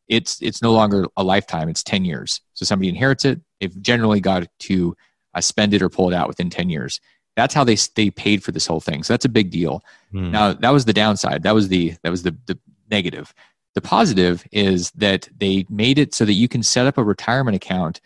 it's 0.08 0.42
it's 0.42 0.62
no 0.62 0.72
longer 0.72 1.06
a 1.18 1.24
lifetime 1.24 1.70
it's 1.70 1.84
10 1.84 2.06
years 2.06 2.42
so 2.58 2.66
somebody 2.66 2.90
inherits 2.90 3.24
it 3.24 3.40
they've 3.62 3.82
generally 3.82 4.20
got 4.20 4.48
to 4.60 4.96
uh, 5.34 5.42
spend 5.42 5.74
it 5.74 5.82
or 5.82 5.90
pull 5.90 6.10
it 6.12 6.16
out 6.16 6.28
within 6.28 6.50
10 6.50 6.70
years 6.70 7.00
that's 7.36 7.54
how 7.54 7.64
they 7.64 7.78
they 7.96 8.10
paid 8.10 8.44
for 8.44 8.52
this 8.52 8.68
whole 8.68 8.82
thing 8.82 9.04
so 9.04 9.14
that's 9.14 9.26
a 9.26 9.30
big 9.30 9.52
deal 9.52 9.84
hmm. 10.12 10.32
now 10.32 10.54
that 10.54 10.72
was 10.72 10.86
the 10.86 10.94
downside 10.94 11.44
that 11.44 11.54
was 11.54 11.68
the 11.70 11.94
that 12.04 12.10
was 12.10 12.24
the, 12.24 12.36
the 12.48 12.58
negative. 12.90 13.34
The 13.76 13.82
positive 13.82 14.44
is 14.52 14.92
that 14.92 15.30
they 15.38 15.66
made 15.70 16.00
it 16.00 16.14
so 16.14 16.26
that 16.26 16.34
you 16.34 16.48
can 16.48 16.64
set 16.64 16.88
up 16.88 16.98
a 16.98 17.04
retirement 17.04 17.56
account 17.56 18.02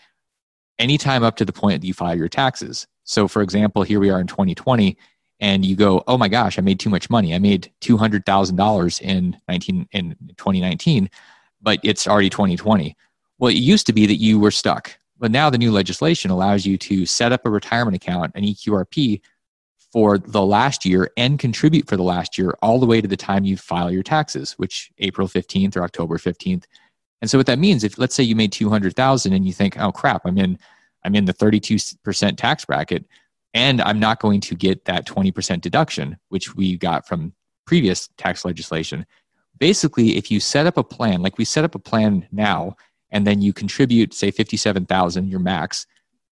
anytime 0.80 1.24
up 1.24 1.38
to 1.38 1.46
the 1.46 1.54
point 1.54 1.82
that 1.82 1.88
you 1.88 1.94
file 1.94 2.18
your 2.18 2.28
taxes. 2.28 2.88
So, 3.04 3.28
for 3.28 3.42
example, 3.42 3.84
here 3.84 4.00
we 4.00 4.10
are 4.10 4.20
in 4.20 4.28
2020, 4.28 4.98
and 5.40 5.66
you 5.66 5.76
go, 5.76 6.04
"Oh 6.08 6.18
my 6.18 6.28
gosh, 6.28 6.60
I 6.60 6.62
made 6.62 6.80
too 6.80 6.90
much 6.90 7.10
money. 7.10 7.34
I 7.34 7.40
made 7.40 7.72
two 7.80 7.98
hundred 7.98 8.26
thousand 8.26 8.58
dollars 8.58 9.00
in 9.00 9.38
19 9.48 9.88
in 9.92 10.16
2019, 10.38 11.10
but 11.62 11.80
it's 11.84 12.08
already 12.08 12.30
2020." 12.30 12.96
Well, 13.42 13.50
it 13.50 13.58
used 13.58 13.88
to 13.88 13.94
be 13.94 14.06
that 14.06 14.18
you 14.18 14.40
were 14.40 14.52
stuck, 14.52 14.96
but 15.18 15.32
now 15.32 15.50
the 15.50 15.58
new 15.58 15.72
legislation 15.72 16.30
allows 16.30 16.64
you 16.64 16.78
to 16.78 17.08
set 17.08 17.32
up 17.32 17.44
a 17.44 17.50
retirement 17.50 17.96
account, 17.96 18.34
an 18.36 18.44
EQRP, 18.44 19.20
for 19.92 20.20
the 20.20 20.46
last 20.46 20.86
year 20.86 21.10
and 21.18 21.40
contribute 21.40 21.88
for 21.88 21.98
the 21.98 22.04
last 22.04 22.38
year 22.38 22.56
all 22.62 22.80
the 22.80 22.86
way 22.86 23.02
to 23.02 23.08
the 23.08 23.18
time 23.18 23.44
you 23.44 23.58
file 23.58 23.92
your 23.92 24.04
taxes, 24.04 24.54
which 24.54 24.92
April 25.00 25.28
15th 25.28 25.76
or 25.76 25.84
October 25.84 26.20
15th. 26.20 26.66
And 27.22 27.30
so 27.30 27.40
what 27.40 27.48
that 27.48 27.58
means, 27.58 27.84
if 27.84 27.98
let's 27.98 28.14
say 28.14 28.24
you 28.24 28.36
made 28.36 28.52
200,000 28.52 29.34
and 29.34 29.46
you 29.46 29.52
think, 29.52 29.78
oh 29.80 29.92
crap, 29.92 30.22
I'm 30.24 30.38
in, 30.38 30.58
I'm 31.04 31.16
in 31.16 31.26
the 31.26 31.34
32% 31.34 32.38
tax 32.38 32.64
bracket 32.64 33.06
and 33.56 33.82
I'm 33.82 34.00
not 34.00 34.22
going 34.22 34.40
to 34.42 34.56
get 34.56 34.86
that 34.86 35.08
20% 35.08 35.62
deduction, 35.62 36.16
which 36.30 36.56
we 36.56 36.78
got 36.78 37.08
from 37.08 37.34
previous 37.66 38.08
tax 38.18 38.46
legislation. 38.46 39.06
Basically, 39.58 40.16
if 40.16 40.30
you 40.30 40.40
set 40.40 40.68
up 40.68 40.78
a 40.78 40.84
plan, 40.84 41.24
like 41.24 41.40
we 41.40 41.44
set 41.44 41.66
up 41.66 41.76
a 41.76 41.80
plan 41.80 42.28
now, 42.32 42.78
and 43.12 43.28
then 43.28 43.42
you 43.42 43.54
contribute, 43.54 44.14
say 44.14 44.32
57,000, 44.32 45.28
your 45.28 45.40
max, 45.40 45.86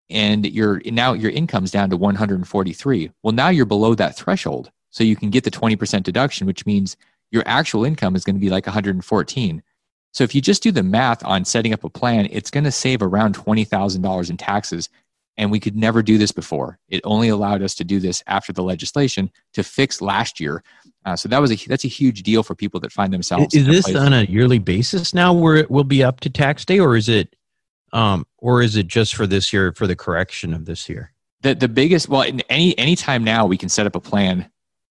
and 0.10 0.46
your 0.46 0.82
now 0.86 1.14
your 1.14 1.32
income's 1.32 1.72
down 1.72 1.90
to 1.90 1.98
143 1.98 3.12
well 3.22 3.32
now 3.32 3.50
you're 3.50 3.66
below 3.66 3.94
that 3.96 4.16
threshold. 4.16 4.72
So 4.92 5.04
you 5.04 5.16
can 5.16 5.30
get 5.30 5.44
the 5.44 5.52
20% 5.52 6.02
deduction 6.02 6.48
which 6.48 6.66
means 6.66 6.98
your 7.32 7.44
actual 7.46 7.86
income 7.86 8.16
is 8.16 8.24
going 8.24 8.36
to 8.36 8.40
be 8.40 8.50
like 8.50 8.66
114 8.66 9.64
so 10.12 10.24
if 10.24 10.34
you 10.34 10.42
just 10.42 10.64
do 10.64 10.72
the 10.72 10.82
math 10.82 11.24
on 11.24 11.46
setting 11.46 11.74
up 11.74 11.84
a 11.84 11.90
plan 11.90 12.28
it's 12.32 12.50
going 12.50 12.64
to 12.64 12.72
save 12.72 13.04
around 13.04 13.36
$20000 13.36 14.30
in 14.30 14.38
taxes 14.38 14.90
and 15.40 15.50
we 15.50 15.60
could 15.60 15.78
never 15.78 16.04
do 16.04 16.18
this 16.18 16.34
before. 16.34 16.78
It 16.90 17.00
only 17.06 17.30
allowed 17.30 17.64
us 17.64 17.74
to 17.76 17.86
do 17.86 18.02
this 18.02 18.22
after 18.28 18.52
the 18.52 18.62
legislation 18.62 19.32
to 19.54 19.64
fix 19.64 20.02
last 20.02 20.42
year 20.42 20.64
uh, 21.06 21.16
so 21.16 21.30
that 21.30 21.40
was 21.40 21.52
a 21.52 21.68
that's 21.68 21.86
a 21.86 21.90
huge 21.90 22.24
deal 22.24 22.44
for 22.44 22.56
people 22.56 22.80
that 22.80 22.92
find 22.92 23.14
themselves 23.14 23.56
is 23.56 23.66
this 23.66 23.96
on 23.96 24.14
a 24.14 24.24
yearly 24.24 24.60
basis 24.60 25.14
now 25.14 25.34
where 25.34 25.56
it 25.56 25.72
will 25.72 25.84
be 25.84 26.04
up 26.04 26.20
to 26.20 26.30
tax 26.30 26.66
day 26.66 26.80
or 26.80 26.96
is 26.96 27.08
it 27.08 27.36
um, 27.94 28.26
or 28.38 28.62
is 28.62 28.76
it 28.76 28.88
just 28.88 29.16
for 29.16 29.28
this 29.28 29.52
year 29.52 29.72
for 29.74 29.88
the 29.88 29.96
correction 29.96 30.54
of 30.54 30.66
this 30.66 30.90
year? 30.90 31.12
The 31.42 31.56
the 31.56 31.68
biggest 31.68 32.10
well, 32.10 32.22
in 32.22 32.42
any 32.50 32.78
any 32.78 32.96
time 32.96 33.24
now 33.24 33.46
we 33.46 33.58
can 33.58 33.70
set 33.70 33.86
up 33.86 33.96
a 33.96 34.00
plan 34.00 34.50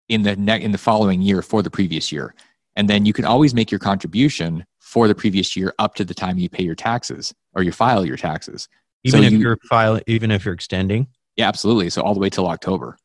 in 0.08 0.22
the 0.22 0.36
ne- 0.36 0.62
in 0.62 0.72
the 0.72 0.78
following 0.78 1.20
year 1.22 1.42
for 1.42 1.62
the 1.62 1.70
previous 1.70 2.11
year, 2.11 2.34
and 2.76 2.88
then 2.88 3.05
you 3.05 3.12
can 3.12 3.24
always 3.24 3.55
make 3.55 3.70
your 3.70 3.80
contribution 3.80 4.64
for 4.78 5.07
the 5.07 5.14
previous 5.14 5.55
year 5.55 5.74
up 5.78 5.94
to 5.96 6.05
the 6.05 6.14
time 6.14 6.38
you 6.38 6.48
pay 6.48 6.64
your 6.64 6.74
taxes 6.74 7.32
or 7.55 7.62
you 7.62 7.72
file 7.72 8.05
your 8.05 8.16
taxes. 8.16 8.68
Even 9.05 9.20
so 9.20 9.26
if 9.26 9.32
you, 9.32 9.48
are 9.48 9.57
file, 9.68 10.01
even 10.07 10.30
if 10.30 10.44
you're 10.44 10.55
extending. 10.55 11.07
Yeah, 11.36 11.48
absolutely. 11.48 11.90
So 11.90 12.03
all 12.03 12.14
the 12.14 12.20
way 12.20 12.28
till 12.28 12.48
October. 12.48 12.96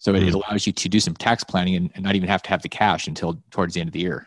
So 0.00 0.14
it, 0.14 0.20
mm-hmm. 0.20 0.28
it 0.28 0.34
allows 0.34 0.66
you 0.66 0.72
to 0.72 0.88
do 0.88 0.98
some 0.98 1.14
tax 1.14 1.44
planning 1.44 1.76
and, 1.76 1.90
and, 1.94 2.02
not 2.02 2.16
even 2.16 2.28
have 2.28 2.42
to 2.44 2.50
have 2.50 2.62
the 2.62 2.70
cash 2.70 3.06
until 3.06 3.40
towards 3.50 3.74
the 3.74 3.80
end 3.80 3.88
of 3.88 3.92
the 3.92 4.00
year. 4.00 4.26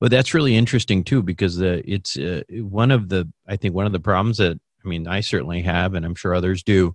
Well, 0.00 0.08
that's 0.08 0.32
really 0.32 0.56
interesting 0.56 1.04
too, 1.04 1.22
because 1.22 1.60
uh, 1.60 1.82
it's 1.84 2.16
uh, 2.16 2.42
one 2.50 2.90
of 2.90 3.10
the 3.10 3.30
I 3.46 3.56
think 3.56 3.74
one 3.74 3.86
of 3.86 3.92
the 3.92 4.00
problems 4.00 4.38
that 4.38 4.58
I 4.84 4.88
mean 4.88 5.06
I 5.06 5.20
certainly 5.20 5.60
have, 5.62 5.94
and 5.94 6.04
I'm 6.04 6.14
sure 6.14 6.34
others 6.34 6.62
do. 6.62 6.94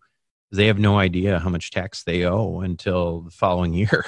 They 0.51 0.67
have 0.67 0.80
no 0.80 0.97
idea 0.97 1.39
how 1.39 1.49
much 1.49 1.71
tax 1.71 2.03
they 2.03 2.23
owe 2.23 2.61
until 2.61 3.21
the 3.21 3.32
following 3.32 3.73
year, 3.76 4.05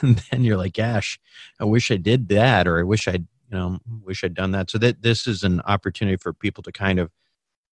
and 0.00 0.22
then 0.30 0.44
you're 0.44 0.56
like, 0.56 0.74
"Gosh, 0.74 1.20
I 1.60 1.64
wish 1.64 1.90
I 1.90 1.96
did 1.96 2.28
that," 2.28 2.66
or 2.66 2.80
"I 2.80 2.84
wish 2.84 3.06
I, 3.06 3.12
would 3.12 3.26
you 3.50 3.58
know, 3.58 3.78
wish 4.02 4.24
I'd 4.24 4.34
done 4.34 4.52
that." 4.52 4.70
So 4.70 4.78
that 4.78 5.02
this 5.02 5.26
is 5.26 5.42
an 5.42 5.60
opportunity 5.62 6.16
for 6.16 6.32
people 6.32 6.62
to 6.62 6.72
kind 6.72 6.98
of, 6.98 7.10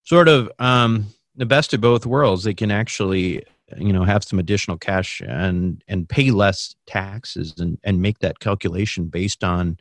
sort 0.04 0.28
of, 0.28 0.52
um, 0.60 1.08
the 1.36 1.48
best 1.48 1.74
of 1.74 1.82
both 1.82 2.06
worlds. 2.06 2.44
They 2.44 2.54
can 2.54 2.70
actually 2.70 3.44
you 3.78 3.94
know 3.94 4.04
have 4.04 4.24
some 4.24 4.40
additional 4.40 4.78
cash 4.78 5.22
and 5.26 5.84
and 5.88 6.08
pay 6.10 6.32
less 6.32 6.76
taxes 6.88 7.54
and 7.60 7.78
and 7.84 8.02
make 8.02 8.20
that 8.20 8.40
calculation 8.40 9.08
based 9.08 9.44
on 9.44 9.78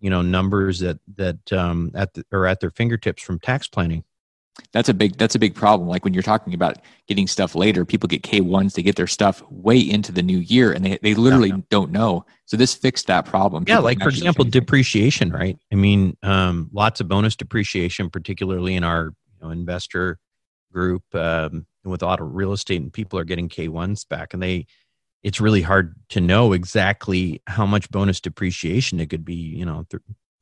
you 0.00 0.10
know 0.10 0.22
numbers 0.22 0.80
that 0.80 0.98
that 1.16 1.52
um, 1.52 1.90
at 1.94 2.12
the, 2.14 2.24
or 2.30 2.46
at 2.46 2.60
their 2.60 2.70
fingertips 2.70 3.22
from 3.22 3.38
tax 3.38 3.66
planning. 3.66 4.04
That's 4.72 4.88
a 4.88 4.94
big 4.94 5.16
that's 5.16 5.34
a 5.34 5.38
big 5.38 5.54
problem. 5.54 5.88
Like 5.88 6.04
when 6.04 6.14
you're 6.14 6.22
talking 6.22 6.54
about 6.54 6.76
getting 7.08 7.26
stuff 7.26 7.54
later 7.54 7.84
people 7.84 8.06
get 8.06 8.22
k1s 8.22 8.74
they 8.74 8.82
get 8.82 8.94
their 8.96 9.06
stuff 9.06 9.42
way 9.50 9.78
into 9.78 10.12
the 10.12 10.22
new 10.22 10.38
year 10.38 10.72
and 10.72 10.84
they, 10.84 10.98
they 11.02 11.14
literally 11.14 11.48
yeah. 11.48 11.56
don't 11.70 11.90
know. 11.90 12.24
So 12.44 12.56
this 12.56 12.74
fixed 12.74 13.06
that 13.08 13.24
problem. 13.24 13.64
Yeah 13.66 13.78
like 13.78 14.00
for 14.00 14.10
example 14.10 14.44
depreciation 14.44 15.30
right? 15.30 15.58
I 15.72 15.74
mean 15.74 16.16
um, 16.22 16.70
lots 16.72 17.00
of 17.00 17.08
bonus 17.08 17.34
depreciation 17.34 18.10
particularly 18.10 18.76
in 18.76 18.84
our 18.84 19.06
you 19.06 19.42
know, 19.42 19.50
investor 19.50 20.18
group 20.70 21.02
um, 21.14 21.66
with 21.84 22.02
a 22.02 22.06
lot 22.06 22.20
of 22.20 22.34
real 22.34 22.52
estate 22.52 22.80
and 22.80 22.92
people 22.92 23.18
are 23.18 23.24
getting 23.24 23.48
k1s 23.48 24.08
back 24.08 24.34
and 24.34 24.42
they 24.42 24.66
it's 25.22 25.40
really 25.40 25.62
hard 25.62 25.94
to 26.10 26.20
know 26.20 26.52
exactly 26.52 27.42
how 27.46 27.64
much 27.64 27.90
bonus 27.90 28.20
depreciation 28.20 29.00
it 29.00 29.10
could 29.10 29.24
be 29.24 29.34
you 29.34 29.64
know 29.64 29.86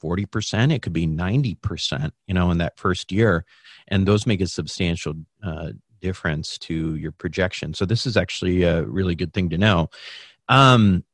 40% 0.02 0.72
it 0.72 0.82
could 0.82 0.92
be 0.92 1.06
90% 1.06 2.10
you 2.26 2.34
know 2.34 2.50
in 2.50 2.58
that 2.58 2.78
first 2.78 3.12
year. 3.12 3.44
And 3.88 4.06
those 4.06 4.26
make 4.26 4.40
a 4.40 4.46
substantial 4.46 5.14
uh, 5.42 5.72
difference 6.00 6.58
to 6.58 6.96
your 6.96 7.12
projection. 7.12 7.74
So 7.74 7.84
this 7.84 8.06
is 8.06 8.16
actually 8.16 8.64
a 8.64 8.82
really 8.82 9.14
good 9.14 9.32
thing 9.32 9.50
to 9.50 9.58
know. 9.58 9.90
Um, 10.48 11.04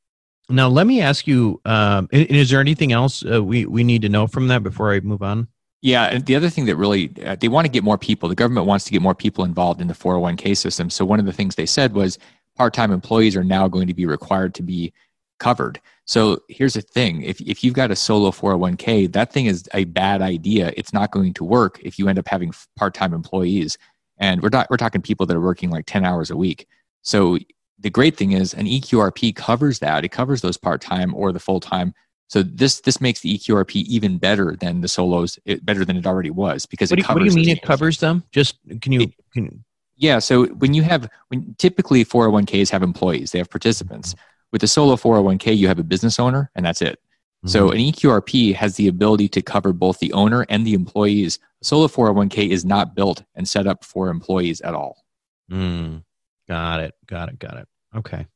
now 0.49 0.69
let 0.69 0.87
me 0.87 1.03
ask 1.03 1.27
you 1.27 1.61
um, 1.67 2.09
is 2.11 2.51
there 2.51 2.61
anything 2.61 2.93
else 2.93 3.23
uh, 3.25 3.45
we, 3.45 3.67
we 3.67 3.85
need 3.85 4.03
to 4.03 4.09
know 4.09 4.27
from 4.27 4.49
that 4.49 4.63
before 4.63 4.91
i 4.91 4.99
move 5.01 5.23
on 5.23 5.47
yeah, 5.81 6.05
and 6.05 6.27
the 6.27 6.35
other 6.35 6.51
thing 6.51 6.67
that 6.67 6.77
really 6.77 7.13
uh, 7.25 7.37
they 7.37 7.49
want 7.49 7.65
to 7.67 7.71
get 7.71 7.85
more 7.85 7.99
people. 7.99 8.29
The 8.29 8.35
government 8.35 8.67
wants 8.67 8.85
to 8.87 8.93
get 8.93 9.03
more 9.03 9.15
people 9.15 9.45
involved 9.45 9.81
in 9.81 9.89
the 9.89 9.95
401k 9.95 10.57
system. 10.57 10.91
So 10.91 11.05
one 11.05 11.21
of 11.21 11.27
the 11.27 11.33
things 11.33 11.55
they 11.55 11.67
said 11.67 11.95
was 11.95 12.19
part-time 12.57 12.91
employees 12.91 13.37
are 13.37 13.45
now 13.45 13.69
going 13.69 13.87
to 13.87 13.95
be 13.95 14.07
required 14.07 14.55
to 14.57 14.63
be 14.63 14.93
covered. 15.39 15.81
So 16.05 16.43
here's 16.49 16.75
the 16.75 16.83
thing 16.83 17.23
if, 17.23 17.41
if 17.41 17.63
you've 17.63 17.75
got 17.75 17.91
a 17.91 17.97
solo 17.97 18.31
401k, 18.31 19.13
that 19.13 19.33
thing 19.33 19.47
is 19.47 19.69
a 19.75 19.85
bad 19.85 20.21
idea. 20.23 20.73
It's 20.77 20.93
not 20.93 21.13
going 21.13 21.35
to 21.35 21.45
work 21.45 21.79
if 21.83 21.99
you 21.99 22.09
end 22.09 22.19
up 22.19 22.27
having 22.27 22.53
part 22.77 22.95
time 22.95 23.15
employees. 23.15 23.79
And 24.19 24.43
we're, 24.43 24.49
not, 24.49 24.69
we're 24.71 24.79
talking 24.79 25.01
people 25.01 25.27
that 25.27 25.37
are 25.37 25.41
working 25.41 25.71
like 25.71 25.87
10 25.87 26.05
hours 26.05 26.31
a 26.31 26.37
week. 26.37 26.67
So 27.03 27.39
the 27.79 27.91
great 27.91 28.17
thing 28.17 28.33
is 28.33 28.53
an 28.55 28.67
EQRP 28.67 29.37
covers 29.37 29.79
that. 29.79 30.05
It 30.05 30.09
covers 30.09 30.41
those 30.41 30.57
part 30.57 30.81
time 30.81 31.15
or 31.15 31.31
the 31.31 31.39
full 31.39 31.61
time. 31.61 31.95
So 32.29 32.43
this 32.43 32.81
this 32.81 33.01
makes 33.01 33.21
the 33.21 33.37
EQRP 33.39 33.85
even 33.85 34.19
better 34.19 34.57
than 34.61 34.83
the 34.83 34.89
solos, 34.89 35.39
it, 35.47 35.65
better 35.65 35.85
than 35.85 35.97
it 35.97 36.07
already 36.07 36.31
was 36.31 36.67
because 36.67 36.91
what 36.91 36.99
it 36.99 37.07
covers. 37.07 37.23
What 37.23 37.35
do 37.35 37.41
you 37.41 37.47
mean 37.47 37.57
it 37.57 37.63
covers 37.63 37.99
them? 37.99 38.23
Just 38.33 38.57
can 38.83 38.93
you 38.93 39.11
can 39.33 39.65
yeah. 39.97 40.19
So 40.19 40.47
when 40.47 40.75
you 40.75 40.83
have 40.83 41.09
when 41.29 41.55
typically 41.59 42.05
401ks 42.05 42.71
have 42.71 42.83
employees, 42.83 43.33
they 43.33 43.39
have 43.39 43.51
participants. 43.51 44.15
With 44.53 44.63
a 44.63 44.69
solo 44.69 44.97
401k, 44.97 45.57
you 45.57 45.69
have 45.69 45.79
a 45.79 45.85
business 45.85 46.19
owner, 46.19 46.51
and 46.55 46.65
that's 46.65 46.81
it. 46.81 46.99
Mm-hmm. 47.45 47.49
So 47.49 47.71
an 47.71 47.79
EQRP 47.79 48.55
has 48.55 48.77
the 48.77 48.89
ability 48.89 49.29
to 49.31 49.43
cover 49.43 49.73
both 49.73 49.99
the 49.99 50.13
owner 50.13 50.45
and 50.49 50.67
the 50.67 50.75
employees. 50.75 51.39
A 51.63 51.65
solo 51.65 51.87
401k 51.87 52.49
is 52.49 52.65
not 52.65 52.95
built 52.95 53.23
and 53.35 53.49
set 53.49 53.67
up 53.67 53.85
for 53.85 54.09
employees 54.09 54.61
at 54.63 54.75
all. 54.75 55.05
Mm, 55.51 56.03
got 56.47 56.81
it. 56.81 56.95
Got 57.07 57.29
it. 57.31 57.39
Got 57.39 57.59
it. 57.59 57.69
Okay. 57.97 58.27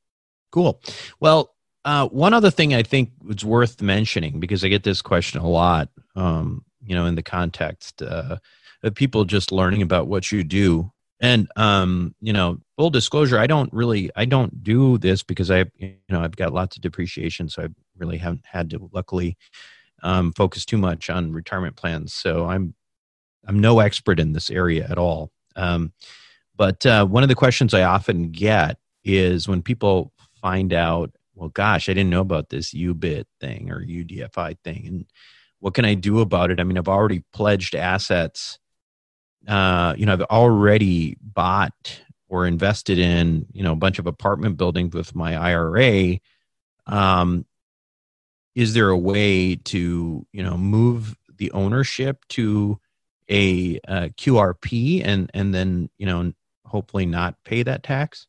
Cool. 0.50 0.80
Well, 1.18 1.54
uh, 1.84 2.08
one 2.08 2.34
other 2.34 2.50
thing 2.50 2.74
I 2.74 2.82
think 2.82 3.10
was 3.22 3.44
worth 3.44 3.82
mentioning 3.82 4.40
because 4.40 4.64
I 4.64 4.68
get 4.68 4.84
this 4.84 5.02
question 5.02 5.40
a 5.40 5.48
lot, 5.48 5.88
um, 6.16 6.64
you 6.84 6.94
know, 6.94 7.06
in 7.06 7.14
the 7.14 7.22
context 7.22 8.02
uh, 8.02 8.38
of 8.82 8.94
people 8.94 9.24
just 9.24 9.52
learning 9.52 9.82
about 9.82 10.06
what 10.06 10.30
you 10.30 10.44
do 10.44 10.92
and 11.22 11.48
um, 11.54 12.16
you 12.20 12.32
know, 12.32 12.58
full 12.76 12.90
disclosure, 12.90 13.38
I 13.38 13.46
don't 13.46 13.72
really, 13.72 14.10
I 14.16 14.24
don't 14.24 14.64
do 14.64 14.98
this 14.98 15.22
because 15.22 15.52
I, 15.52 15.66
you 15.78 15.94
know, 16.08 16.20
I've 16.20 16.34
got 16.34 16.52
lots 16.52 16.76
of 16.76 16.82
depreciation, 16.82 17.48
so 17.48 17.62
I 17.62 17.68
really 17.96 18.18
haven't 18.18 18.44
had 18.44 18.68
to, 18.70 18.90
luckily, 18.92 19.36
um, 20.02 20.32
focus 20.32 20.64
too 20.64 20.78
much 20.78 21.08
on 21.08 21.32
retirement 21.32 21.76
plans. 21.76 22.12
So 22.12 22.46
I'm, 22.46 22.74
I'm 23.46 23.60
no 23.60 23.78
expert 23.78 24.18
in 24.18 24.32
this 24.32 24.50
area 24.50 24.84
at 24.90 24.98
all. 24.98 25.30
Um, 25.54 25.92
but 26.56 26.84
uh, 26.84 27.06
one 27.06 27.22
of 27.22 27.28
the 27.28 27.36
questions 27.36 27.72
I 27.72 27.82
often 27.82 28.32
get 28.32 28.78
is 29.04 29.46
when 29.46 29.62
people 29.62 30.12
find 30.40 30.72
out, 30.72 31.12
well, 31.34 31.48
gosh, 31.48 31.88
I 31.88 31.94
didn't 31.94 32.10
know 32.10 32.20
about 32.20 32.50
this 32.50 32.72
UBIT 32.74 33.24
thing 33.40 33.70
or 33.70 33.80
UDFI 33.80 34.58
thing, 34.64 34.86
and 34.86 35.06
what 35.60 35.74
can 35.74 35.84
I 35.84 35.94
do 35.94 36.20
about 36.20 36.50
it? 36.50 36.60
I 36.60 36.64
mean, 36.64 36.76
I've 36.76 36.88
already 36.88 37.24
pledged 37.32 37.74
assets 37.74 38.58
uh, 39.46 39.94
you 39.96 40.06
know, 40.06 40.12
I've 40.12 40.22
already 40.22 41.16
bought 41.20 42.02
or 42.28 42.46
invested 42.46 42.98
in, 42.98 43.46
you 43.52 43.62
know, 43.62 43.72
a 43.72 43.76
bunch 43.76 43.98
of 43.98 44.06
apartment 44.06 44.56
buildings 44.56 44.94
with 44.94 45.14
my 45.14 45.36
IRA. 45.36 46.18
Um, 46.86 47.44
is 48.54 48.74
there 48.74 48.90
a 48.90 48.98
way 48.98 49.56
to, 49.56 50.26
you 50.32 50.42
know, 50.42 50.56
move 50.56 51.16
the 51.36 51.50
ownership 51.52 52.24
to 52.28 52.78
a, 53.28 53.80
a 53.88 54.10
QRP 54.10 55.02
and 55.04 55.30
and 55.34 55.54
then, 55.54 55.90
you 55.98 56.06
know, 56.06 56.32
hopefully 56.64 57.06
not 57.06 57.42
pay 57.44 57.62
that 57.62 57.82
tax? 57.82 58.26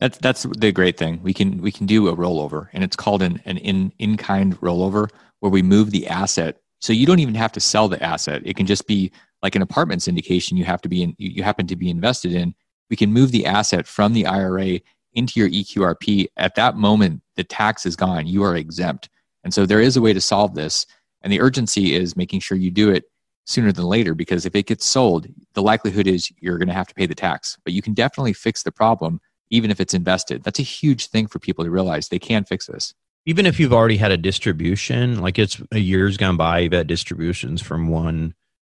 That's 0.00 0.18
that's 0.18 0.42
the 0.42 0.72
great 0.72 0.98
thing. 0.98 1.20
We 1.22 1.32
can 1.32 1.62
we 1.62 1.72
can 1.72 1.86
do 1.86 2.08
a 2.08 2.16
rollover, 2.16 2.68
and 2.72 2.82
it's 2.82 2.96
called 2.96 3.22
an 3.22 3.40
an 3.44 3.58
in 3.58 3.92
in 3.98 4.16
kind 4.16 4.58
rollover, 4.60 5.08
where 5.40 5.52
we 5.52 5.62
move 5.62 5.90
the 5.90 6.08
asset. 6.08 6.60
So 6.80 6.92
you 6.92 7.06
don't 7.06 7.20
even 7.20 7.34
have 7.34 7.52
to 7.52 7.60
sell 7.60 7.88
the 7.88 8.02
asset. 8.02 8.42
It 8.44 8.56
can 8.56 8.66
just 8.66 8.86
be 8.86 9.12
like 9.44 9.54
an 9.54 9.62
apartment 9.62 10.00
syndication 10.00 10.56
you 10.56 10.64
have 10.64 10.80
to 10.80 10.88
be 10.88 11.02
in 11.02 11.14
you 11.18 11.44
happen 11.44 11.66
to 11.68 11.76
be 11.76 11.90
invested 11.90 12.32
in 12.32 12.54
we 12.90 12.96
can 12.96 13.12
move 13.12 13.30
the 13.30 13.46
asset 13.46 13.86
from 13.86 14.12
the 14.12 14.26
ira 14.26 14.80
into 15.12 15.38
your 15.38 15.50
eqrp 15.50 16.26
at 16.38 16.56
that 16.56 16.76
moment 16.76 17.20
the 17.36 17.44
tax 17.44 17.86
is 17.86 17.94
gone 17.94 18.26
you 18.26 18.42
are 18.42 18.56
exempt 18.56 19.08
and 19.44 19.52
so 19.52 19.66
there 19.66 19.82
is 19.82 19.96
a 19.96 20.00
way 20.00 20.12
to 20.12 20.20
solve 20.20 20.54
this 20.54 20.86
and 21.22 21.32
the 21.32 21.40
urgency 21.40 21.94
is 21.94 22.16
making 22.16 22.40
sure 22.40 22.56
you 22.56 22.70
do 22.70 22.90
it 22.90 23.04
sooner 23.44 23.70
than 23.70 23.84
later 23.84 24.14
because 24.14 24.46
if 24.46 24.56
it 24.56 24.66
gets 24.66 24.86
sold 24.86 25.26
the 25.52 25.62
likelihood 25.62 26.06
is 26.06 26.32
you're 26.40 26.58
going 26.58 26.66
to 26.66 26.74
have 26.74 26.88
to 26.88 26.94
pay 26.94 27.04
the 27.06 27.14
tax 27.14 27.58
but 27.64 27.74
you 27.74 27.82
can 27.82 27.92
definitely 27.92 28.32
fix 28.32 28.62
the 28.62 28.72
problem 28.72 29.20
even 29.50 29.70
if 29.70 29.80
it's 29.80 29.94
invested. 29.94 30.42
That's 30.42 30.58
a 30.58 30.64
huge 30.64 31.06
thing 31.08 31.26
for 31.26 31.38
people 31.38 31.64
to 31.64 31.70
realize. 31.70 32.08
They 32.08 32.18
can 32.18 32.44
fix 32.44 32.66
this. 32.66 32.94
Even 33.26 33.46
if 33.46 33.58
you've 33.58 33.72
already 33.72 33.96
had 33.96 34.12
a 34.12 34.16
distribution 34.16 35.20
like 35.20 35.38
it's 35.38 35.60
a 35.72 35.78
year's 35.78 36.16
gone 36.16 36.36
by 36.36 36.60
you've 36.60 36.72
had 36.72 36.86
distributions 36.86 37.62
from 37.62 37.88
one 37.88 38.34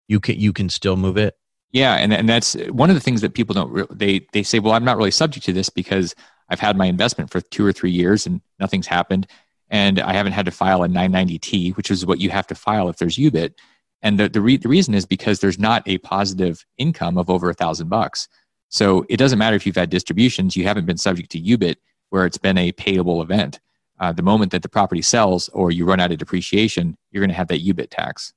you 0.06 0.20
can 0.20 0.38
you 0.38 0.52
can 0.52 0.68
still 0.68 0.96
move 0.96 1.16
it? 1.16 1.36
Yeah 1.72 1.94
and, 1.94 2.12
and 2.12 2.28
that's 2.28 2.54
one 2.68 2.90
of 2.90 2.94
the 2.94 3.00
things 3.00 3.20
that 3.22 3.34
people 3.34 3.54
don't 3.54 3.72
re- 3.72 3.86
they 3.90 4.26
they 4.32 4.42
say 4.42 4.58
well 4.58 4.74
i'm 4.74 4.84
not 4.84 4.96
really 4.96 5.10
subject 5.10 5.46
to 5.46 5.52
this 5.52 5.70
because 5.70 6.14
i've 6.50 6.60
had 6.60 6.76
my 6.76 6.86
investment 6.86 7.30
for 7.30 7.40
two 7.40 7.66
or 7.66 7.72
three 7.72 7.90
years 7.90 8.26
and 8.26 8.42
nothing's 8.60 8.86
happened 8.86 9.26
and 9.70 9.98
i 9.98 10.12
haven't 10.12 10.32
had 10.32 10.44
to 10.44 10.52
file 10.52 10.84
a 10.84 10.88
990t 10.88 11.76
which 11.76 11.90
is 11.90 12.06
what 12.06 12.20
you 12.20 12.30
have 12.30 12.46
to 12.46 12.54
file 12.54 12.88
if 12.88 12.98
there's 12.98 13.16
ubit 13.16 13.54
and 14.02 14.20
the, 14.20 14.28
the, 14.28 14.40
re- 14.42 14.58
the 14.58 14.68
reason 14.68 14.92
is 14.92 15.06
because 15.06 15.40
there's 15.40 15.58
not 15.58 15.82
a 15.88 15.96
positive 15.98 16.66
income 16.76 17.16
of 17.16 17.30
over 17.30 17.48
a 17.48 17.54
thousand 17.54 17.88
bucks 17.88 18.28
so 18.68 19.04
it 19.08 19.16
doesn't 19.16 19.38
matter 19.38 19.56
if 19.56 19.66
you've 19.66 19.76
had 19.76 19.90
distributions 19.90 20.56
you 20.56 20.64
haven't 20.64 20.86
been 20.86 20.98
subject 20.98 21.30
to 21.30 21.40
ubit 21.40 21.76
where 22.10 22.26
it's 22.26 22.38
been 22.38 22.58
a 22.58 22.72
payable 22.72 23.22
event 23.22 23.60
uh, 24.00 24.12
the 24.12 24.22
moment 24.22 24.50
that 24.50 24.62
the 24.62 24.68
property 24.68 25.02
sells 25.02 25.48
or 25.50 25.70
you 25.70 25.84
run 25.84 26.00
out 26.00 26.12
of 26.12 26.18
depreciation 26.18 26.96
you're 27.10 27.20
going 27.20 27.30
to 27.30 27.36
have 27.36 27.48
that 27.48 27.64
ubit 27.64 27.88
tax 27.90 28.32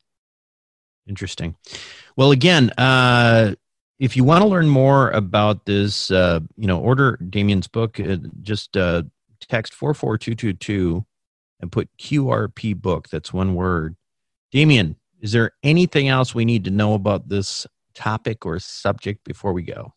Interesting. 1.08 1.56
Well, 2.16 2.32
again, 2.32 2.72
uh, 2.78 3.56
if 4.00 4.18
you 4.18 4.24
want 4.24 4.44
to 4.44 4.48
learn 4.48 4.68
more 4.68 5.10
about 5.12 5.66
this, 5.66 6.12
uh, 6.12 6.42
you 6.58 6.68
know, 6.68 6.80
order 6.80 7.18
Damion's 7.24 7.68
book. 7.68 8.00
Uh, 8.00 8.18
just 8.42 8.76
uh, 8.76 9.04
text 9.40 9.74
four 9.74 9.94
four 9.94 10.18
two 10.18 10.36
two 10.36 10.54
two 10.54 11.06
and 11.60 11.72
put 11.72 11.90
QRP 11.98 12.80
book. 12.80 13.10
That's 13.10 13.34
one 13.34 13.56
word. 13.56 13.96
Damion, 14.54 14.96
is 15.22 15.32
there 15.32 15.52
anything 15.64 16.08
else 16.10 16.36
we 16.36 16.46
need 16.46 16.66
to 16.66 16.72
know 16.72 16.94
about 16.94 17.30
this 17.30 17.66
topic 17.94 18.46
or 18.46 18.60
subject 18.60 19.24
before 19.24 19.54
we 19.54 19.64
go? 19.64 19.94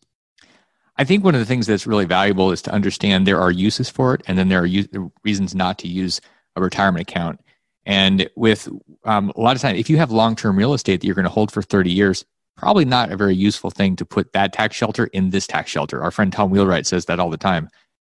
I 0.97 1.03
think 1.03 1.23
one 1.23 1.35
of 1.35 1.39
the 1.39 1.45
things 1.45 1.67
that's 1.67 1.87
really 1.87 2.05
valuable 2.05 2.51
is 2.51 2.61
to 2.63 2.71
understand 2.71 3.25
there 3.25 3.39
are 3.39 3.51
uses 3.51 3.89
for 3.89 4.13
it, 4.13 4.21
and 4.27 4.37
then 4.37 4.49
there 4.49 4.63
are 4.63 5.09
reasons 5.23 5.55
not 5.55 5.79
to 5.79 5.87
use 5.87 6.21
a 6.55 6.61
retirement 6.61 7.09
account. 7.09 7.39
And 7.85 8.29
with 8.35 8.67
um, 9.05 9.31
a 9.35 9.41
lot 9.41 9.55
of 9.55 9.61
time, 9.61 9.75
if 9.75 9.89
you 9.89 9.97
have 9.97 10.11
long 10.11 10.35
term 10.35 10.57
real 10.57 10.73
estate 10.73 11.01
that 11.01 11.07
you're 11.07 11.15
going 11.15 11.23
to 11.23 11.31
hold 11.31 11.51
for 11.51 11.61
30 11.61 11.91
years, 11.91 12.25
probably 12.57 12.85
not 12.85 13.11
a 13.11 13.17
very 13.17 13.35
useful 13.35 13.71
thing 13.71 13.95
to 13.95 14.05
put 14.05 14.33
that 14.33 14.53
tax 14.53 14.75
shelter 14.75 15.05
in 15.07 15.31
this 15.31 15.47
tax 15.47 15.71
shelter. 15.71 16.03
Our 16.03 16.11
friend 16.11 16.31
Tom 16.31 16.51
Wheelwright 16.51 16.85
says 16.85 17.05
that 17.05 17.19
all 17.19 17.29
the 17.29 17.37
time. 17.37 17.69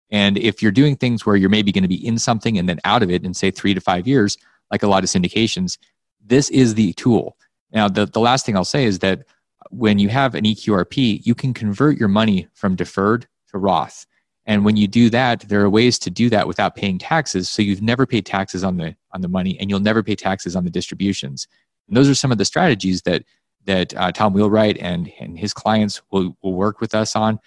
And 0.09 0.37
if 0.37 0.61
you're 0.61 0.71
doing 0.71 0.95
things 0.95 1.25
where 1.25 1.35
you're 1.35 1.49
maybe 1.49 1.73
going 1.73 1.83
to 1.83 1.89
be 1.89 2.05
in 2.05 2.17
something 2.17 2.57
and 2.57 2.69
then 2.69 2.79
out 2.85 3.03
of 3.03 3.11
it 3.11 3.25
in, 3.25 3.33
say, 3.33 3.51
three 3.51 3.73
to 3.73 3.81
five 3.81 4.07
years, 4.07 4.37
like 4.71 4.83
a 4.83 4.87
lot 4.87 5.03
of 5.03 5.09
syndications, 5.09 5.77
this 6.23 6.49
is 6.49 6.75
the 6.75 6.93
tool. 6.93 7.37
Now, 7.73 7.89
the, 7.89 8.05
the 8.05 8.21
last 8.21 8.45
thing 8.45 8.55
I'll 8.55 8.63
say 8.63 8.85
is 8.85 8.99
that 8.99 9.25
when 9.69 9.99
you 9.99 10.09
have 10.09 10.35
an 10.35 10.43
EQRP, 10.43 11.25
you 11.25 11.35
can 11.35 11.53
convert 11.53 11.97
your 11.97 12.09
money 12.09 12.47
from 12.53 12.75
deferred 12.75 13.27
to 13.51 13.57
Roth. 13.57 14.05
And 14.45 14.63
when 14.63 14.77
you 14.77 14.87
do 14.87 15.09
that, 15.09 15.41
there 15.41 15.61
are 15.61 15.69
ways 15.69 15.99
to 15.99 16.09
do 16.09 16.29
that 16.29 16.47
without 16.47 16.75
paying 16.75 16.97
taxes. 16.97 17.49
So 17.49 17.61
you've 17.61 17.81
never 17.81 18.05
paid 18.05 18.25
taxes 18.25 18.63
on 18.63 18.77
the 18.77 18.95
on 19.11 19.21
the 19.21 19.27
money, 19.27 19.59
and 19.59 19.69
you'll 19.69 19.81
never 19.81 20.01
pay 20.01 20.15
taxes 20.15 20.55
on 20.55 20.63
the 20.63 20.69
distributions. 20.69 21.47
And 21.87 21.97
those 21.97 22.09
are 22.09 22.15
some 22.15 22.31
of 22.31 22.37
the 22.37 22.45
strategies 22.45 23.01
that 23.03 23.23
that 23.65 23.93
uh, 23.95 24.11
Tom 24.13 24.33
Wheelwright 24.33 24.77
and 24.77 25.11
and 25.19 25.37
his 25.37 25.53
clients 25.53 26.01
will 26.11 26.37
will 26.41 26.53
work 26.53 26.79
with 26.79 26.95
us 26.95 27.15
on. 27.15 27.39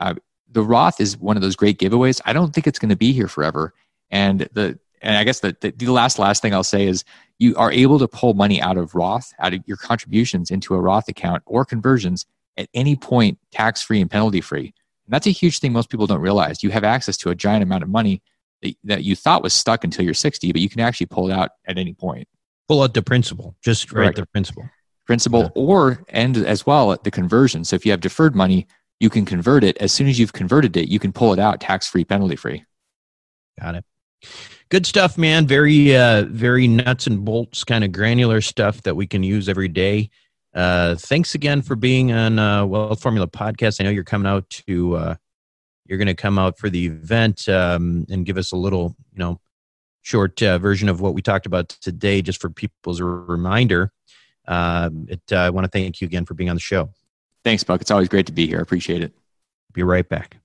Uh, 0.00 0.14
the 0.50 0.62
Roth 0.62 1.00
is 1.00 1.16
one 1.16 1.36
of 1.36 1.42
those 1.42 1.56
great 1.56 1.78
giveaways. 1.78 2.20
I 2.24 2.32
don't 2.32 2.52
think 2.52 2.66
it's 2.66 2.78
going 2.78 2.88
to 2.88 2.96
be 2.96 3.12
here 3.12 3.28
forever. 3.28 3.74
And 4.10 4.48
the 4.52 4.78
and 5.02 5.16
I 5.16 5.24
guess 5.24 5.40
the, 5.40 5.56
the, 5.60 5.70
the 5.70 5.88
last 5.88 6.18
last 6.18 6.42
thing 6.42 6.54
I'll 6.54 6.64
say 6.64 6.86
is 6.86 7.04
you 7.38 7.54
are 7.56 7.72
able 7.72 7.98
to 7.98 8.08
pull 8.08 8.34
money 8.34 8.60
out 8.60 8.76
of 8.76 8.94
Roth, 8.94 9.32
out 9.38 9.54
of 9.54 9.62
your 9.66 9.76
contributions 9.76 10.50
into 10.50 10.74
a 10.74 10.80
Roth 10.80 11.08
account 11.08 11.42
or 11.46 11.64
conversions 11.64 12.26
at 12.56 12.68
any 12.74 12.96
point, 12.96 13.38
tax 13.52 13.82
free 13.82 14.00
and 14.00 14.10
penalty 14.10 14.40
free. 14.40 14.74
And 15.06 15.14
that's 15.14 15.26
a 15.26 15.30
huge 15.30 15.60
thing 15.60 15.72
most 15.72 15.88
people 15.88 16.06
don't 16.06 16.20
realize. 16.20 16.62
You 16.62 16.70
have 16.70 16.84
access 16.84 17.16
to 17.18 17.30
a 17.30 17.34
giant 17.34 17.62
amount 17.62 17.84
of 17.84 17.88
money 17.88 18.20
that, 18.62 18.74
that 18.84 19.04
you 19.04 19.14
thought 19.14 19.42
was 19.42 19.54
stuck 19.54 19.84
until 19.84 20.04
you're 20.04 20.14
60, 20.14 20.52
but 20.52 20.60
you 20.60 20.68
can 20.68 20.80
actually 20.80 21.06
pull 21.06 21.30
it 21.30 21.32
out 21.32 21.52
at 21.66 21.78
any 21.78 21.94
point. 21.94 22.28
Pull 22.66 22.82
out 22.82 22.92
the 22.92 23.02
principal, 23.02 23.56
just 23.62 23.92
right 23.92 24.14
the 24.14 24.26
principal. 24.26 24.68
Principal 25.06 25.42
yeah. 25.42 25.48
or 25.54 26.04
and 26.10 26.36
as 26.36 26.66
well 26.66 26.94
the 27.02 27.10
conversion. 27.10 27.64
So 27.64 27.76
if 27.76 27.86
you 27.86 27.92
have 27.92 28.00
deferred 28.00 28.36
money, 28.36 28.66
you 29.00 29.08
can 29.08 29.24
convert 29.24 29.64
it. 29.64 29.78
As 29.78 29.92
soon 29.92 30.08
as 30.08 30.18
you've 30.18 30.34
converted 30.34 30.76
it, 30.76 30.88
you 30.88 30.98
can 30.98 31.12
pull 31.12 31.32
it 31.32 31.38
out 31.38 31.60
tax 31.60 31.88
free, 31.88 32.04
penalty 32.04 32.36
free. 32.36 32.64
Got 33.58 33.76
it. 33.76 33.84
Good 34.68 34.86
stuff, 34.86 35.16
man. 35.16 35.46
Very, 35.46 35.96
uh, 35.96 36.24
very 36.28 36.68
nuts 36.68 37.06
and 37.06 37.24
bolts 37.24 37.64
kind 37.64 37.84
of 37.84 37.92
granular 37.92 38.40
stuff 38.40 38.82
that 38.82 38.96
we 38.96 39.06
can 39.06 39.22
use 39.22 39.48
every 39.48 39.68
day. 39.68 40.10
Uh, 40.54 40.94
thanks 40.96 41.34
again 41.34 41.62
for 41.62 41.76
being 41.76 42.12
on 42.12 42.38
uh, 42.38 42.66
Wealth 42.66 43.00
Formula 43.00 43.26
Podcast. 43.26 43.80
I 43.80 43.84
know 43.84 43.90
you're 43.90 44.04
coming 44.04 44.26
out 44.26 44.48
to, 44.50 44.96
uh, 44.96 45.14
you're 45.86 45.98
going 45.98 46.08
to 46.08 46.14
come 46.14 46.38
out 46.38 46.58
for 46.58 46.68
the 46.68 46.86
event 46.86 47.48
um, 47.48 48.06
and 48.10 48.26
give 48.26 48.36
us 48.36 48.52
a 48.52 48.56
little, 48.56 48.94
you 49.12 49.18
know, 49.18 49.40
short 50.02 50.42
uh, 50.42 50.58
version 50.58 50.88
of 50.88 51.00
what 51.00 51.14
we 51.14 51.22
talked 51.22 51.46
about 51.46 51.68
today, 51.68 52.22
just 52.22 52.40
for 52.40 52.50
people 52.50 52.92
as 52.92 53.00
a 53.00 53.04
reminder. 53.04 53.92
Uh, 54.46 54.90
it, 55.06 55.20
uh, 55.30 55.36
I 55.36 55.50
want 55.50 55.64
to 55.64 55.70
thank 55.70 56.00
you 56.00 56.06
again 56.06 56.24
for 56.24 56.34
being 56.34 56.50
on 56.50 56.56
the 56.56 56.60
show. 56.60 56.90
Thanks, 57.44 57.62
Buck. 57.62 57.80
It's 57.80 57.90
always 57.90 58.08
great 58.08 58.26
to 58.26 58.32
be 58.32 58.46
here. 58.46 58.58
I 58.58 58.62
appreciate 58.62 59.02
it. 59.02 59.12
Be 59.72 59.82
right 59.82 60.08
back. 60.08 60.38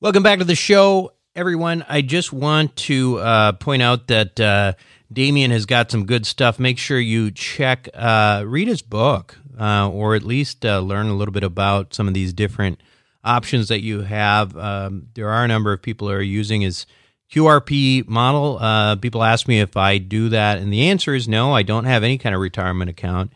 Welcome 0.00 0.24
back 0.24 0.40
to 0.40 0.44
the 0.44 0.56
show, 0.56 1.12
everyone. 1.34 1.84
I 1.88 2.02
just 2.02 2.32
want 2.32 2.76
to 2.76 3.18
uh, 3.18 3.52
point 3.52 3.82
out 3.82 4.08
that 4.08 4.38
uh, 4.38 4.74
Damion 5.12 5.50
has 5.50 5.66
got 5.66 5.90
some 5.90 6.04
good 6.04 6.26
stuff. 6.26 6.58
Make 6.58 6.78
sure 6.78 6.98
you 6.98 7.30
check, 7.30 7.88
uh, 7.94 8.44
read 8.46 8.68
his 8.68 8.82
book, 8.82 9.38
uh, 9.58 9.88
or 9.88 10.14
at 10.14 10.22
least 10.22 10.66
uh, 10.66 10.80
learn 10.80 11.06
a 11.06 11.14
little 11.14 11.32
bit 11.32 11.44
about 11.44 11.94
some 11.94 12.06
of 12.08 12.14
these 12.14 12.32
different 12.32 12.82
options 13.24 13.68
that 13.68 13.80
you 13.80 14.02
have. 14.02 14.56
Um, 14.56 15.08
there 15.14 15.30
are 15.30 15.44
a 15.44 15.48
number 15.48 15.72
of 15.72 15.80
people 15.80 16.08
who 16.08 16.14
are 16.14 16.22
using 16.22 16.60
his 16.60 16.86
QRP 17.30 18.06
model. 18.08 18.58
Uh, 18.58 18.96
people 18.96 19.22
ask 19.22 19.48
me 19.48 19.60
if 19.60 19.76
I 19.76 19.98
do 19.98 20.28
that, 20.30 20.58
and 20.58 20.72
the 20.72 20.88
answer 20.88 21.14
is 21.14 21.28
no. 21.28 21.54
I 21.54 21.62
don't 21.62 21.84
have 21.84 22.04
any 22.04 22.18
kind 22.18 22.34
of 22.34 22.40
retirement 22.40 22.90
account. 22.90 23.32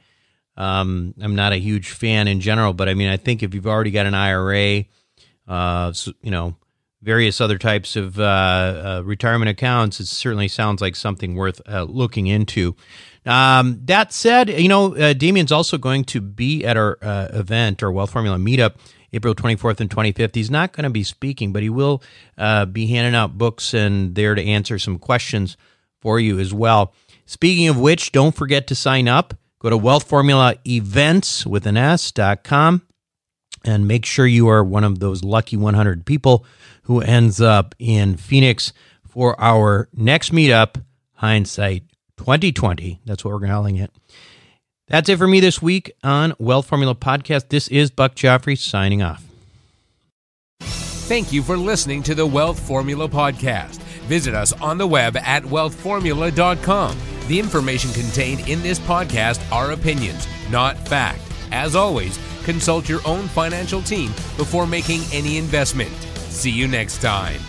Um, 0.58 1.14
I'm 1.20 1.34
not 1.34 1.52
a 1.52 1.56
huge 1.56 1.90
fan 1.90 2.28
in 2.28 2.40
general, 2.40 2.72
but 2.72 2.88
I 2.88 2.94
mean, 2.94 3.08
I 3.08 3.16
think 3.16 3.42
if 3.42 3.54
you've 3.54 3.66
already 3.66 3.90
got 3.90 4.06
an 4.06 4.14
IRA, 4.14 4.84
you 5.46 6.30
know, 6.30 6.56
various 7.02 7.40
other 7.40 7.58
types 7.58 7.96
of 7.96 8.18
uh, 8.18 8.22
uh, 8.22 9.02
retirement 9.04 9.48
accounts, 9.48 10.00
it 10.00 10.06
certainly 10.06 10.48
sounds 10.48 10.80
like 10.80 10.96
something 10.96 11.34
worth 11.34 11.60
uh, 11.68 11.82
looking 11.82 12.26
into. 12.26 12.74
Um, 13.24 13.80
that 13.84 14.12
said, 14.12 14.48
you 14.48 14.68
know, 14.68 14.94
uh, 14.94 15.12
Damion's 15.12 15.52
also 15.52 15.78
going 15.78 16.04
to 16.04 16.20
be 16.20 16.64
at 16.64 16.76
our 16.76 16.98
uh, 17.02 17.28
event, 17.32 17.82
our 17.82 17.90
Wealth 17.90 18.12
Formula 18.12 18.38
meetup, 18.38 18.76
April 19.12 19.34
24th 19.34 19.80
and 19.80 19.90
25th. 19.90 20.34
He's 20.34 20.50
not 20.50 20.72
going 20.72 20.84
to 20.84 20.90
be 20.90 21.02
speaking, 21.02 21.52
but 21.52 21.62
he 21.62 21.70
will 21.70 22.02
be 22.36 22.86
handing 22.86 23.14
out 23.14 23.38
books 23.38 23.74
and 23.74 24.14
there 24.14 24.34
to 24.34 24.44
answer 24.44 24.78
some 24.78 24.98
questions 24.98 25.56
for 26.00 26.20
you 26.20 26.38
as 26.38 26.52
well. 26.52 26.92
Speaking 27.24 27.68
of 27.68 27.78
which, 27.78 28.12
don't 28.12 28.34
forget 28.34 28.66
to 28.68 28.74
sign 28.74 29.08
up. 29.08 29.34
Go 29.58 29.70
to 29.70 29.76
Wealth 29.76 30.04
Formula 30.04 30.54
Events 30.64 31.46
with 31.46 31.66
an 31.66 31.76
S.com 31.76 32.82
and 33.66 33.88
make 33.88 34.04
sure 34.04 34.26
you 34.26 34.48
are 34.48 34.64
one 34.64 34.84
of 34.84 34.98
those 34.98 35.24
lucky 35.24 35.56
100 35.56 36.06
people 36.06 36.44
who 36.84 37.00
ends 37.00 37.40
up 37.40 37.74
in 37.78 38.16
Phoenix 38.16 38.72
for 39.06 39.38
our 39.40 39.88
next 39.94 40.32
meetup, 40.32 40.82
Hindsight 41.14 41.84
2020. 42.16 43.00
That's 43.04 43.24
what 43.24 43.34
we're 43.34 43.46
calling 43.46 43.76
it. 43.76 43.90
That's 44.88 45.08
it 45.08 45.18
for 45.18 45.26
me 45.26 45.40
this 45.40 45.60
week 45.60 45.92
on 46.04 46.34
Wealth 46.38 46.66
Formula 46.66 46.94
Podcast. 46.94 47.48
This 47.48 47.66
is 47.68 47.90
Buck 47.90 48.14
Joffrey 48.14 48.56
signing 48.56 49.02
off. 49.02 49.24
Thank 50.60 51.32
you 51.32 51.42
for 51.42 51.56
listening 51.56 52.02
to 52.04 52.14
the 52.14 52.26
Wealth 52.26 52.58
Formula 52.58 53.08
Podcast. 53.08 53.78
Visit 54.06 54.34
us 54.34 54.52
on 54.54 54.78
the 54.78 54.86
web 54.86 55.16
at 55.16 55.42
wealthformula.com 55.42 56.96
the 57.26 57.40
information 57.40 57.92
contained 57.92 58.48
in 58.48 58.62
this 58.62 58.78
podcast 58.78 59.40
are 59.50 59.72
opinions, 59.72 60.28
not 60.50 60.76
fact. 60.88 61.20
As 61.50 61.74
always, 61.74 62.18
consult 62.46 62.88
your 62.88 63.00
own 63.04 63.26
financial 63.28 63.82
team 63.82 64.08
before 64.38 64.66
making 64.66 65.02
any 65.12 65.36
investment. 65.36 65.90
See 66.30 66.50
you 66.50 66.68
next 66.68 67.02
time. 67.02 67.40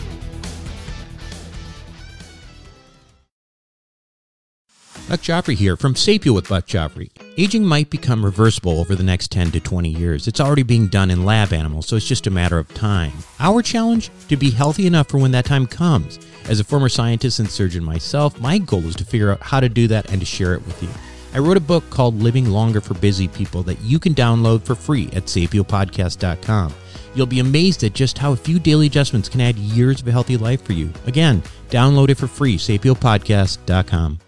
Buck 5.07 5.21
Joffrey 5.21 5.55
here 5.55 5.77
from 5.77 5.93
Sapio 5.93 6.35
with 6.35 6.49
Buck 6.49 6.67
Joffrey. 6.67 7.11
Aging 7.37 7.63
might 7.63 7.89
become 7.89 8.25
reversible 8.25 8.77
over 8.77 8.93
the 8.93 9.03
next 9.03 9.31
10 9.31 9.51
to 9.51 9.61
20 9.61 9.87
years. 9.87 10.27
It's 10.27 10.41
already 10.41 10.63
being 10.63 10.87
done 10.87 11.09
in 11.09 11.23
lab 11.23 11.53
animals, 11.53 11.87
so 11.87 11.95
it's 11.95 12.05
just 12.05 12.27
a 12.27 12.31
matter 12.31 12.57
of 12.57 12.73
time. 12.73 13.13
Our 13.39 13.61
challenge? 13.61 14.09
To 14.27 14.35
be 14.35 14.49
healthy 14.49 14.85
enough 14.85 15.07
for 15.07 15.17
when 15.17 15.31
that 15.31 15.45
time 15.45 15.65
comes. 15.65 16.19
As 16.49 16.59
a 16.59 16.65
former 16.65 16.89
scientist 16.89 17.39
and 17.39 17.49
surgeon 17.49 17.85
myself, 17.85 18.37
my 18.41 18.57
goal 18.57 18.83
is 18.85 18.97
to 18.97 19.05
figure 19.05 19.31
out 19.31 19.41
how 19.41 19.61
to 19.61 19.69
do 19.69 19.87
that 19.87 20.11
and 20.11 20.19
to 20.19 20.25
share 20.25 20.53
it 20.53 20.65
with 20.65 20.83
you. 20.83 20.89
I 21.33 21.39
wrote 21.39 21.57
a 21.57 21.61
book 21.61 21.89
called 21.89 22.21
Living 22.21 22.45
Longer 22.45 22.81
for 22.81 22.93
Busy 22.95 23.27
People 23.27 23.63
that 23.63 23.79
you 23.81 23.99
can 23.99 24.13
download 24.13 24.63
for 24.63 24.75
free 24.75 25.07
at 25.13 25.25
sapiopodcast.com. 25.25 26.73
You'll 27.15 27.25
be 27.25 27.39
amazed 27.39 27.83
at 27.83 27.93
just 27.93 28.17
how 28.17 28.31
a 28.33 28.37
few 28.37 28.59
daily 28.59 28.87
adjustments 28.87 29.29
can 29.29 29.41
add 29.41 29.57
years 29.57 30.01
of 30.01 30.07
a 30.07 30.11
healthy 30.11 30.37
life 30.37 30.63
for 30.63 30.73
you. 30.73 30.91
Again, 31.05 31.41
download 31.69 32.09
it 32.09 32.15
for 32.15 32.27
free, 32.27 32.57
sapiopodcast.com. 32.57 34.19